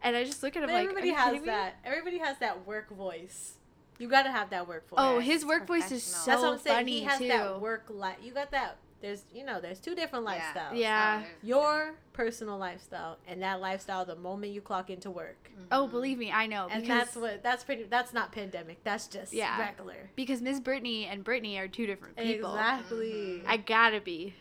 And 0.03 0.17
I 0.17 0.25
just 0.25 0.43
look 0.43 0.57
at 0.57 0.63
him 0.63 0.69
But 0.69 0.75
like, 0.75 0.83
everybody 0.89 1.11
has 1.11 1.25
kidding 1.27 1.41
me?" 1.43 1.47
that. 1.47 1.77
Everybody 1.85 2.19
has 2.19 2.39
that 2.39 2.67
work 2.67 2.91
voice. 2.91 3.55
You 3.99 4.09
gotta 4.09 4.31
have 4.31 4.51
that 4.51 4.67
work 4.67 4.89
voice. 4.89 4.99
Oh, 4.99 5.19
his 5.21 5.45
work 5.45 5.67
voice 5.67 5.93
is 5.93 6.03
so 6.03 6.31
That's 6.31 6.43
what 6.43 6.53
I'm 6.55 6.59
saying. 6.59 6.77
funny 6.79 6.93
he 7.01 7.05
has 7.05 7.19
too. 7.19 7.29
that 7.29 7.61
work 7.61 7.85
life. 7.89 8.17
You 8.23 8.33
got 8.33 8.51
that. 8.53 8.77
There's, 9.03 9.25
you 9.35 9.45
know, 9.47 9.61
there's 9.61 9.79
two 9.79 9.95
different 9.95 10.27
Yeah. 10.27 10.41
lifestyles. 10.55 10.79
Yeah. 10.79 11.23
Your 11.43 11.95
personal 12.13 12.59
lifestyle 12.59 13.17
and 13.27 13.43
that 13.43 13.61
lifestyle 13.61 14.05
the 14.05 14.17
moment 14.17 14.53
you 14.53 14.61
clock 14.61 14.91
into 14.91 15.11
work. 15.11 15.51
Oh, 15.73 15.87
Mhm. 15.87 15.91
believe 15.91 16.19
me, 16.19 16.31
I 16.31 16.47
know. 16.47 16.69
And 16.71 16.87
that's 16.87 17.15
what 17.17 17.43
that's 17.43 17.63
pretty 17.65 17.85
that's 17.85 18.13
not 18.15 18.33
pandemic. 18.33 18.83
That's 18.85 19.07
just 19.07 19.33
Yeah. 19.35 19.59
regular. 19.59 20.11
Because 20.17 20.41
Miss 20.43 20.61
Brittany 20.61 21.07
and 21.07 21.23
Brittany 21.25 21.59
are 21.59 21.69
two 21.69 21.87
different 21.87 22.17
people. 22.17 22.51
Exactly. 22.55 23.43
Mhm. 23.43 23.47
I 23.47 23.57
gotta 23.59 24.01
be. 24.01 24.35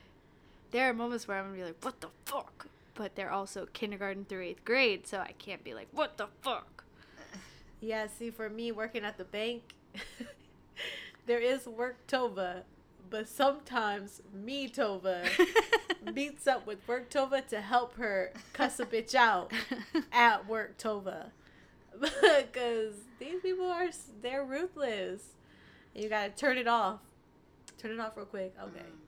There 0.72 0.90
are 0.90 0.94
moments 0.94 1.28
where 1.28 1.38
I'm 1.38 1.46
gonna 1.46 1.58
be 1.58 1.64
like, 1.64 1.84
what 1.84 2.02
the 2.02 2.10
fuck? 2.26 2.68
But 2.94 3.16
they're 3.16 3.32
also 3.32 3.68
kindergarten 3.74 4.26
through 4.26 4.44
eighth 4.44 4.66
grade, 4.66 5.08
so 5.08 5.20
I 5.20 5.34
can't 5.38 5.64
be 5.64 5.74
like, 5.74 5.88
what 5.92 6.18
the 6.18 6.28
fuck? 6.42 6.84
Yeah, 7.82 8.08
see 8.08 8.30
for 8.30 8.50
me 8.50 8.74
working 8.74 9.06
at 9.06 9.18
the 9.18 9.24
bank 9.24 9.62
there 11.26 11.40
is 11.40 11.66
work 11.66 11.96
Tova, 12.08 12.64
but 13.10 13.28
sometimes 13.28 14.22
me 14.34 14.68
Tova 14.68 15.28
meets 16.14 16.48
up 16.48 16.66
with 16.68 16.86
work 16.88 17.10
Tova 17.10 17.46
to 17.48 17.62
help 17.62 17.96
her 17.98 18.32
cuss 18.54 18.80
a 18.80 18.86
bitch 18.86 19.16
out 19.16 19.52
at 20.12 20.48
work 20.48 20.78
Tova 20.78 21.28
because 22.00 22.94
these 23.20 23.42
people 23.42 23.66
are 23.66 23.90
they're 24.22 24.44
ruthless. 24.44 25.22
You 25.96 26.10
gotta 26.10 26.30
turn 26.30 26.58
it 26.58 26.68
off. 26.68 27.00
Turn 27.78 27.92
it 27.92 28.00
off 28.00 28.16
real 28.16 28.26
quick. 28.26 28.56
Okay. 28.62 28.80
Mm. 28.80 28.99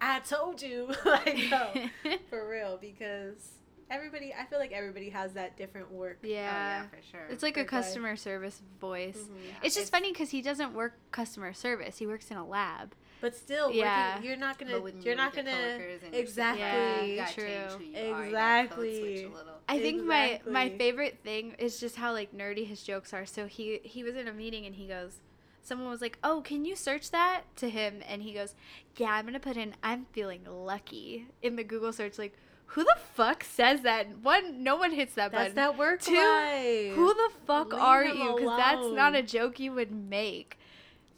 I 0.00 0.20
told 0.20 0.62
you. 0.62 0.92
like 1.04 1.38
no, 1.50 1.70
for 2.30 2.48
real 2.48 2.78
because 2.80 3.48
everybody. 3.90 4.32
I 4.32 4.44
feel 4.46 4.58
like 4.58 4.72
everybody 4.72 5.10
has 5.10 5.32
that 5.34 5.56
different 5.56 5.90
work. 5.92 6.18
Oh, 6.24 6.26
yeah, 6.26 6.34
yeah. 6.36 6.82
for 6.88 6.98
sure. 7.10 7.26
It's 7.30 7.42
like 7.42 7.56
a 7.56 7.60
Work 7.60 7.72
life. 7.72 7.82
customer 7.84 8.16
service 8.16 8.60
voice. 8.80 9.16
Mhm. 9.18 9.36
Yeah, 9.44 9.52
It's 9.62 9.74
just 9.74 9.90
funny 9.92 10.12
because 10.12 10.30
he 10.30 10.42
doesn't 10.42 10.74
work 10.74 10.94
customer 11.10 11.52
service. 11.52 11.98
He 11.98 12.06
works 12.06 12.30
in 12.30 12.36
a 12.36 12.46
lab. 12.46 12.94
But 13.20 13.36
still, 13.36 13.70
Yeah. 13.70 14.14
working, 14.14 14.28
you're 14.28 14.38
not 14.38 14.58
gonna. 14.58 14.80
When 14.80 15.02
You're 15.02 15.14
not 15.16 15.34
gonna. 15.34 15.50
coworkers 15.52 16.02
and 16.04 16.14
your 16.14 16.22
exactly. 16.22 16.60
Yeah, 16.62 17.02
you 17.26 17.34
true. 17.34 17.46
change 17.46 17.72
who 17.72 17.84
you 17.84 18.12
are, 18.14 18.24
you 18.26 18.30
gotta 18.32 18.68
switch 18.74 18.88
Exactly. 18.88 19.24
a 19.24 19.28
little. 19.28 19.54
I 19.68 19.78
think 19.78 20.04
my 20.04 20.40
my 20.46 20.70
favorite 20.70 21.18
thing 21.22 21.54
is 21.58 21.78
just 21.78 21.96
how 21.96 22.12
like 22.14 22.32
nerdy 22.34 22.66
his 22.66 22.82
jokes 22.82 23.12
are. 23.12 23.26
So 23.26 23.46
he 23.46 23.80
he 23.84 24.02
was 24.02 24.16
in 24.16 24.26
a 24.26 24.32
meeting 24.32 24.64
and 24.64 24.74
he 24.74 24.86
goes, 24.88 25.20
someone 25.62 25.88
was 25.90 26.00
like, 26.00 26.18
"Oh, 26.24 26.40
can 26.40 26.64
you 26.64 26.74
search 26.76 27.10
that?" 27.10 27.42
to 27.56 27.68
him, 27.70 28.02
and 28.08 28.22
he 28.22 28.32
goes, 28.32 28.54
"Yeah, 28.96 29.10
I'm 29.12 29.26
gonna 29.26 29.40
put 29.40 29.56
in 29.56 29.74
I'm 29.82 30.06
feeling 30.12 30.42
lucky 30.48 31.26
in 31.42 31.56
the 31.56 31.64
Google 31.64 31.92
search." 31.92 32.18
Like, 32.18 32.36
who 32.66 32.84
the 32.84 32.96
fuck 33.14 33.42
says 33.44 33.82
that? 33.82 34.18
One, 34.18 34.62
no 34.62 34.76
one 34.76 34.92
hits 34.92 35.14
that 35.14 35.32
That's 35.32 35.54
button. 35.54 35.56
that 35.56 35.76
work 35.76 36.00
Two, 36.02 36.14
life. 36.14 36.94
Who 36.94 37.12
the 37.14 37.30
fuck 37.46 37.72
Leave 37.72 37.82
are 37.82 38.04
you? 38.04 38.34
Because 38.36 38.56
that's 38.58 38.86
not 38.88 39.14
a 39.14 39.22
joke 39.22 39.58
you 39.58 39.72
would 39.72 39.90
make. 39.90 40.56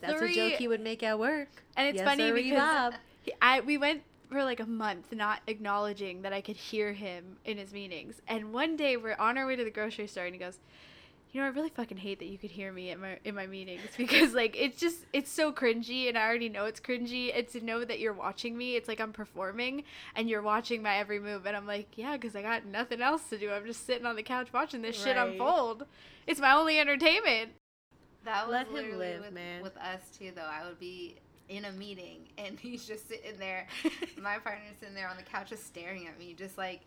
That's 0.00 0.18
Three- 0.18 0.32
a 0.38 0.50
joke 0.50 0.58
he 0.58 0.66
would 0.68 0.80
make 0.80 1.02
at 1.02 1.18
work. 1.18 1.48
And 1.76 1.88
it's 1.88 1.98
Yes, 1.98 2.08
funny 2.08 2.32
because 2.32 2.94
he- 3.22 3.32
I 3.40 3.60
we 3.60 3.76
went 3.78 4.02
for 4.30 4.42
like 4.44 4.60
a 4.60 4.66
month 4.66 5.12
not 5.12 5.42
acknowledging 5.46 6.22
that 6.22 6.32
I 6.32 6.40
could 6.40 6.56
hear 6.56 6.94
him 6.94 7.36
in 7.44 7.58
his 7.58 7.72
meetings. 7.74 8.22
And 8.26 8.52
one 8.54 8.76
day 8.76 8.96
we're 8.96 9.14
on 9.18 9.36
our 9.36 9.46
way 9.46 9.54
to 9.56 9.62
the 9.62 9.70
grocery 9.70 10.06
store 10.06 10.24
and 10.24 10.34
he 10.34 10.38
goes, 10.38 10.58
"You 11.32 11.40
know, 11.40 11.46
I 11.46 11.50
really 11.50 11.70
fucking 11.70 11.96
hate 11.96 12.18
that 12.18 12.26
you 12.26 12.38
could 12.38 12.50
hear 12.50 12.72
me 12.72 12.90
in 12.90 13.00
my 13.00 13.18
in 13.24 13.34
my 13.34 13.46
meetings 13.46 13.90
because 13.96 14.34
like 14.34 14.56
it's 14.58 14.78
just 14.78 14.98
it's 15.12 15.30
so 15.30 15.52
cringy 15.52 16.08
and 16.08 16.16
I 16.16 16.26
already 16.26 16.48
know 16.48 16.66
it's 16.66 16.80
cringy. 16.80 17.36
And 17.36 17.48
to 17.48 17.64
know 17.64 17.84
that 17.84 18.00
you're 18.00 18.12
watching 18.12 18.56
me, 18.56 18.76
it's 18.76 18.88
like 18.88 19.00
I'm 19.00 19.12
performing 19.12 19.84
and 20.14 20.28
you're 20.28 20.42
watching 20.42 20.82
my 20.82 20.96
every 20.96 21.18
move 21.18 21.46
and 21.46 21.56
I'm 21.56 21.66
like, 21.66 21.88
"Yeah, 21.96 22.16
cuz 22.18 22.36
I 22.36 22.42
got 22.42 22.66
nothing 22.66 23.00
else 23.00 23.28
to 23.30 23.38
do. 23.38 23.50
I'm 23.50 23.66
just 23.66 23.86
sitting 23.86 24.06
on 24.06 24.16
the 24.16 24.22
couch 24.22 24.52
watching 24.52 24.82
this 24.82 25.02
shit 25.02 25.16
unfold. 25.16 25.86
It's 26.26 26.40
my 26.40 26.52
only 26.52 26.78
entertainment." 26.78 27.52
That 28.24 28.46
was 28.46 28.52
Let 28.52 28.68
him 28.68 28.98
live, 28.98 29.22
with, 29.22 29.32
man. 29.32 29.62
with 29.62 29.76
us 29.78 30.00
too, 30.16 30.30
though. 30.34 30.42
I 30.42 30.64
would 30.66 30.78
be 30.78 31.16
in 31.48 31.64
a 31.64 31.72
meeting 31.72 32.28
and 32.38 32.58
he's 32.60 32.86
just 32.86 33.08
sitting 33.08 33.38
there. 33.38 33.66
my 34.20 34.38
partner's 34.38 34.76
sitting 34.78 34.94
there 34.94 35.08
on 35.08 35.16
the 35.16 35.22
couch, 35.22 35.50
just 35.50 35.66
staring 35.66 36.06
at 36.06 36.18
me, 36.18 36.34
just 36.34 36.56
like, 36.56 36.80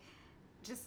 just 0.64 0.84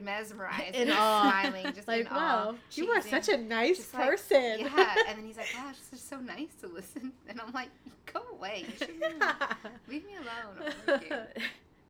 mesmerized, 0.00 0.74
In 0.74 0.88
and 0.88 0.92
awe. 0.98 1.22
smiling, 1.42 1.72
just 1.74 1.88
like, 1.94 2.10
wow, 2.10 2.54
you 2.72 2.88
are 2.90 3.00
such 3.02 3.28
a 3.28 3.36
nice 3.36 3.76
Just 3.78 3.94
like, 3.94 4.08
person. 4.08 4.58
yeah, 4.60 4.94
and 5.08 5.18
then 5.18 5.26
he's 5.26 5.36
like, 5.36 5.48
"Wow, 5.54 5.70
it's 5.70 5.90
just 5.90 6.08
so 6.08 6.18
nice 6.20 6.54
to 6.60 6.68
listen." 6.68 7.12
And 7.28 7.40
I'm 7.40 7.52
like, 7.52 7.68
"Go 8.12 8.20
away, 8.32 8.64
you 8.80 8.86
leave 9.88 10.04
me 10.06 10.12
alone." 10.16 11.26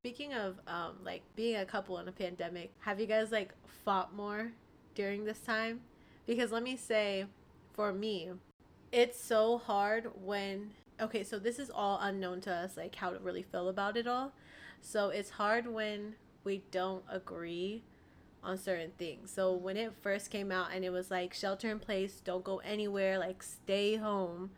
Speaking 0.02 0.32
of 0.32 0.58
um, 0.66 0.94
like 1.04 1.22
being 1.36 1.56
a 1.56 1.64
couple 1.66 1.98
in 1.98 2.08
a 2.08 2.12
pandemic, 2.12 2.72
have 2.80 2.98
you 3.00 3.06
guys 3.06 3.30
like 3.30 3.52
fought 3.84 4.14
more 4.14 4.50
during 4.94 5.24
this 5.24 5.40
time? 5.40 5.80
Because 6.26 6.52
let 6.52 6.62
me 6.62 6.76
say, 6.76 7.26
for 7.74 7.92
me, 7.92 8.30
it's 8.92 9.20
so 9.22 9.58
hard 9.58 10.10
when 10.24 10.70
okay, 11.00 11.22
so 11.24 11.38
this 11.38 11.58
is 11.58 11.70
all 11.70 11.98
unknown 12.02 12.40
to 12.42 12.52
us, 12.52 12.76
like 12.76 12.94
how 12.94 13.10
to 13.10 13.18
really 13.18 13.42
feel 13.42 13.68
about 13.68 13.96
it 13.96 14.06
all. 14.06 14.32
So 14.82 15.10
it's 15.10 15.30
hard 15.30 15.66
when 15.66 16.14
we 16.44 16.62
don't 16.70 17.04
agree 17.10 17.82
on 18.42 18.56
certain 18.58 18.92
things. 18.98 19.30
So 19.30 19.52
when 19.52 19.76
it 19.76 19.92
first 20.02 20.30
came 20.30 20.50
out 20.50 20.68
and 20.74 20.84
it 20.84 20.90
was 20.90 21.10
like 21.10 21.34
shelter 21.34 21.70
in 21.70 21.78
place, 21.78 22.20
don't 22.24 22.42
go 22.44 22.58
anywhere, 22.58 23.18
like 23.18 23.42
stay 23.42 23.96
home. 23.96 24.50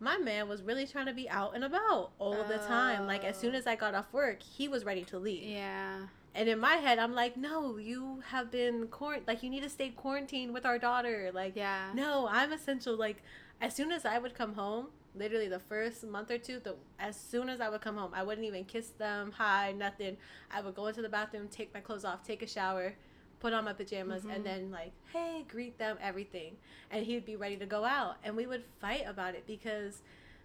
My 0.00 0.16
man 0.18 0.48
was 0.48 0.62
really 0.62 0.86
trying 0.86 1.06
to 1.06 1.12
be 1.12 1.28
out 1.28 1.54
and 1.54 1.64
about 1.64 2.12
all 2.18 2.44
the 2.44 2.58
time. 2.58 3.06
Like 3.06 3.24
as 3.24 3.36
soon 3.36 3.54
Oh. 3.54 3.58
as 3.58 3.66
I 3.66 3.74
got 3.76 3.94
off 3.94 4.12
work, 4.12 4.42
he 4.42 4.68
was 4.68 4.84
ready 4.84 5.04
to 5.04 5.18
leave. 5.18 5.42
yeah. 5.44 6.06
And 6.34 6.48
in 6.48 6.60
my 6.60 6.74
head, 6.76 6.98
I'm 7.00 7.14
like, 7.14 7.36
"No, 7.36 7.78
you 7.78 8.22
have 8.28 8.50
been 8.50 8.86
quarant 8.88 9.26
like 9.26 9.42
you 9.42 9.50
need 9.50 9.62
to 9.64 9.68
stay 9.70 9.88
quarantined 9.88 10.52
with 10.54 10.64
our 10.64 10.78
daughter." 10.78 11.30
Like 11.34 11.56
Yeah. 11.56 11.90
no, 11.94 12.28
I'm 12.30 12.52
essential. 12.52 12.94
Like, 12.96 13.22
as 13.60 13.74
soon 13.74 13.90
as 13.90 14.04
I 14.04 14.18
would 14.18 14.34
come 14.34 14.54
home, 14.54 14.88
literally 15.18 15.48
the 15.48 15.58
first 15.58 16.04
month 16.06 16.30
or 16.30 16.38
two, 16.38 16.60
the 16.60 16.76
as 16.98 17.16
soon 17.18 17.48
as 17.48 17.60
I 17.60 17.68
would 17.68 17.80
come 17.80 17.96
home, 17.96 18.12
I 18.14 18.22
wouldn't 18.22 18.46
even 18.46 18.64
kiss 18.64 18.88
them, 18.90 19.32
hi, 19.32 19.72
nothing. 19.72 20.16
I 20.50 20.60
would 20.60 20.74
go 20.74 20.86
into 20.86 21.02
the 21.02 21.08
bathroom, 21.08 21.48
take 21.48 21.72
my 21.74 21.80
clothes 21.80 22.04
off, 22.04 22.22
take 22.26 22.42
a 22.42 22.46
shower, 22.46 22.94
put 23.40 23.52
on 23.52 23.64
my 23.64 23.72
pajamas, 23.72 24.24
Mhm. 24.24 24.34
and 24.34 24.44
then 24.46 24.70
like, 24.70 24.92
hey, 25.12 25.44
greet 25.48 25.78
them, 25.78 25.98
everything, 26.00 26.56
and 26.90 27.04
he'd 27.06 27.24
be 27.24 27.36
ready 27.36 27.56
to 27.56 27.66
go 27.66 27.84
out, 27.84 28.16
and 28.24 28.36
we 28.36 28.46
would 28.46 28.64
fight 28.80 29.04
about 29.06 29.34
it 29.34 29.46
because 29.46 30.02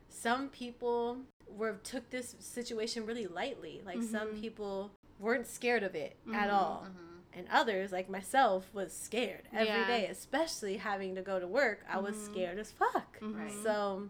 some 0.09 0.49
people 0.49 1.19
were 1.47 1.73
took 1.83 2.09
this 2.09 2.35
situation 2.39 3.05
really 3.05 3.27
lightly. 3.27 3.81
Like 3.85 4.01
some 4.03 4.29
Mhm. 4.29 4.41
people 4.41 4.91
weren't 5.19 5.47
scared 5.47 5.83
of 5.83 5.95
it 5.95 6.17
at 6.33 6.49
Mhm, 6.49 6.53
all 6.53 6.87
Mhm. 6.89 7.21
and 7.33 7.47
others 7.51 7.91
like 7.91 8.09
myself 8.09 8.71
was 8.73 8.91
scared 8.93 9.47
every 9.53 9.85
day, 9.85 10.03
Yeah. 10.03 10.11
especially 10.11 10.77
having 10.77 11.15
to 11.15 11.21
go 11.21 11.39
to 11.39 11.47
work 11.47 11.83
i 11.87 11.97
was 11.99 12.15
Mhm. 12.15 12.25
scared 12.25 12.57
as 12.59 12.71
fuck 12.71 13.19
Mhm. 13.21 13.35
Right. 13.37 13.51
so 13.63 14.09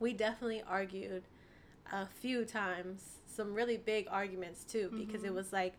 we 0.00 0.12
definitely 0.12 0.62
argued 0.66 1.24
a 1.92 2.06
few 2.06 2.44
times 2.44 3.18
some 3.26 3.54
really 3.54 3.76
big 3.76 4.06
arguments 4.10 4.64
too 4.64 4.90
because 4.96 5.24
it 5.24 5.30
Mhm. 5.32 5.34
was 5.34 5.52
like 5.52 5.74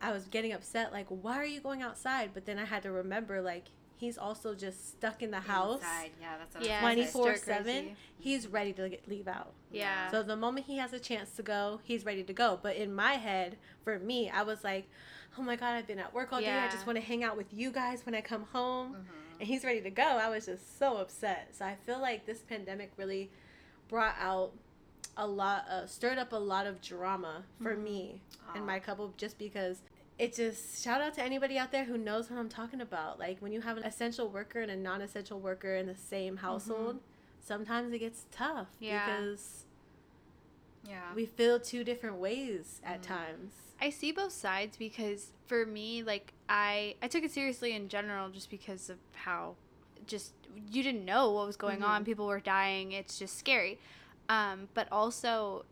i 0.00 0.10
was 0.12 0.26
getting 0.28 0.52
upset 0.52 0.92
like 0.92 1.06
why 1.08 1.36
are 1.36 1.44
you 1.44 1.60
going 1.60 1.82
outside 1.82 2.30
but 2.34 2.44
then 2.46 2.58
i 2.58 2.64
had 2.64 2.82
to 2.82 2.90
remember 2.90 3.40
like 3.40 3.64
he's 3.96 4.16
also 4.16 4.54
just 4.54 4.90
stuck 4.92 5.22
in 5.22 5.30
the 5.32 5.40
house 5.40 5.80
Inside, 5.80 6.12
yeah, 6.20 6.36
that's 6.38 6.54
what 6.54 6.64
Yeah. 6.64 6.80
I 6.82 6.84
was 6.84 6.94
gonna 6.96 7.06
say. 7.06 7.12
24 7.12 7.34
stir 7.36 7.44
7 7.44 7.64
crazy. 7.64 7.96
he's 8.18 8.46
ready 8.46 8.72
to 8.74 8.88
get, 8.88 9.08
leave 9.08 9.26
out 9.28 9.52
Yeah. 9.72 10.08
so 10.10 10.22
the 10.22 10.36
moment 10.36 10.66
he 10.66 10.78
has 10.78 10.92
a 10.92 11.00
chance 11.00 11.30
to 11.32 11.42
go, 11.42 11.80
he's 11.82 12.04
ready 12.04 12.22
to 12.24 12.32
go. 12.32 12.58
But 12.62 12.76
in 12.76 12.94
my 12.94 13.14
head, 13.14 13.58
for 13.84 13.98
me, 13.98 14.30
I 14.30 14.42
was 14.42 14.62
like, 14.64 14.88
"Oh 15.36 15.42
my 15.42 15.56
god, 15.56 15.74
I've 15.74 15.86
been 15.86 15.98
at 15.98 16.14
work 16.14 16.32
all 16.32 16.40
day. 16.40 16.58
I 16.60 16.68
just 16.68 16.86
want 16.86 16.96
to 16.96 17.04
hang 17.04 17.22
out 17.24 17.36
with 17.36 17.52
you 17.52 17.70
guys 17.72 18.06
when 18.06 18.14
I 18.14 18.20
come 18.20 18.44
home." 18.44 18.94
Mhm. 18.94 19.27
And 19.38 19.48
he's 19.48 19.64
ready 19.64 19.80
to 19.82 19.90
go. 19.90 20.02
I 20.02 20.28
was 20.28 20.46
just 20.46 20.78
so 20.78 20.96
upset. 20.96 21.48
So 21.52 21.64
I 21.64 21.76
feel 21.86 22.00
like 22.00 22.26
this 22.26 22.40
pandemic 22.40 22.92
really 22.96 23.30
brought 23.88 24.16
out 24.20 24.52
a 25.16 25.26
lot 25.26 25.64
of 25.68 25.90
stirred 25.90 26.18
up 26.18 26.32
a 26.32 26.36
lot 26.36 26.66
of 26.66 26.80
drama 26.80 27.42
for 27.60 27.74
Mhm. 27.74 27.82
me 27.82 28.22
and 28.54 28.64
my 28.64 28.76
ah. 28.76 28.80
couple 28.80 29.12
just 29.16 29.36
because 29.38 29.82
it 30.16 30.34
just 30.34 30.82
shout 30.82 31.00
out 31.00 31.14
to 31.14 31.22
anybody 31.22 31.58
out 31.58 31.70
there 31.70 31.84
who 31.84 31.96
knows 31.96 32.30
what 32.30 32.38
I'm 32.38 32.48
talking 32.48 32.80
about. 32.80 33.18
Like 33.18 33.40
when 33.40 33.52
you 33.52 33.60
have 33.60 33.76
an 33.76 33.84
essential 33.84 34.28
worker 34.28 34.60
and 34.60 34.70
a 34.70 34.76
non-essential 34.76 35.38
worker 35.40 35.74
in 35.74 35.86
the 35.86 35.94
same 35.94 36.36
mm-hmm. 36.36 36.44
household, 36.44 37.00
sometimes 37.40 37.92
it 37.92 37.98
gets 37.98 38.26
tough 38.30 38.68
Yeah. 38.80 39.04
because 39.06 39.64
yeah. 40.84 41.14
we 41.14 41.26
feel 41.26 41.58
two 41.60 41.84
different 41.84 42.16
ways 42.16 42.80
at 42.84 43.00
Mhm. 43.02 43.06
times. 43.06 43.52
I 43.80 43.90
see 43.90 44.10
both 44.12 44.32
sides 44.32 44.76
because 44.76 45.32
for 45.46 45.64
me, 45.64 46.02
like 46.02 46.32
I 46.48 46.96
I 47.02 47.08
took 47.08 47.22
it 47.24 47.30
seriously 47.30 47.72
in 47.72 47.88
general 47.88 48.28
just 48.30 48.50
because 48.50 48.90
of 48.90 48.98
how 49.14 49.54
just 50.06 50.32
you 50.70 50.82
didn't 50.82 51.04
know 51.04 51.30
what 51.30 51.46
was 51.46 51.56
going 51.56 51.82
on. 51.82 52.02
Mhm. 52.02 52.06
People 52.06 52.26
were 52.26 52.40
dying. 52.40 52.92
It's 52.92 53.18
just 53.18 53.38
scary. 53.38 53.78
Um, 54.28 54.68
but 54.74 54.88
also, 54.90 55.64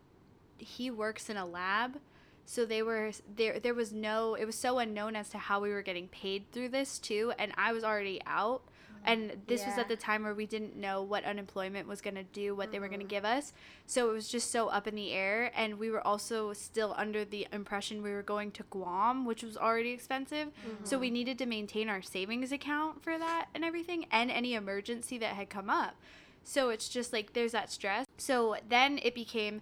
he 0.57 0.89
works 0.89 1.29
in 1.29 1.37
a 1.37 1.45
lab, 1.45 1.99
so 2.45 2.65
they 2.65 2.81
were 2.81 3.11
there. 3.35 3.59
There 3.59 3.73
was 3.73 3.91
no. 3.91 4.35
It 4.35 4.45
was 4.45 4.55
so 4.55 4.79
unknown 4.79 5.15
as 5.15 5.29
to 5.31 5.37
how 5.37 5.59
we 5.59 5.69
were 5.69 5.81
getting 5.81 6.07
paid 6.07 6.51
through 6.51 6.69
this 6.69 6.97
too, 6.99 7.33
and 7.37 7.51
I 7.57 7.73
was 7.73 7.83
already 7.83 8.21
out. 8.25 8.61
And 9.07 9.31
this 9.47 9.65
was 9.65 9.77
at 9.77 9.87
the 9.87 9.95
time 9.95 10.23
where 10.23 10.33
we 10.33 10.45
didn't 10.45 10.75
know 10.75 11.01
what 11.01 11.23
unemployment 11.23 11.87
was 11.87 12.01
going 12.01 12.15
to 12.15 12.23
do, 12.23 12.53
what 12.53 12.71
they 12.71 12.79
were 12.79 12.89
going 12.89 12.99
to 12.99 13.05
give 13.05 13.23
us. 13.23 13.53
So 13.85 14.09
it 14.09 14.13
was 14.13 14.27
just 14.27 14.51
so 14.51 14.67
up 14.67 14.85
in 14.85 14.95
the 14.95 15.13
air. 15.13 15.51
And 15.55 15.79
we 15.79 15.89
were 15.89 16.05
also 16.05 16.51
still 16.51 16.93
under 16.97 17.23
the 17.23 17.47
impression 17.53 18.03
we 18.03 18.11
were 18.11 18.21
going 18.21 18.51
to 18.51 18.63
Guam, 18.69 19.25
which 19.25 19.43
was 19.43 19.55
already 19.55 19.91
expensive. 19.91 20.49
So 20.83 20.99
we 20.99 21.07
mm-hmm. 21.07 21.13
needed 21.13 21.37
to 21.39 21.45
maintain 21.45 21.87
our 21.87 22.01
savings 22.01 22.51
account 22.51 23.01
for 23.01 23.17
that 23.17 23.47
and 23.55 23.63
everything, 23.63 24.05
and 24.11 24.29
any 24.29 24.53
emergency 24.53 25.17
that 25.19 25.35
had 25.35 25.49
come 25.49 25.69
up. 25.69 25.95
So 26.43 26.69
it's 26.69 26.89
just 26.89 27.13
like 27.13 27.33
there's 27.33 27.53
that 27.53 27.71
stress. 27.71 28.05
So 28.17 28.57
then 28.67 28.99
it 29.03 29.15
became 29.15 29.61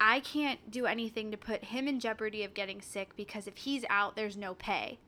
I 0.00 0.20
can't 0.20 0.70
do 0.70 0.86
anything 0.86 1.30
to 1.30 1.36
put 1.36 1.64
him 1.64 1.86
in 1.86 2.00
jeopardy 2.00 2.42
of 2.42 2.54
getting 2.54 2.80
sick 2.80 3.10
because 3.16 3.46
if 3.46 3.58
he's 3.58 3.84
out, 3.90 4.16
there's 4.16 4.36
no 4.36 4.54
pay. 4.54 4.98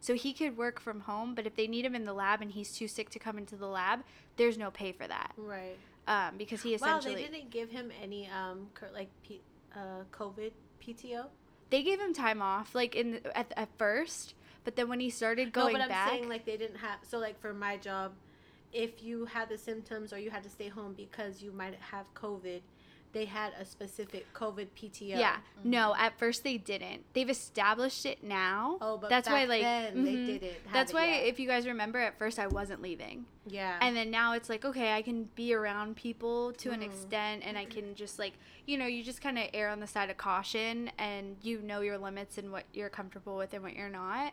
So 0.00 0.14
he 0.14 0.32
could 0.32 0.56
work 0.56 0.80
from 0.80 1.00
home, 1.00 1.34
but 1.34 1.46
if 1.46 1.54
they 1.56 1.66
need 1.66 1.84
him 1.84 1.94
in 1.94 2.04
the 2.06 2.14
lab 2.14 2.40
and 2.40 2.50
he's 2.50 2.72
too 2.72 2.88
sick 2.88 3.10
to 3.10 3.18
come 3.18 3.36
into 3.36 3.54
the 3.54 3.66
lab, 3.66 4.00
there's 4.36 4.56
no 4.56 4.70
pay 4.70 4.92
for 4.92 5.06
that. 5.06 5.32
Right. 5.36 5.76
Um, 6.08 6.36
because 6.38 6.62
he 6.62 6.74
essentially. 6.74 6.90
Wow, 6.92 6.98
essentially 6.98 7.24
they 7.26 7.38
didn't 7.38 7.50
give 7.50 7.70
him 7.70 7.92
any 8.02 8.28
um 8.28 8.68
like 8.94 9.10
P- 9.22 9.42
uh 9.76 10.04
COVID 10.12 10.52
PTO. 10.82 11.26
they 11.68 11.82
gave 11.82 12.00
him 12.00 12.14
time 12.14 12.40
off, 12.42 12.74
like 12.74 12.94
in 12.96 13.20
at, 13.34 13.52
at 13.56 13.68
first, 13.78 14.34
but 14.64 14.74
then 14.76 14.88
when 14.88 15.00
he 15.00 15.10
started 15.10 15.52
going 15.52 15.74
no, 15.74 15.78
but 15.78 15.82
I'm 15.82 15.88
back, 15.88 16.10
saying 16.10 16.28
like 16.28 16.46
they 16.46 16.56
didn't 16.56 16.78
have. 16.78 16.98
So 17.02 17.18
like 17.18 17.38
for 17.40 17.52
my 17.52 17.76
job, 17.76 18.12
if 18.72 19.02
you 19.02 19.26
had 19.26 19.48
the 19.50 19.58
symptoms 19.58 20.12
or 20.12 20.18
you 20.18 20.30
had 20.30 20.42
to 20.44 20.48
stay 20.50 20.68
home 20.68 20.94
because 20.94 21.42
you 21.42 21.52
might 21.52 21.74
have 21.74 22.06
COVID, 22.14 22.60
they 23.12 23.24
had 23.24 23.52
a 23.60 23.64
specific 23.64 24.32
COVID 24.34 24.68
PTO. 24.76 25.18
Yeah. 25.18 25.36
No, 25.64 25.94
at 25.96 26.18
first 26.18 26.44
they 26.44 26.56
didn't. 26.58 27.04
They've 27.12 27.28
established 27.28 28.06
it 28.06 28.22
now. 28.22 28.78
Oh, 28.80 28.98
but 28.98 29.10
that's 29.10 29.28
why 29.28 29.44
like 29.46 29.62
then 29.62 30.04
they 30.04 30.14
didn't. 30.14 30.54
That's 30.72 30.92
why 30.92 31.06
yet. 31.06 31.26
if 31.26 31.40
you 31.40 31.48
guys 31.48 31.66
remember 31.66 31.98
at 31.98 32.18
first 32.18 32.38
I 32.38 32.46
wasn't 32.46 32.82
leaving. 32.82 33.26
yeah. 33.46 33.78
And 33.80 33.96
then 33.96 34.10
now 34.10 34.34
it's 34.34 34.48
like 34.48 34.64
okay, 34.64 34.92
I 34.94 35.02
can 35.02 35.24
be 35.34 35.52
around 35.54 35.96
people 35.96 36.52
to 36.54 36.70
an 36.70 36.80
Mhm. 36.80 36.84
extent 36.86 37.42
and 37.44 37.58
I 37.58 37.64
can 37.64 37.94
just 37.94 38.18
like, 38.18 38.34
you 38.66 38.78
know, 38.78 38.86
you 38.86 39.02
just 39.02 39.20
kind 39.20 39.38
of 39.38 39.48
err 39.52 39.68
on 39.70 39.80
the 39.80 39.86
side 39.86 40.08
of 40.10 40.16
caution 40.16 40.90
and 40.98 41.36
you 41.42 41.60
know 41.62 41.80
your 41.80 41.98
limits 41.98 42.38
and 42.38 42.52
what 42.52 42.64
you're 42.72 42.88
comfortable 42.90 43.36
with 43.36 43.52
and 43.54 43.62
what 43.62 43.74
you're 43.74 43.88
not. 43.88 44.32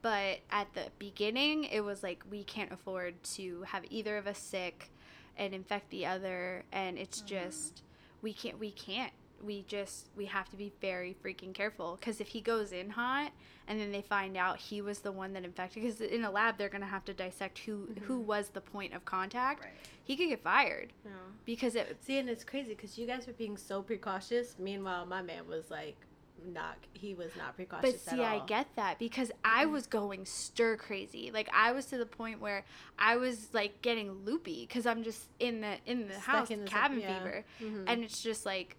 But 0.00 0.40
at 0.50 0.72
the 0.74 0.84
beginning, 0.98 1.64
it 1.64 1.80
was 1.80 2.02
like 2.02 2.22
we 2.30 2.44
can't 2.44 2.70
afford 2.72 3.22
to 3.34 3.62
have 3.68 3.84
either 3.90 4.16
of 4.16 4.26
us 4.28 4.38
sick 4.38 4.90
and 5.36 5.54
infect 5.54 5.90
the 5.90 6.04
other 6.06 6.64
and 6.72 6.98
it's 6.98 7.22
Mhm. 7.22 7.26
just 7.26 7.82
we 8.22 8.32
can't 8.32 8.58
we 8.58 8.70
can't 8.70 9.12
we 9.44 9.62
just 9.68 10.08
we 10.16 10.24
have 10.26 10.48
to 10.50 10.56
be 10.56 10.72
very 10.80 11.16
freaking 11.24 11.54
careful 11.54 11.96
because 12.00 12.20
if 12.20 12.26
he 12.28 12.40
goes 12.40 12.72
in 12.72 12.90
hot 12.90 13.30
and 13.68 13.78
then 13.80 13.92
they 13.92 14.02
find 14.02 14.36
out 14.36 14.56
he 14.58 14.80
was 14.80 14.98
the 14.98 15.12
one 15.12 15.32
that 15.32 15.44
infected 15.44 15.80
because 15.82 16.00
in 16.00 16.24
a 16.24 16.30
lab 16.30 16.58
they're 16.58 16.68
gonna 16.68 16.84
have 16.86 17.04
to 17.04 17.14
dissect 17.14 17.58
who 17.60 17.88
who 18.02 18.20
Mhm. 18.20 18.24
was 18.24 18.48
the 18.48 18.60
point 18.60 18.92
of 18.94 19.04
contact 19.04 19.62
Right. 19.62 19.72
he 20.02 20.16
could 20.16 20.28
get 20.28 20.42
fired 20.42 20.92
Yeah. 21.04 21.12
because 21.44 21.76
it 21.76 21.96
See, 22.02 22.18
and 22.18 22.28
it's 22.28 22.42
crazy 22.42 22.70
because 22.70 22.98
you 22.98 23.06
guys 23.06 23.28
were 23.28 23.32
being 23.32 23.56
so 23.56 23.80
precautious. 23.80 24.58
Meanwhile, 24.58 25.06
my 25.06 25.22
man 25.22 25.46
was 25.46 25.70
like, 25.70 25.96
not. 26.46 26.76
He 26.92 27.14
was 27.14 27.30
not 27.36 27.54
precautious 27.56 27.92
but 27.92 28.00
see 28.00 28.22
at 28.22 28.42
i 28.42 28.44
get 28.46 28.66
that 28.76 28.98
because 28.98 29.30
i 29.44 29.64
was 29.66 29.86
going 29.86 30.24
stir 30.24 30.76
crazy 30.76 31.30
like 31.32 31.48
i 31.54 31.70
was 31.72 31.86
to 31.86 31.96
the 31.98 32.06
point 32.06 32.40
where 32.40 32.64
i 32.98 33.16
was 33.16 33.48
like 33.52 33.80
getting 33.82 34.24
loopy 34.24 34.66
because 34.66 34.84
i'm 34.86 35.02
just 35.04 35.28
in 35.38 35.60
the 35.60 35.76
in 35.86 36.08
the 36.08 36.14
Stuck 36.14 36.24
house 36.24 36.50
in 36.50 36.64
the- 36.64 36.70
cabin 36.70 37.00
yeah. 37.00 37.18
fever 37.18 37.44
Mhm. 37.62 37.84
and 37.86 38.02
it's 38.02 38.20
just 38.22 38.44
like 38.44 38.76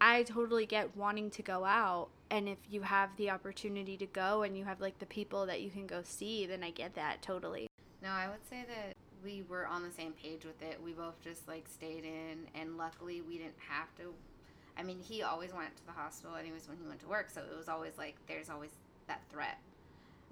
i 0.00 0.22
totally 0.22 0.64
get 0.64 0.96
wanting 0.96 1.30
to 1.30 1.42
go 1.42 1.64
out 1.64 2.08
and 2.30 2.48
if 2.48 2.58
you 2.70 2.82
have 2.82 3.10
the 3.16 3.30
opportunity 3.30 3.96
to 3.98 4.06
go 4.06 4.42
and 4.42 4.56
you 4.56 4.64
have 4.64 4.80
like 4.80 4.98
the 4.98 5.06
people 5.06 5.44
that 5.46 5.60
you 5.60 5.70
can 5.70 5.86
go 5.86 6.02
see 6.02 6.46
then 6.46 6.62
i 6.64 6.70
get 6.70 6.94
that 6.94 7.20
totally 7.22 7.66
No, 8.02 8.10
I 8.10 8.28
would 8.28 8.46
say 8.48 8.64
that 8.68 8.94
we 9.24 9.42
were 9.48 9.66
on 9.66 9.82
the 9.82 9.90
same 9.90 10.12
page 10.12 10.44
with 10.44 10.62
it. 10.62 10.80
We 10.82 10.92
both 10.92 11.20
just 11.20 11.48
like 11.48 11.66
stayed 11.68 12.04
in, 12.04 12.46
and 12.54 12.78
luckily 12.78 13.20
we 13.20 13.36
didn't 13.38 13.58
have 13.68 13.88
to. 13.96 14.14
I 14.78 14.82
mean, 14.84 15.00
he 15.00 15.22
always 15.22 15.52
went 15.52 15.76
to 15.76 15.86
the 15.86 15.92
hospital, 15.92 16.36
anyways, 16.36 16.68
when 16.68 16.78
he 16.80 16.86
went 16.86 17.00
to 17.00 17.08
work, 17.08 17.30
so 17.30 17.40
it 17.40 17.56
was 17.56 17.68
always 17.68 17.98
like 17.98 18.14
there's 18.28 18.48
always 18.48 18.70
that 19.08 19.20
threat. 19.30 19.58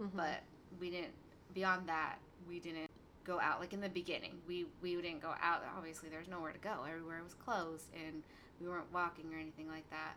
Mhm. 0.01 0.11
But 0.15 0.43
we 0.81 0.91
didn't. 0.91 1.13
Beyond 1.53 1.89
that, 1.89 2.19
we 2.49 2.61
didn't 2.61 2.91
go 3.25 3.41
out. 3.41 3.61
Like 3.61 3.73
in 3.73 3.81
the 3.81 3.89
beginning, 3.89 4.41
we 4.47 4.67
we 4.83 4.95
didn't 4.95 5.21
go 5.21 5.35
out. 5.43 5.63
Obviously, 5.77 6.09
there's 6.09 6.29
nowhere 6.29 6.53
to 6.53 6.59
go. 6.59 6.85
Everywhere 6.89 7.23
was 7.25 7.35
closed, 7.35 7.87
and 8.07 8.23
we 8.61 8.69
weren't 8.69 8.93
walking 8.93 9.33
or 9.35 9.39
anything 9.39 9.69
like 9.69 9.89
that. 9.91 10.15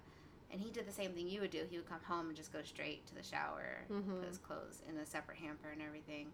And 0.52 0.62
he 0.62 0.70
did 0.72 0.88
the 0.88 0.92
same 0.92 1.12
thing 1.14 1.28
you 1.28 1.42
would 1.42 1.52
do. 1.52 1.66
He 1.70 1.78
would 1.78 1.88
come 1.90 2.02
home 2.04 2.28
and 2.28 2.36
just 2.36 2.52
go 2.54 2.62
straight 2.64 3.06
to 3.08 3.16
the 3.16 3.24
shower, 3.24 3.86
Mhm. 3.90 4.20
put 4.20 4.28
his 4.28 4.38
clothes 4.40 4.82
in 4.90 4.98
a 4.98 5.06
separate 5.06 5.38
hamper 5.38 5.70
and 5.70 5.82
everything. 5.82 6.32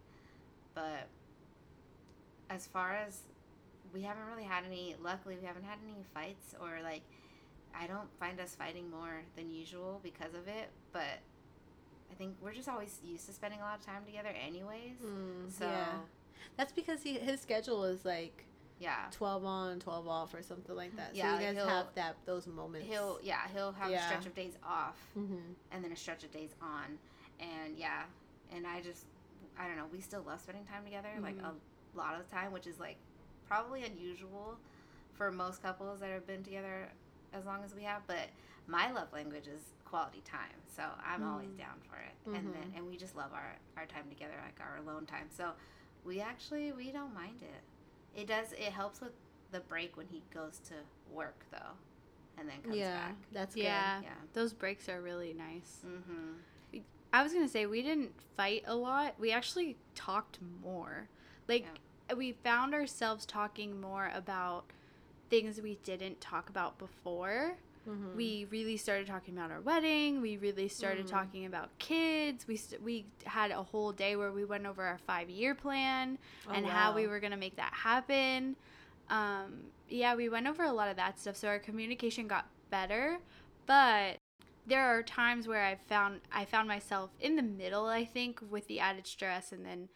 But 0.73 1.07
as 2.49 2.65
far 2.67 2.93
as 2.93 3.23
we 3.93 4.01
haven't 4.03 4.25
really 4.25 4.43
had 4.43 4.63
any, 4.65 4.95
luckily, 5.01 5.37
we 5.37 5.45
haven't 5.45 5.63
had 5.63 5.79
any 5.83 6.03
fights 6.13 6.55
or 6.61 6.81
like, 6.81 7.01
I 7.80 7.88
don't 7.88 8.07
find 8.19 8.39
us 8.39 8.55
fighting 8.55 8.89
more 8.89 9.21
than 9.36 9.51
usual 9.51 9.99
because 10.03 10.34
of 10.34 10.47
it. 10.47 10.69
But 10.91 11.19
I 12.11 12.13
think 12.17 12.36
we're 12.41 12.53
just 12.53 12.69
always 12.69 12.99
used 13.03 13.26
to 13.28 13.34
spending 13.34 13.59
a 13.59 13.63
lot 13.63 13.80
of 13.80 13.86
time 13.86 14.03
together, 14.05 14.30
anyways. 14.30 14.97
Mm, 15.03 15.51
So, 15.51 15.65
yeah. 15.65 15.97
That's 16.57 16.71
because 16.73 17.01
he, 17.03 17.13
his 17.13 17.41
schedule 17.41 17.84
is 17.86 18.05
like 18.05 18.45
yeah. 18.80 19.05
12 19.11 19.45
on, 19.45 19.80
12 19.80 20.07
off, 20.07 20.34
or 20.34 20.41
something 20.43 20.76
like 20.76 20.95
that. 20.97 21.11
So 21.13 21.17
Yeah, 21.17 21.39
you 21.39 21.45
like 21.47 21.55
guys 21.55 21.65
have 21.67 21.88
that 21.95 22.15
those 22.26 22.45
moments. 22.45 22.88
He'll, 22.88 23.19
yeah, 23.23 23.39
he'll 23.53 23.71
have 23.73 23.89
Yeah. 23.89 23.99
a 23.99 24.03
stretch 24.03 24.26
of 24.26 24.36
days 24.36 24.57
off 24.63 24.97
hmm 25.13 25.36
and 25.71 25.84
then 25.84 25.91
a 25.91 25.95
stretch 25.95 26.23
of 26.23 26.32
days 26.32 26.51
on. 26.61 26.97
And 27.39 27.78
yeah, 27.78 28.03
and 28.53 28.65
I 28.67 28.82
just, 28.82 29.05
I 29.57 29.67
don't 29.67 29.78
know, 29.78 29.86
we 29.91 29.99
still 30.01 30.23
love 30.23 30.39
spending 30.41 30.65
time 30.65 30.84
together, 30.84 31.09
like 31.21 31.38
Mhm. 31.41 31.45
a 31.45 31.97
lot 31.97 32.15
of 32.19 32.28
the 32.28 32.34
time, 32.36 32.51
which 32.51 32.67
is 32.67 32.80
like 32.80 32.97
probably 33.47 33.84
unusual 33.84 34.57
for 35.13 35.32
most 35.32 35.61
couples 35.63 35.99
that 36.01 36.09
have 36.11 36.28
been 36.28 36.43
together 36.43 36.89
as 37.36 37.45
long 37.45 37.63
as 37.63 37.75
we 37.75 37.83
have. 37.83 38.01
But 38.07 38.29
my 38.67 38.91
love 38.91 39.11
language 39.13 39.47
is 39.47 39.61
quality 39.86 40.21
time, 40.25 40.57
so 40.75 40.83
I'm 41.05 41.23
always 41.23 41.49
Mm. 41.51 41.57
down 41.57 41.81
for 41.89 41.97
it. 41.97 42.15
And 42.36 42.53
then, 42.53 42.71
Mhm. 42.71 42.77
and 42.77 42.88
we 42.88 42.97
just 42.97 43.15
love 43.15 43.31
our 43.33 43.55
our 43.77 43.86
time 43.86 44.09
together, 44.09 44.33
like 44.43 44.59
our 44.59 44.77
alone 44.77 45.05
time. 45.05 45.29
So 45.29 45.53
we 46.03 46.19
actually 46.21 46.71
we 46.71 46.91
don't 46.91 47.13
mind 47.13 47.41
it. 47.43 48.19
It 48.19 48.27
does. 48.27 48.53
It 48.53 48.71
helps 48.73 49.01
with 49.01 49.13
the 49.51 49.59
break 49.61 49.95
when 49.97 50.07
he 50.07 50.23
goes 50.33 50.59
to 50.69 50.73
work 51.11 51.45
though, 51.51 51.77
and 52.38 52.49
then 52.49 52.61
comes 52.63 52.75
Yeah, 52.77 52.93
back. 53.09 53.15
that's 53.31 53.55
yeah 53.55 54.01
Yeah. 54.01 54.15
those 54.33 54.53
breaks 54.53 54.89
are 54.89 55.01
really 55.01 55.33
nice 55.33 55.81
Mm-hmm. 55.86 56.33
I 57.13 57.23
was 57.23 57.31
gonna 57.31 57.47
say 57.47 57.65
we 57.65 57.81
didn't 57.81 58.19
fight 58.36 58.63
a 58.67 58.75
lot. 58.75 59.17
We 59.17 59.31
actually 59.31 59.77
talked 59.93 60.39
more. 60.61 61.07
Like 61.47 61.65
we 62.17 62.33
found 62.33 62.73
ourselves 62.73 63.25
talking 63.25 63.79
more 63.79 64.11
about 64.13 64.65
things 65.30 65.59
we 65.61 65.76
didn't 65.84 66.21
talk 66.21 66.49
about 66.49 66.78
before. 66.78 67.55
good. 67.86 67.91
hmm 67.93 68.15
We 68.17 68.45
really 68.49 68.78
started 68.78 69.05
talking 69.07 69.38
about 69.38 69.51
our 69.51 69.61
wedding. 69.61 70.21
We 70.21 70.38
really 70.38 70.67
started 70.67 71.05
Mm. 71.05 71.09
talking 71.11 71.45
about 71.45 71.69
kids. 71.80 72.47
We 72.47 72.55
st- 72.57 72.82
we 72.82 73.05
had 73.26 73.51
a 73.51 73.61
whole 73.63 73.91
day 73.91 74.15
where 74.15 74.32
we 74.32 74.45
went 74.45 74.65
over 74.65 74.84
our 74.84 74.97
five 74.97 75.30
year 75.30 75.53
plan 75.53 76.17
Oh, 76.47 76.51
and 76.53 76.65
how 76.65 76.93
we 76.95 77.07
were 77.07 77.19
gonna 77.19 77.38
make 77.38 77.55
that 77.57 77.73
happen. 77.73 78.55
Um, 79.09 79.65
yeah, 79.88 80.15
we 80.15 80.30
went 80.30 80.47
over 80.47 80.63
a 80.63 80.71
lot 80.73 80.89
of 80.89 80.95
that 80.95 81.19
stuff, 81.19 81.36
so 81.36 81.47
our 81.47 81.59
communication 81.59 82.28
got 82.28 82.47
better. 82.71 83.19
But 83.67 84.17
there 84.65 84.84
are 84.84 85.03
times 85.03 85.47
where 85.47 85.63
I 85.63 85.76
found 85.76 86.21
I 86.32 86.45
found 86.45 86.67
myself 86.67 87.11
in 87.19 87.36
the 87.36 87.43
middle. 87.43 87.86
I 87.86 88.03
think 88.05 88.41
with 88.49 88.67
the 88.67 88.80
added 88.80 89.05
stress 89.05 89.51
and 89.51 89.63
then 89.65 89.89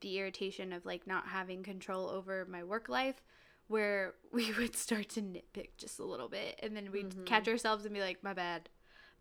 the 0.00 0.18
irritation 0.18 0.72
of 0.72 0.86
like 0.86 1.06
not 1.06 1.26
having 1.28 1.62
control 1.62 2.08
over 2.08 2.46
my 2.46 2.62
work 2.64 2.88
life, 2.88 3.22
where 3.68 4.14
we 4.32 4.52
would 4.52 4.76
start 4.76 5.08
to 5.10 5.22
nitpick 5.22 5.76
just 5.78 5.98
a 5.98 6.04
little 6.04 6.28
bit, 6.28 6.58
and 6.62 6.76
then 6.76 6.90
we'd 6.92 7.10
Mhm. 7.10 7.26
catch 7.26 7.48
ourselves 7.48 7.84
and 7.84 7.94
be 7.94 8.00
like, 8.00 8.22
"My 8.22 8.32
bad, 8.34 8.68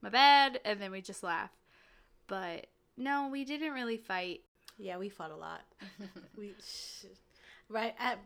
my 0.01 0.09
bad," 0.09 0.59
and 0.65 0.81
then 0.81 0.91
we'd 0.91 1.05
just 1.05 1.23
laugh. 1.23 1.51
But 2.27 2.67
no, 2.97 3.27
we 3.31 3.43
didn't 3.45 3.73
really 3.73 3.97
fight. 3.97 4.41
Yeah, 4.77 4.97
we 4.97 5.09
fought 5.09 5.31
a 5.31 5.35
lot. 5.35 5.61
we 6.37 6.55
right 7.69 7.95
at 7.99 8.19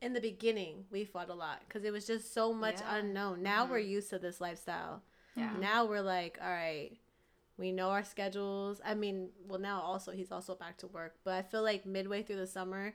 in 0.00 0.12
the 0.12 0.20
beginning 0.20 0.84
we 0.90 1.04
fought 1.04 1.28
a 1.28 1.34
lot 1.34 1.60
because 1.66 1.84
it 1.84 1.92
was 1.92 2.06
just 2.06 2.32
so 2.32 2.52
much 2.52 2.80
Yeah. 2.80 2.96
unknown. 2.96 3.42
Now 3.42 3.66
we're 3.66 3.78
Mhm. 3.80 3.88
used 3.88 4.10
to 4.10 4.18
this 4.18 4.40
lifestyle. 4.40 5.02
Yeah. 5.36 5.56
Now 5.58 5.84
we're 5.84 6.00
like, 6.02 6.38
all 6.40 6.48
right, 6.50 6.96
we 7.56 7.70
know 7.72 7.90
our 7.90 8.02
schedules. 8.04 8.80
I 8.84 8.94
mean, 8.94 9.30
well 9.46 9.60
now 9.60 9.80
also 9.80 10.12
he's 10.12 10.32
also 10.32 10.54
back 10.54 10.78
to 10.78 10.86
work, 10.86 11.18
but 11.24 11.34
I 11.34 11.42
feel 11.42 11.62
like 11.62 11.84
midway 11.86 12.22
through 12.22 12.36
the 12.36 12.46
summer, 12.46 12.94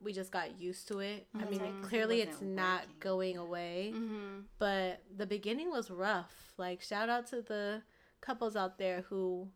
we 0.00 0.12
just 0.12 0.30
got 0.30 0.60
used 0.60 0.86
to 0.88 1.00
it. 1.00 1.26
I 1.34 1.44
mean, 1.44 1.60
right, 1.60 1.70
'cause 1.72 1.82
he 1.82 1.88
clearly 1.88 2.20
it's 2.20 2.34
wasn't 2.36 2.56
working. 2.56 2.88
going 3.00 3.36
away, 3.38 3.92
Mm-hmm. 3.94 4.40
but 4.58 5.02
the 5.16 5.26
beginning 5.26 5.70
was 5.70 5.90
rough. 5.90 6.52
Like 6.56 6.82
shout 6.82 7.08
out 7.08 7.26
to 7.28 7.42
the 7.42 7.82
couples 8.20 8.56
out 8.56 8.78
there 8.78 9.02
who 9.08 9.48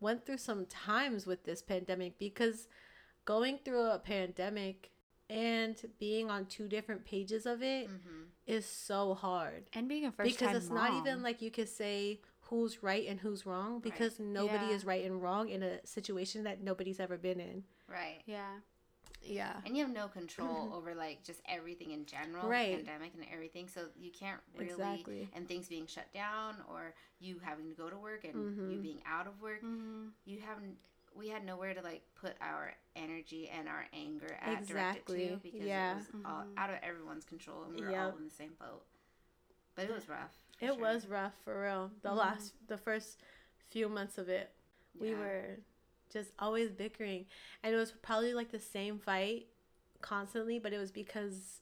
went 0.00 0.24
through 0.24 0.38
some 0.38 0.66
times 0.66 1.26
with 1.26 1.44
this 1.44 1.60
pandemic 1.62 2.18
because 2.18 2.68
going 3.24 3.58
through 3.64 3.82
a 3.86 3.98
pandemic 3.98 4.90
and 5.28 5.76
being 5.98 6.28
on 6.30 6.46
two 6.46 6.66
different 6.66 7.04
pages 7.04 7.46
of 7.46 7.62
it 7.62 7.88
mm-hmm. 7.88 8.22
is 8.46 8.66
so 8.66 9.14
hard 9.14 9.64
And 9.74 9.88
being 9.88 10.06
a 10.06 10.10
first 10.10 10.30
because 10.30 10.48
time 10.48 10.56
it's 10.56 10.70
not 10.70 10.92
even 10.94 11.22
like 11.22 11.40
you 11.40 11.50
could 11.52 11.68
say 11.68 12.20
who's 12.48 12.82
right 12.82 13.06
and 13.06 13.20
who's 13.20 13.46
wrong 13.46 13.78
because 13.78 14.18
nobody 14.18 14.66
Yeah. 14.66 14.72
is 14.74 14.84
right 14.84 15.04
and 15.04 15.22
wrong 15.22 15.48
in 15.50 15.62
a 15.62 15.86
situation 15.86 16.42
that 16.44 16.62
nobody's 16.62 16.98
ever 16.98 17.16
been 17.16 17.38
in. 17.38 17.62
Right. 17.86 18.22
yeah. 18.26 18.54
Yeah. 19.22 19.52
And 19.66 19.76
you 19.76 19.84
have 19.84 19.92
no 19.92 20.08
control 20.08 20.70
over 20.74 20.94
like 20.94 21.22
just 21.22 21.40
everything 21.48 21.90
in 21.92 22.06
general, 22.06 22.48
Right. 22.48 22.70
the 22.78 22.84
pandemic 22.84 23.12
and 23.14 23.24
everything. 23.32 23.68
So 23.68 23.82
you 23.98 24.10
can't 24.10 24.40
really 24.56 24.70
Exactly. 24.70 25.28
and 25.34 25.46
things 25.46 25.68
being 25.68 25.86
shut 25.86 26.12
down 26.12 26.56
or 26.68 26.94
you 27.20 27.38
having 27.42 27.68
to 27.68 27.74
go 27.74 27.90
to 27.90 27.96
work 27.96 28.24
and 28.24 28.34
you 28.34 28.78
Mhm. 28.78 28.82
being 28.82 29.02
out 29.06 29.26
of 29.26 29.40
work. 29.40 29.62
Mm-hmm. 29.62 30.08
You 30.24 30.40
haven't. 30.40 30.78
We 31.14 31.28
had 31.28 31.44
nowhere 31.44 31.74
to 31.74 31.82
like 31.82 32.02
put 32.14 32.34
our 32.40 32.72
energy 32.96 33.48
and 33.48 33.68
our 33.68 33.84
anger 33.92 34.32
at 34.40 34.66
directed 34.66 34.70
Exactly. 34.70 35.28
to 35.28 35.36
because 35.38 35.62
Yeah. 35.62 35.92
it 35.92 35.96
was 35.96 36.06
all 36.24 36.44
Mhm. 36.44 36.54
out 36.56 36.70
of 36.70 36.78
everyone's 36.82 37.24
control 37.24 37.64
and 37.64 37.74
we 37.74 37.82
were 37.82 37.90
Yep. 37.90 38.12
all 38.12 38.16
in 38.18 38.24
the 38.24 38.30
same 38.30 38.54
boat. 38.54 38.86
But 39.74 39.84
it 39.86 39.92
was 39.92 40.08
rough. 40.08 40.34
It 40.60 40.66
sure. 40.68 40.78
was 40.78 41.06
rough 41.08 41.34
for 41.42 41.62
real. 41.62 41.90
The 42.02 42.10
Mhm. 42.10 42.16
last 42.16 42.54
the 42.68 42.78
first 42.78 43.20
few 43.70 43.88
months 43.88 44.18
of 44.18 44.28
it, 44.28 44.54
we 44.94 45.10
Yeah. 45.10 45.18
were 45.18 45.58
just 46.12 46.30
always 46.38 46.70
bickering. 46.70 47.26
And 47.62 47.74
it 47.74 47.78
was 47.78 47.92
probably 47.92 48.34
like 48.34 48.50
the 48.52 48.58
same 48.58 48.98
fight 48.98 49.46
constantly, 50.00 50.58
but 50.58 50.72
it 50.72 50.78
was 50.78 50.90
because 50.90 51.60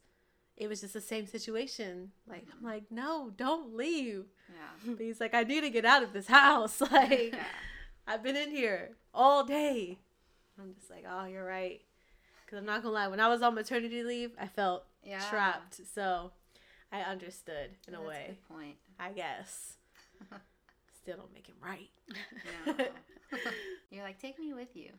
it 0.56 0.68
was 0.68 0.80
just 0.80 0.94
the 0.94 1.00
same 1.00 1.26
situation. 1.26 2.10
Like 2.26 2.46
I'm 2.56 2.64
like, 2.64 2.84
"No, 2.90 3.30
don't 3.36 3.74
leave." 3.76 4.24
Yeah. 4.48 4.92
But 4.94 5.00
he's 5.04 5.20
like, 5.20 5.34
"I 5.34 5.44
need 5.44 5.60
to 5.62 5.70
get 5.70 5.84
out 5.84 6.02
of 6.02 6.12
this 6.12 6.26
house." 6.26 6.80
Like 6.92 7.32
yeah. 7.32 7.44
I've 8.06 8.22
been 8.22 8.36
in 8.36 8.50
here 8.50 8.92
all 9.14 9.44
day. 9.44 9.98
I'm 10.60 10.74
just 10.74 10.90
like, 10.90 11.04
oh, 11.08 11.26
you're 11.26 11.44
right. 11.44 11.80
Because 12.44 12.58
I'm 12.58 12.64
not 12.66 12.82
going 12.82 12.92
to 12.94 12.98
lie, 13.00 13.06
when 13.08 13.20
I 13.20 13.28
was 13.28 13.42
on 13.42 13.54
maternity 13.54 14.02
leave, 14.02 14.30
I 14.40 14.46
felt 14.48 14.86
Yeah. 15.04 15.20
trapped. 15.28 15.78
So 15.94 16.32
I 16.90 17.02
understood 17.02 17.72
in 17.86 17.94
a 17.94 17.98
That's 17.98 18.08
way. 18.08 18.24
good 18.28 18.48
point. 18.56 18.76
I 18.98 19.10
guess. 19.12 19.74
Still 21.02 21.16
don't 21.16 21.32
make 21.32 21.46
him 21.46 21.56
right. 21.62 21.90
No. 22.66 22.74
You're 23.90 24.04
like, 24.04 24.20
take 24.20 24.38
me 24.38 24.52
with 24.52 24.74
you. 24.74 24.90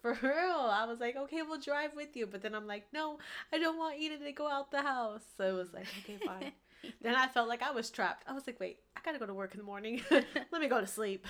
For 0.00 0.18
real. 0.22 0.32
I 0.70 0.84
was 0.86 0.98
like, 0.98 1.16
okay, 1.16 1.42
we'll 1.42 1.60
drive 1.60 1.94
with 1.94 2.16
you. 2.16 2.26
But 2.26 2.42
then 2.42 2.54
I'm 2.54 2.66
like, 2.66 2.86
no, 2.92 3.18
I 3.52 3.58
don't 3.58 3.78
want 3.78 3.98
Eden 3.98 4.20
to 4.20 4.32
go 4.32 4.48
out 4.48 4.70
the 4.70 4.82
house. 4.82 5.22
So 5.36 5.44
it 5.44 5.52
was 5.52 5.72
like, 5.72 5.86
okay, 6.00 6.18
fine. 6.24 6.52
then 7.02 7.14
I 7.14 7.28
felt 7.28 7.48
like 7.48 7.62
I 7.62 7.70
was 7.70 7.90
trapped. 7.90 8.24
I 8.28 8.32
was 8.32 8.46
like, 8.46 8.58
wait, 8.58 8.78
I 8.96 9.00
gotta 9.04 9.18
go 9.18 9.26
to 9.26 9.34
work 9.34 9.52
in 9.52 9.58
the 9.58 9.64
morning. 9.64 10.00
Let 10.10 10.60
me 10.60 10.68
go 10.68 10.80
to 10.80 10.86
sleep. 10.86 11.26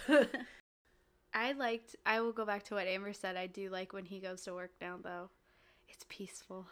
I 1.35 1.53
liked. 1.53 1.97
I 2.07 2.21
will 2.21 2.33
go 2.33 2.45
back 2.45 2.65
to 2.65 2.75
what 2.75 2.87
Amber 2.87 3.13
said. 3.13 3.37
I 3.37 3.47
do 3.47 3.69
like 3.71 3.93
when 3.93 4.05
he 4.05 4.21
goes 4.21 4.43
to 4.43 4.55
work 4.55 4.73
now, 4.81 4.99
though. 5.03 5.31
It's 5.89 6.05
peaceful. 6.09 6.67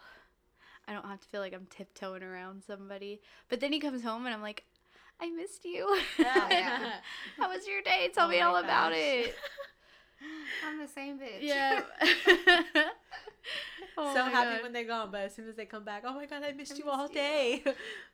I 0.87 0.93
don't 0.93 1.05
have 1.05 1.21
to 1.21 1.27
feel 1.27 1.41
like 1.41 1.53
I'm 1.53 1.67
tiptoeing 1.69 2.23
around 2.23 2.63
somebody. 2.65 3.21
But 3.49 3.59
then 3.59 3.71
he 3.71 3.79
comes 3.79 4.03
home 4.03 4.25
and 4.25 4.33
I'm 4.33 4.41
like, 4.41 4.63
I 5.21 5.29
missed 5.29 5.63
you. 5.65 5.97
yeah. 6.17 6.93
How 7.37 7.49
was 7.49 7.67
your 7.67 7.81
day? 7.83 8.09
Tell 8.13 8.25
Oh 8.27 8.29
me 8.29 8.41
all 8.41 8.57
about 8.57 8.91
it. 8.93 9.35
I'm 10.67 10.79
the 10.79 10.87
same 10.87 11.19
bitch. 11.19 11.41
Yeah. 11.41 11.81
Oh 13.97 14.13
so 14.13 14.23
happy 14.23 14.55
God. 14.55 14.63
when 14.63 14.71
they're 14.73 14.85
gone, 14.85 15.09
but 15.11 15.21
as 15.21 15.35
soon 15.35 15.49
as 15.49 15.55
they 15.55 15.65
come 15.65 15.83
back, 15.83 16.03
oh 16.05 16.13
my 16.13 16.25
god, 16.25 16.43
I 16.43 16.53
missed 16.53 16.73
I 16.73 16.75
you 16.77 16.85
missed 16.85 16.97
all 16.97 17.07
you. 17.09 17.13
day. 17.13 17.63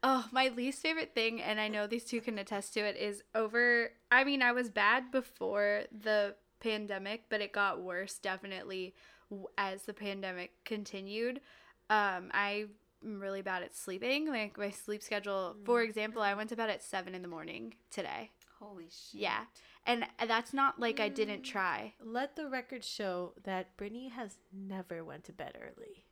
Oh, 0.01 0.25
my 0.31 0.47
least 0.49 0.81
favorite 0.81 1.13
thing, 1.13 1.41
and 1.41 1.59
I 1.59 1.67
know 1.67 1.85
these 1.85 2.03
two 2.05 2.19
can 2.21 2.39
attest 2.39 2.73
to 2.73 2.79
it, 2.79 2.95
is 2.97 3.21
over. 3.35 3.91
I 4.09 4.23
mean, 4.23 4.41
I 4.41 4.53
was 4.53 4.69
bad 4.69 5.11
before 5.11 5.83
the 5.91 6.35
pandemic, 6.61 7.25
but 7.29 7.41
it 7.41 7.51
got 7.51 7.81
worse 7.81 8.17
definitely 8.17 8.95
as 9.57 9.83
the 9.83 9.93
pandemic 9.93 10.51
continued. 10.65 11.41
Um, 11.89 12.31
I'm 13.03 13.19
really 13.19 13.41
bad 13.41 13.63
at 13.63 13.75
sleeping. 13.75 14.27
Like 14.29 14.57
my 14.57 14.69
sleep 14.71 15.01
schedule, 15.03 15.55
for 15.65 15.81
mm. 15.81 15.85
example, 15.85 16.21
I 16.21 16.33
went 16.33 16.49
to 16.49 16.55
bed 16.55 16.69
at 16.69 16.83
seven 16.83 17.13
in 17.15 17.21
the 17.21 17.27
morning 17.27 17.75
today. 17.91 18.31
Holy 18.59 18.85
shit. 18.85 19.21
Yeah, 19.21 19.41
and 19.85 20.03
uh, 20.19 20.25
that's 20.25 20.53
not 20.53 20.79
like 20.79 20.99
I 20.99 21.09
didn't 21.09 21.41
mm. 21.41 21.45
try. 21.45 21.93
Let 22.03 22.35
the 22.35 22.47
record 22.49 22.83
show 22.83 23.33
that 23.43 23.77
Brittany 23.77 24.09
has 24.09 24.37
never 24.51 25.03
went 25.03 25.25
to 25.25 25.31
bed 25.33 25.57
early. 25.61 26.03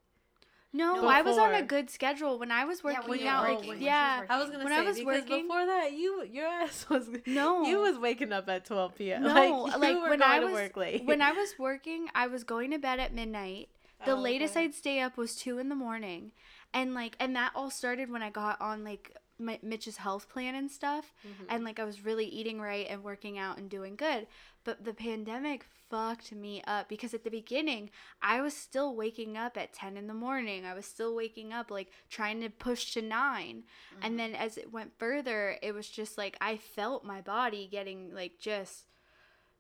No, 0.72 0.96
No, 1.02 1.08
I 1.08 1.22
was 1.22 1.38
on 1.38 1.54
a 1.54 1.62
good 1.64 1.90
schedule 1.90 2.38
when 2.38 2.52
I 2.52 2.66
was 2.66 2.82
Yeah, 2.84 3.00
working 3.00 3.10
when 3.10 3.28
out. 3.28 3.50
working, 3.50 3.70
like, 3.70 3.82
yeah, 3.82 4.20
was 4.20 4.28
I 4.30 4.38
was 4.38 4.50
gonna 4.50 4.64
When 4.66 4.74
say 4.74 4.80
I 4.80 4.82
was 4.82 4.98
because 4.98 5.22
working- 5.22 5.48
before 5.48 5.66
that, 5.66 5.94
you 5.94 6.24
your 6.30 6.48
ass 6.48 6.86
was 6.90 7.08
No. 7.26 7.64
you 7.64 7.80
was 7.80 7.98
waking 7.98 8.34
up 8.34 8.50
at 8.50 8.66
twelve 8.66 8.94
p.m. 8.96 9.24
No, 9.24 9.34
like, 9.34 9.48
you 9.74 9.80
like, 9.80 9.96
were 10.04 10.10
when 10.10 10.20
going 10.20 10.32
I 10.32 10.40
to 10.40 10.46
was- 10.46 10.54
work 10.54 10.76
late. 10.78 11.06
when 11.06 11.22
I 11.22 11.32
was 11.32 11.54
working, 11.60 12.10
I 12.14 12.28
was 12.28 12.44
going 12.44 12.72
to 12.72 12.78
bed 12.78 13.00
at 13.00 13.14
midnight. 13.14 13.70
The 14.06 14.12
Oh, 14.12 14.16
latest 14.20 14.56
okay. 14.58 14.66
I'd 14.66 14.74
stay 14.76 15.00
up 15.00 15.16
was 15.16 15.36
two 15.38 15.58
in 15.58 15.70
the 15.70 15.76
morning, 15.76 16.34
and 16.76 16.94
like, 16.94 17.16
and 17.20 17.36
that 17.36 17.54
all 17.56 17.72
started 17.72 18.12
when 18.12 18.22
I 18.22 18.30
got 18.30 18.62
on 18.62 18.84
like 18.84 19.16
my, 19.40 19.60
Mitch's 19.64 19.98
health 19.98 20.30
plan 20.30 20.56
and 20.56 20.70
stuff, 20.72 21.14
Mhm. 21.26 21.46
and 21.50 21.64
like 21.64 21.80
I 21.80 21.84
was 21.86 22.06
really 22.06 22.26
eating 22.26 22.62
right 22.62 22.86
and 22.90 23.04
working 23.04 23.38
out 23.38 23.58
and 23.58 23.70
doing 23.70 23.96
good. 23.96 24.28
But 24.64 24.86
the 24.86 24.94
pandemic 24.94 25.66
fucked 25.90 26.32
me 26.32 26.62
up 26.66 26.88
because 26.90 27.14
at 27.14 27.24
the 27.24 27.30
beginning 27.30 27.92
I 28.22 28.42
was 28.42 28.56
still 28.56 28.96
waking 28.96 29.38
up 29.38 29.58
at 29.58 29.74
ten 29.74 29.98
in 29.98 30.08
the 30.08 30.14
morning. 30.14 30.66
I 30.66 30.74
was 30.74 30.86
still 30.86 31.14
waking 31.16 31.52
up 31.54 31.70
like 31.70 31.92
trying 32.10 32.40
to 32.42 32.50
push 32.50 32.94
to 32.94 33.02
9 33.02 33.64
and 34.02 34.18
then 34.20 34.34
as 34.36 34.58
it 34.58 34.72
went 34.72 34.98
further, 34.98 35.58
it 35.62 35.74
was 35.74 35.90
just 35.90 36.18
like 36.18 36.38
I 36.42 36.58
felt 36.58 37.04
my 37.04 37.22
body 37.22 37.68
getting 37.68 38.14
like 38.14 38.40
just 38.40 38.86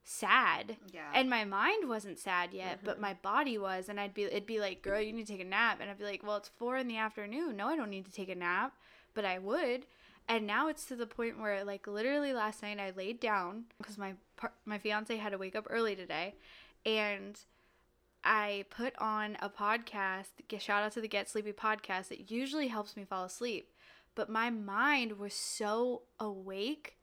sad. 0.07 0.77
Yeah. 0.93 1.09
and 1.13 1.29
my 1.29 1.43
mind 1.45 1.89
wasn't 1.89 2.19
sad 2.19 2.53
yet 2.53 2.79
but 2.83 2.97
Mhm. 2.97 3.01
my 3.01 3.13
body 3.15 3.57
was 3.57 3.89
and 3.89 3.99
i'd 3.99 4.13
be 4.13 4.23
it'd 4.23 4.45
be 4.45 4.59
like 4.59 4.81
girl 4.83 5.01
you 5.01 5.11
need 5.11 5.25
to 5.25 5.33
take 5.33 5.41
a 5.41 5.45
nap. 5.45 5.79
And 5.81 5.89
i'd 5.89 5.97
be 5.97 6.03
like 6.05 6.23
well 6.23 6.37
it's 6.37 6.47
four 6.49 6.77
in 6.77 6.87
the 6.87 6.97
afternoon. 6.97 7.57
No 7.57 7.67
i 7.67 7.75
don't 7.75 7.89
need 7.89 8.05
to 8.05 8.11
take 8.11 8.29
a 8.29 8.35
nap. 8.35 8.73
But 9.15 9.25
i 9.25 9.39
would. 9.39 9.85
And 10.27 10.45
now 10.47 10.67
it's 10.69 10.85
to 10.85 10.95
the 10.95 11.05
point 11.07 11.39
where 11.39 11.63
like 11.63 11.87
literally 11.87 12.33
last 12.33 12.61
night 12.61 12.79
i 12.79 12.91
laid 12.95 13.19
down 13.19 13.65
because 13.79 13.97
my 13.97 14.13
par- 14.37 14.53
my 14.63 14.77
fiance 14.77 15.15
had 15.17 15.31
to 15.31 15.37
wake 15.39 15.55
up 15.55 15.67
early 15.69 15.95
today. 15.95 16.35
And 16.85 17.39
i 18.23 18.65
put 18.69 18.93
on 18.97 19.37
a 19.41 19.49
podcast 19.49 20.29
shout 20.59 20.83
out 20.83 20.91
to 20.93 21.01
the 21.01 21.07
get 21.07 21.27
sleepy 21.29 21.51
podcast. 21.51 22.11
It 22.11 22.29
usually 22.31 22.67
helps 22.67 22.95
me 22.95 23.05
fall 23.05 23.23
asleep. 23.25 23.71
But 24.13 24.29
my 24.29 24.49
mind 24.51 25.17
was 25.19 25.33
so 25.33 26.03
awake 26.19 26.97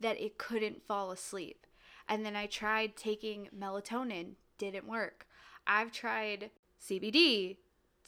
that 0.00 0.20
it 0.20 0.38
couldn't 0.38 0.82
fall 0.86 1.10
asleep 1.12 1.66
and 2.08 2.24
then 2.24 2.36
I 2.36 2.46
tried 2.46 2.96
taking 2.96 3.48
melatonin, 3.56 4.32
didn't 4.56 4.86
work. 4.86 5.26
I've 5.66 5.92
tried 5.92 6.50
CBD, 6.82 7.58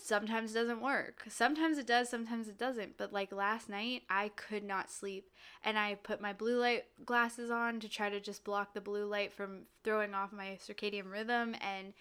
sometimes 0.03 0.53
it 0.53 0.55
doesn't 0.55 0.81
work. 0.81 1.25
Sometimes 1.29 1.79
it 1.79 1.87
does, 1.87 2.09
sometimes 2.09 2.49
it 2.49 2.59
doesn't. 2.59 2.97
But 2.97 3.13
like 3.13 3.33
last 3.33 3.69
night, 3.69 4.03
I 4.09 4.31
could 4.37 4.65
not 4.65 4.91
sleep. 4.91 5.31
And 5.65 5.79
I 5.79 5.95
put 5.97 6.21
my 6.21 6.33
blue 6.33 6.59
light 6.59 6.85
glasses 7.05 7.51
on 7.51 7.81
to 7.81 7.89
try 7.89 8.09
to 8.11 8.21
just 8.21 8.45
block 8.45 8.75
the 8.75 8.81
blue 8.81 9.05
light 9.07 9.33
from 9.33 9.63
throwing 9.85 10.15
off 10.15 10.33
my 10.33 10.59
circadian 10.67 11.11
rhythm. 11.11 11.55
And 11.61 11.93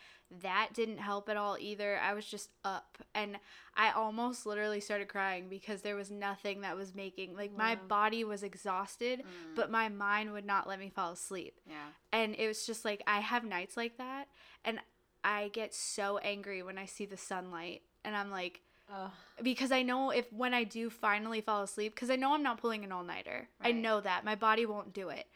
that 0.43 0.69
didn't 0.73 0.99
help 0.99 1.27
at 1.27 1.37
all 1.37 1.57
either. 1.59 1.97
I 1.97 2.13
was 2.13 2.25
just 2.25 2.49
up. 2.63 2.99
And 3.15 3.37
I 3.75 3.91
almost 3.91 4.45
literally 4.45 4.79
started 4.79 5.07
crying 5.07 5.47
because 5.49 5.81
there 5.81 5.95
was 5.95 6.11
nothing 6.11 6.61
that 6.61 6.75
was 6.77 6.93
making, 6.93 7.35
like, 7.35 7.55
my 7.57 7.75
body 7.75 8.23
was 8.23 8.43
exhausted, 8.43 9.19
Mm. 9.21 9.55
but 9.55 9.71
my 9.71 9.89
mind 9.89 10.31
would 10.33 10.45
not 10.45 10.67
let 10.67 10.79
me 10.79 10.89
fall 10.89 11.11
asleep 11.13 11.59
yeah. 11.67 11.89
and 12.11 12.35
it 12.35 12.47
was 12.47 12.65
just 12.65 12.85
like 12.85 13.01
I 13.07 13.19
have 13.21 13.43
nights 13.43 13.75
like 13.77 13.97
that 13.97 14.27
and 14.63 14.79
I 15.23 15.49
get 15.49 15.73
so 15.73 16.17
angry 16.19 16.61
when 16.63 16.77
I 16.77 16.85
see 16.85 17.05
the 17.05 17.17
sunlight 17.17 17.81
and 18.09 18.17
I'm 18.17 18.31
like 18.31 18.61
Ugh. 18.93 19.11
because 19.43 19.71
I 19.71 19.81
know 19.83 20.09
if 20.09 20.31
when 20.33 20.53
I 20.53 20.63
do 20.65 20.89
finally 20.89 21.41
fall 21.41 21.63
asleep 21.63 21.95
cuz 21.95 22.09
I 22.09 22.15
know 22.15 22.33
I'm 22.33 22.43
not 22.43 22.57
pulling 22.59 22.83
an 22.83 22.91
all-nighter. 22.91 23.47
I 23.61 23.71
know 23.71 24.01
that 24.01 24.25
my 24.25 24.35
body 24.35 24.65
won't 24.65 24.93
do 24.93 25.09
it. 25.09 25.27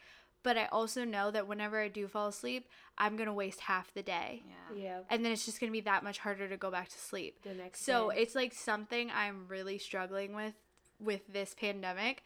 But 0.42 0.58
I 0.58 0.66
also 0.66 1.06
know 1.06 1.32
that 1.32 1.48
whenever 1.48 1.80
I 1.80 1.88
do 1.88 2.06
fall 2.10 2.28
asleep, 2.28 2.68
I'm 2.98 3.16
going 3.16 3.28
to 3.28 3.34
waste 3.34 3.62
half 3.62 3.94
the 3.94 4.04
day. 4.04 4.44
Yeah. 4.46 4.76
yeah, 4.84 5.00
And 5.10 5.24
then 5.24 5.32
it's 5.32 5.46
just 5.46 5.62
going 5.62 5.70
to 5.72 5.72
be 5.72 5.80
that 5.92 6.04
much 6.04 6.18
harder 6.20 6.50
to 6.50 6.58
go 6.58 6.70
back 6.70 6.90
to 6.90 7.00
sleep. 7.00 7.42
the 7.44 7.54
next 7.54 7.86
So 7.86 8.12
day. 8.12 8.18
it's 8.22 8.36
like 8.36 8.54
something 8.54 9.10
I'm 9.10 9.48
really 9.48 9.78
struggling 9.78 10.36
with 10.36 10.56
with 11.00 11.22
this 11.32 11.54
pandemic. 11.54 12.24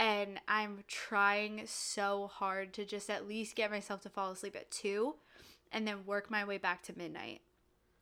And 0.00 0.40
I'm 0.48 0.82
trying 0.88 1.62
so 1.66 2.26
hard 2.26 2.72
to 2.74 2.84
just 2.84 3.08
at 3.08 3.28
least 3.28 3.54
get 3.54 3.70
myself 3.70 4.00
to 4.00 4.08
fall 4.08 4.32
asleep 4.32 4.56
at 4.56 4.70
two 4.72 5.14
and 5.70 5.86
then 5.86 6.04
work 6.06 6.28
my 6.28 6.42
way 6.44 6.58
back 6.58 6.82
to 6.84 6.98
midnight. 6.98 7.40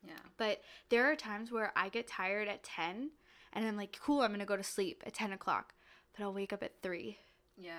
Yeah. 0.07 0.12
But 0.36 0.62
there 0.90 1.11
are 1.11 1.16
times 1.16 1.51
where 1.51 1.72
I 1.76 1.88
get 1.88 2.07
tired 2.07 2.49
at 2.49 2.62
10 2.62 3.11
and 3.53 3.66
I'm 3.66 3.76
like, 3.76 3.99
cool, 4.01 4.20
I'm 4.22 4.28
going 4.30 4.40
to 4.40 4.46
go 4.46 4.57
to 4.57 4.62
sleep 4.62 5.03
at 5.07 5.14
10 5.14 5.32
o'clock. 5.32 5.74
But 6.16 6.24
I'll 6.24 6.32
wake 6.32 6.53
up 6.53 6.62
at 6.62 6.80
3 6.82 7.16
Yeah. 7.57 7.72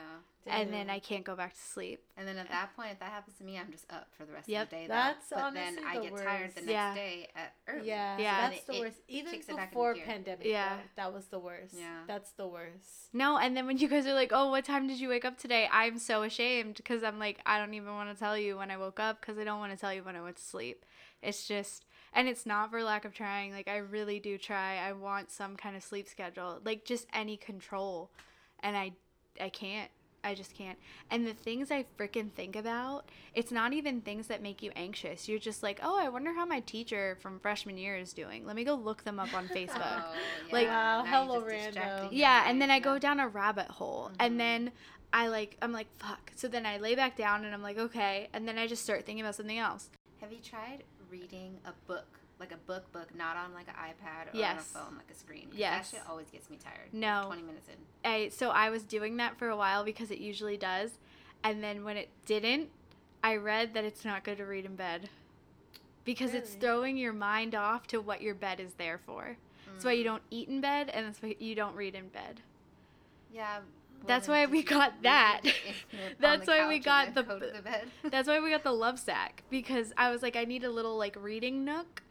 and 0.48 0.74
then 0.74 0.90
I 0.90 1.00
can't 1.00 1.24
go 1.26 1.36
back 1.36 1.54
to 1.54 1.60
sleep. 1.60 2.02
And 2.18 2.28
then 2.28 2.38
at 2.38 2.50
that 2.50 2.76
point, 2.76 2.92
if 2.94 3.00
that 3.00 3.12
happens 3.12 3.38
to 3.38 3.44
me, 3.44 3.58
I'm 3.58 3.72
just 3.72 3.86
up 3.92 4.08
for 4.18 4.26
the 4.26 4.34
rest 4.34 4.48
Yep. 4.50 4.64
of 4.64 4.70
the 4.70 4.76
day. 4.76 4.82
though. 4.88 4.94
That's 4.94 5.30
but 5.30 5.54
then 5.54 5.78
honestly 5.80 5.84
I 5.86 5.96
the 5.96 6.02
get 6.02 6.10
tired 6.18 6.26
the 6.40 6.44
worst. 6.44 6.56
next 6.58 6.68
Yeah. 6.68 6.94
day 6.96 7.28
at 7.36 7.54
early. 7.68 7.88
Yeah, 7.88 8.18
Yeah. 8.18 8.50
that's 8.50 8.64
the 8.66 8.80
worst. 8.80 8.98
Even 9.08 9.32
kicks 9.34 9.50
it 9.50 9.56
back 9.56 9.66
into 9.66 9.70
before 9.72 9.96
pandemic, 9.96 10.46
Yeah. 10.46 10.76
yeah, 10.78 10.82
that 10.96 11.14
was 11.14 11.28
the 11.28 11.40
worst. 11.40 11.76
Yeah. 11.78 12.00
that's 12.08 12.32
the 12.32 12.48
worst. 12.48 13.14
No, 13.14 13.38
and 13.38 13.56
then 13.56 13.66
when 13.68 13.78
you 13.78 13.88
guys 13.88 14.06
are 14.08 14.14
like, 14.14 14.32
"Oh, 14.34 14.50
what 14.50 14.66
time 14.66 14.88
did 14.88 15.00
you 15.00 15.10
wake 15.10 15.26
up 15.26 15.38
today?" 15.38 15.68
I'm 15.72 15.98
so 16.00 16.24
ashamed 16.24 16.76
because 16.78 17.04
I'm 17.04 17.20
like, 17.20 17.40
I 17.46 17.58
don't 17.60 17.74
even 17.74 17.94
want 17.94 18.10
to 18.14 18.18
tell 18.20 18.38
you 18.38 18.58
when 18.58 18.72
I 18.72 18.78
woke 18.78 19.00
up 19.00 19.22
because 19.22 19.38
I 19.38 19.44
don't 19.44 19.60
want 19.60 19.72
to 19.74 19.78
tell 19.78 19.94
you 19.94 20.04
when 20.04 20.16
I 20.16 20.22
went 20.22 20.38
to 20.38 20.44
sleep. 20.44 20.86
It's 21.22 21.46
just, 21.48 21.86
and 22.14 22.28
it's 22.28 22.46
not 22.46 22.72
for 22.72 22.84
lack 22.84 23.06
of 23.06 23.14
trying. 23.14 23.52
Like 23.52 23.68
I 23.68 23.78
really 23.78 24.20
do 24.20 24.38
try. 24.38 24.78
I 24.78 24.94
want 24.94 25.32
some 25.32 25.56
kind 25.56 25.76
of 25.76 25.84
sleep 25.84 26.08
schedule, 26.08 26.60
like 26.64 26.86
just 26.86 27.08
any 27.14 27.38
control, 27.38 28.10
and 28.62 28.76
I, 28.78 28.94
I 29.40 29.50
can't. 29.50 29.90
I 30.22 30.36
just 30.36 30.54
can't. 30.54 30.78
And 31.10 31.26
the 31.26 31.34
things 31.34 31.72
I 31.72 31.86
freaking 31.98 32.30
think 32.34 32.58
about, 32.58 33.06
it's 33.34 33.54
not 33.54 33.72
even 33.72 34.02
things 34.02 34.28
that 34.28 34.42
make 34.42 34.62
you 34.62 34.70
anxious. 34.76 35.30
You're 35.30 35.40
just 35.40 35.64
like, 35.64 35.80
oh, 35.82 35.98
I 35.98 36.10
wonder 36.10 36.34
how 36.34 36.46
my 36.46 36.60
teacher 36.60 37.18
from 37.22 37.40
freshman 37.40 37.78
year 37.78 37.96
is 37.96 38.12
doing. 38.12 38.46
Let 38.46 38.58
me 38.58 38.66
go 38.66 38.74
look 38.76 39.06
them 39.06 39.18
up 39.18 39.34
on 39.34 39.48
Facebook. 39.56 39.80
Oh, 39.82 40.14
Like- 40.52 40.68
Wow, 40.68 41.06
hello, 41.08 41.40
you're 41.40 41.50
just 41.52 41.66
distracting 41.68 42.10
rando. 42.10 42.12
your 42.12 42.20
Yeah, 42.20 42.44
and 42.50 42.62
then 42.62 42.70
I 42.70 42.80
go 42.82 43.00
down 43.00 43.22
a 43.22 43.30
rabbit 43.30 43.68
hole. 43.68 44.10
Mhm. 44.12 44.16
And 44.20 44.40
then 44.42 44.72
I 45.14 45.28
like 45.30 45.56
I'm 45.62 45.72
like 45.72 45.88
fuck. 46.00 46.34
So 46.36 46.50
then 46.50 46.66
I 46.66 46.80
lay 46.80 46.96
back 46.96 47.16
down 47.16 47.46
and 47.46 47.54
I'm 47.54 47.64
like 47.64 47.78
okay, 47.78 48.28
and 48.34 48.46
then 48.46 48.58
I 48.58 48.68
just 48.68 48.84
start 48.84 49.06
thinking 49.06 49.22
about 49.24 49.36
something 49.36 49.58
else. 49.58 49.90
Have 50.20 50.34
you 50.34 50.40
tried 50.40 50.84
reading 51.10 51.58
a 51.66 51.72
book, 51.88 52.20
like 52.40 52.52
a 52.52 52.58
book 52.58 52.92
book, 52.92 53.16
not 53.16 53.36
on 53.36 53.54
like 53.54 53.68
an 53.68 53.76
iPad 53.76 54.34
or 54.34 54.44
on 54.44 54.58
a 54.58 54.60
phone, 54.60 54.98
like 54.98 55.10
a 55.12 55.16
screen. 55.18 55.50
Yes. 55.54 55.92
That 55.92 55.98
shit 55.98 56.10
always 56.10 56.30
gets 56.30 56.50
me 56.50 56.58
tired. 56.64 56.94
No. 56.94 57.24
Twenty 57.26 57.44
minutes 57.44 57.68
in. 57.68 58.10
I 58.10 58.30
so 58.30 58.50
I 58.50 58.70
was 58.70 58.84
doing 58.84 59.18
that 59.18 59.38
for 59.38 59.50
a 59.50 59.58
while 59.58 59.84
because 59.84 60.12
it 60.12 60.20
usually 60.20 60.58
does. 60.58 60.92
And 61.44 61.64
then 61.64 61.84
when 61.84 61.98
it 61.98 62.10
didn't, 62.26 62.70
I 63.24 63.36
read 63.36 63.74
that 63.74 63.84
it's 63.84 64.04
not 64.04 64.24
good 64.24 64.38
to 64.38 64.46
read 64.46 64.66
in 64.66 64.76
bed. 64.76 65.10
Because 66.06 66.34
it's 66.34 66.54
throwing 66.56 66.98
your 66.98 67.14
mind 67.14 67.54
off 67.54 67.86
to 67.88 68.02
what 68.02 68.22
your 68.22 68.34
bed 68.34 68.60
is 68.60 68.74
there 68.74 68.98
for. 68.98 69.38
That's 69.68 69.86
why 69.86 69.92
you 69.92 70.02
mm. 70.02 70.08
don't 70.08 70.24
eat 70.32 70.50
in 70.50 70.60
bed 70.60 70.90
and 70.90 71.06
that's 71.06 71.22
why 71.22 71.36
you 71.40 71.56
don't 71.56 71.76
read 71.76 71.94
in 71.94 72.08
bed. 72.08 72.42
Yeah. 73.34 73.60
That's 74.08 74.28
why 74.28 74.46
we 74.46 74.64
got 74.64 75.02
that. 75.04 75.42
That's 76.20 76.48
why 76.48 76.68
we 76.68 76.80
got 76.80 77.14
the- 77.16 77.24
the 77.24 77.62
bed. 77.64 77.88
That's 78.12 78.28
why 78.28 78.40
we 78.40 78.50
got 78.50 78.64
the 78.64 78.72
love 78.72 79.00
sack 79.00 79.44
because 79.50 79.94
I 79.98 80.10
was 80.12 80.22
like 80.22 80.36
I 80.36 80.46
need 80.46 80.64
a 80.64 80.70
little 80.72 80.98
like 80.98 81.16
reading 81.22 81.64
nook 81.66 82.02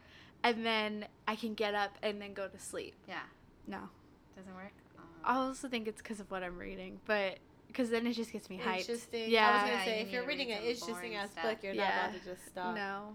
and 0.43 0.65
then 0.65 1.05
I 1.27 1.35
can 1.35 1.53
get 1.53 1.75
up 1.75 1.97
and 2.01 2.21
then 2.21 2.33
go 2.33 2.47
to 2.47 2.59
sleep. 2.59 2.93
yeah. 3.07 3.19
No. 3.67 3.89
Doesn't 4.35 4.55
work. 4.55 4.71
Oh. 4.97 5.01
I 5.25 5.35
also 5.35 5.67
think 5.67 5.87
it's 5.87 6.01
because 6.01 6.19
of 6.19 6.31
what 6.31 6.43
I'm 6.43 6.57
reading, 6.57 6.99
but 7.05 7.37
because 7.67 7.89
then 7.89 8.07
it 8.07 8.13
just 8.13 8.31
gets 8.31 8.49
me 8.49 8.57
hyped. 8.57 8.79
Interesting. 8.79 9.29
Yeah. 9.29 9.47
I 9.47 9.51
was 9.53 9.61
gonna 9.61 9.73
Yeah, 9.73 9.85
say 9.85 9.99
you 10.01 10.05
if 10.07 10.11
you're 10.13 10.25
reading 10.25 10.47
read 10.49 10.53
an 10.57 10.61
some 10.77 10.89
interesting 10.89 10.93
boring 10.95 11.15
ass 11.15 11.29
book, 11.43 11.57
you're 11.61 11.73
Yeah. 11.73 11.89
not 11.89 12.09
about 12.09 12.19
to 12.23 12.25
just 12.29 12.45
stop. 12.47 12.75
No. 12.75 13.13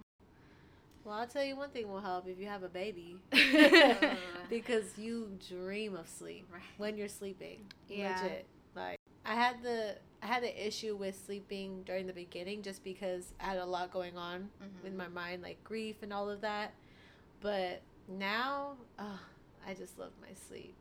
Well, 1.04 1.16
I'll 1.16 1.26
tell 1.26 1.44
you 1.44 1.54
one 1.56 1.68
thing 1.70 1.88
will 1.90 2.00
help 2.00 2.26
if 2.28 2.38
you 2.38 2.46
have 2.46 2.62
a 2.62 2.68
baby. 2.68 3.16
Because 4.50 4.96
you 4.98 5.38
dream 5.48 5.96
of 5.96 6.08
sleep 6.08 6.46
Right. 6.52 6.62
when 6.76 6.96
you're 6.96 7.08
sleeping. 7.08 7.60
Yeah. 7.88 8.20
Legit. 8.22 8.46
Like 8.74 8.98
I 9.24 9.34
had 9.34 9.62
the 9.62 9.96
I 10.22 10.26
had 10.26 10.42
the 10.42 10.66
issue 10.66 10.96
with 10.96 11.22
sleeping 11.26 11.82
during 11.84 12.06
the 12.06 12.12
beginning 12.12 12.62
just 12.62 12.82
because 12.82 13.32
I 13.40 13.44
had 13.44 13.58
a 13.58 13.66
lot 13.66 13.92
going 13.92 14.16
on 14.16 14.50
Mhm. 14.62 14.86
in 14.86 14.96
my 14.96 15.08
mind, 15.08 15.42
like 15.42 15.62
grief 15.64 15.96
and 16.02 16.12
all 16.12 16.30
of 16.30 16.40
that. 16.40 16.72
But 17.40 17.82
now, 18.08 18.76
oh, 18.98 19.20
I 19.66 19.74
just 19.74 19.98
love 19.98 20.12
my 20.22 20.32
sleep. 20.48 20.74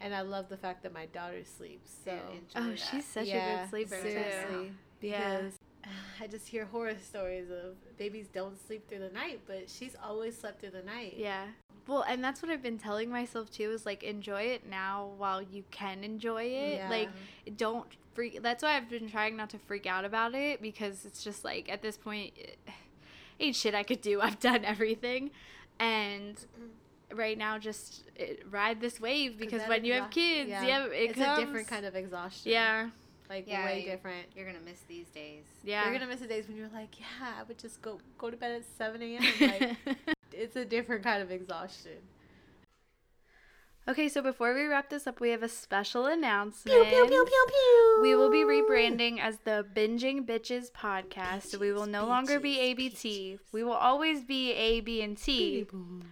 And 0.00 0.12
I 0.14 0.22
love 0.22 0.48
the 0.48 0.56
fact 0.56 0.82
that 0.82 0.92
my 0.92 1.06
daughter 1.06 1.42
sleeps. 1.44 1.90
So 2.04 2.10
Enjoy 2.10 2.38
Oh, 2.56 2.70
that. 2.70 2.78
she's 2.78 3.04
such 3.04 3.28
a 3.28 3.32
good 3.32 3.70
sleeper 3.70 4.00
seriously. 4.02 4.68
too. 4.68 4.74
Yeah. 5.08 5.38
Because 5.40 5.58
I 6.20 6.26
just 6.26 6.48
hear 6.48 6.64
horror 6.64 6.96
stories 7.02 7.50
of 7.50 7.74
babies 7.98 8.26
don't 8.32 8.58
sleep 8.66 8.88
through 8.88 9.00
the 9.00 9.10
night, 9.10 9.40
but 9.46 9.68
she's 9.68 9.96
always 10.02 10.38
slept 10.38 10.60
through 10.60 10.70
the 10.70 10.82
night. 10.82 11.14
Yeah. 11.16 11.44
Well, 11.86 12.04
and 12.08 12.22
that's 12.22 12.42
what 12.42 12.50
I've 12.50 12.62
been 12.62 12.78
telling 12.78 13.10
myself 13.10 13.50
too 13.50 13.70
is 13.70 13.86
like 13.86 14.02
enjoy 14.02 14.42
it 14.42 14.68
now 14.68 15.10
while 15.16 15.40
you 15.40 15.64
can 15.70 16.02
enjoy 16.02 16.42
it. 16.44 16.76
Yeah. 16.78 16.90
Like 16.90 17.08
don't 17.56 17.86
freak 18.14 18.42
that's 18.42 18.62
why 18.62 18.76
I've 18.76 18.90
been 18.90 19.08
trying 19.08 19.36
not 19.36 19.50
to 19.50 19.58
freak 19.58 19.86
out 19.86 20.04
about 20.04 20.34
it 20.34 20.60
because 20.60 21.04
it's 21.04 21.22
just 21.22 21.44
like 21.44 21.70
at 21.70 21.82
this 21.82 21.96
point 21.96 22.32
it, 22.36 22.58
ain't 23.40 23.54
shit 23.54 23.74
I 23.74 23.82
could 23.82 24.00
do. 24.00 24.20
I've 24.20 24.40
done 24.40 24.64
everything. 24.64 25.30
And 25.78 26.44
right 27.14 27.38
now 27.38 27.58
just 27.58 28.02
it, 28.16 28.42
ride 28.50 28.80
this 28.80 29.00
wave 29.00 29.38
because 29.38 29.62
when 29.68 29.84
you 29.84 29.92
have 29.92 30.10
kids, 30.10 30.50
yeah. 30.50 30.66
yeah, 30.66 30.86
it 30.86 31.10
it's 31.10 31.18
comes 31.18 31.38
a 31.38 31.44
different 31.44 31.68
kind 31.68 31.86
of 31.86 31.94
exhaustion. 31.94 32.50
Yeah. 32.50 32.88
Like 33.28 33.44
Yeah, 33.48 33.64
way 33.64 33.80
you- 33.80 33.86
different. 33.90 34.26
You're 34.36 34.46
gonna 34.46 34.64
miss 34.64 34.80
these 34.88 35.08
days. 35.08 35.44
Yeah. 35.64 35.84
You're 35.84 35.92
gonna 35.92 36.06
miss 36.10 36.20
the 36.20 36.26
days 36.26 36.46
when 36.48 36.56
you're 36.56 36.68
like, 36.72 36.98
yeah, 37.00 37.34
I 37.40 37.42
would 37.44 37.58
just 37.58 37.82
go 37.82 37.98
go 38.18 38.30
to 38.30 38.36
bed 38.36 38.52
at 38.52 38.62
seven 38.78 39.02
a.m. 39.02 39.22
Like 39.40 39.76
it's 40.32 40.56
a 40.56 40.64
different 40.64 41.02
kind 41.04 41.22
of 41.22 41.30
exhaustion. 41.30 41.98
Okay, 43.88 44.08
so 44.08 44.20
before 44.20 44.52
we 44.52 44.64
wrap 44.64 44.90
this 44.90 45.06
up, 45.06 45.20
we 45.20 45.30
have 45.30 45.44
a 45.44 45.48
special 45.48 46.06
announcement. 46.06 46.76
pew. 46.76 46.90
pew, 46.90 47.06
pew, 47.06 47.24
pew, 47.24 47.46
pew. 47.48 47.98
We 48.02 48.16
will 48.16 48.30
be 48.32 48.38
rebranding 48.42 49.20
as 49.20 49.38
the 49.44 49.64
Binging 49.76 50.26
Bitches 50.26 50.72
podcast. 50.72 51.56
we 51.60 51.70
will 51.70 51.86
no 51.86 52.04
longer 52.04 52.40
be 52.40 52.58
ABT. 52.58 53.38
We 53.52 53.62
will 53.62 53.74
always 53.74 54.24
be 54.24 54.50
A, 54.54 54.80
B, 54.80 55.02
and 55.02 55.16
T. 55.16 55.68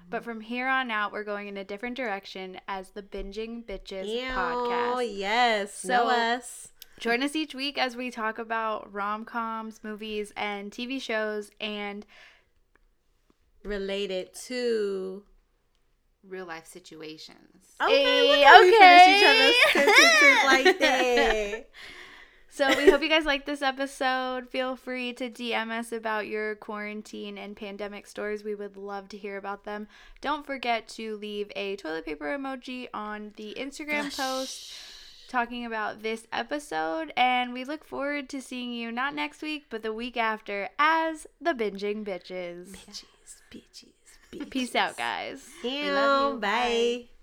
But 0.08 0.22
from 0.22 0.40
here 0.40 0.68
on 0.68 0.92
out, 0.92 1.10
we're 1.12 1.24
going 1.24 1.48
in 1.48 1.56
a 1.56 1.64
different 1.64 1.96
direction 1.96 2.60
as 2.68 2.90
the 2.90 3.02
Binging 3.02 3.64
Bitches 3.64 4.06
Podcast. 4.22 4.36
Oh 4.36 4.96
podcast. 5.00 5.10
yes, 5.18 5.74
So- 5.74 5.88
know 5.88 6.04
us. 6.10 6.68
Join 6.98 7.22
us 7.22 7.34
each 7.34 7.54
week 7.54 7.76
as 7.76 7.96
we 7.96 8.10
talk 8.10 8.38
about 8.38 8.92
rom 8.92 9.24
coms, 9.24 9.80
movies, 9.82 10.32
and 10.36 10.70
TV 10.70 11.00
shows. 11.00 11.50
And 11.60 12.06
Related 13.62 14.34
to 14.46 15.22
Real 16.26 16.46
life 16.46 16.66
situations. 16.66 17.74
Hey, 17.80 18.28
look 18.28 18.46
how 18.46 18.62
we 18.62 18.70
finished 18.78 19.08
each 19.08 19.76
okay. 19.76 20.46
like 20.46 20.78
that. 20.78 21.68
so 22.48 22.68
we 22.78 22.88
hope 22.88 23.02
you 23.02 23.10
guys 23.10 23.26
like 23.26 23.44
this 23.44 23.60
episode. 23.60 24.48
Feel 24.48 24.74
free 24.74 25.12
to 25.14 25.28
DM 25.28 25.70
us 25.70 25.92
about 25.92 26.26
your 26.26 26.54
quarantine 26.54 27.36
and 27.36 27.54
pandemic 27.54 28.06
stories. 28.06 28.42
We 28.42 28.54
would 28.54 28.78
love 28.78 29.10
to 29.10 29.18
hear 29.18 29.36
about 29.36 29.64
them. 29.64 29.86
Don't 30.22 30.46
forget 30.46 30.88
to 30.88 31.16
leave 31.16 31.52
a 31.56 31.76
toilet 31.76 32.06
paper 32.06 32.26
emoji 32.26 32.88
on 32.94 33.32
the 33.36 33.54
Instagram 33.58 34.16
post 34.16 34.72
talking 35.28 35.64
about 35.64 36.02
this 36.02 36.26
episode. 36.32 37.12
And 37.16 37.52
we 37.52 37.64
look 37.64 37.84
forward 37.84 38.28
to 38.30 38.40
seeing 38.40 38.72
you 38.72 38.92
not 38.92 39.14
next 39.14 39.42
week, 39.42 39.66
but 39.70 39.82
the 39.82 39.92
week 39.92 40.16
after 40.16 40.68
as 40.78 41.26
the 41.40 41.52
Binging 41.52 42.04
Bitches. 42.04 42.70
Bitches, 42.70 43.04
bitches, 43.50 43.86
bitches. 44.32 44.50
Peace 44.50 44.74
out, 44.74 44.96
guys. 44.96 45.48
love 45.64 46.34
you. 46.34 46.40
Bye. 46.40 46.48
Bye. 46.48 47.13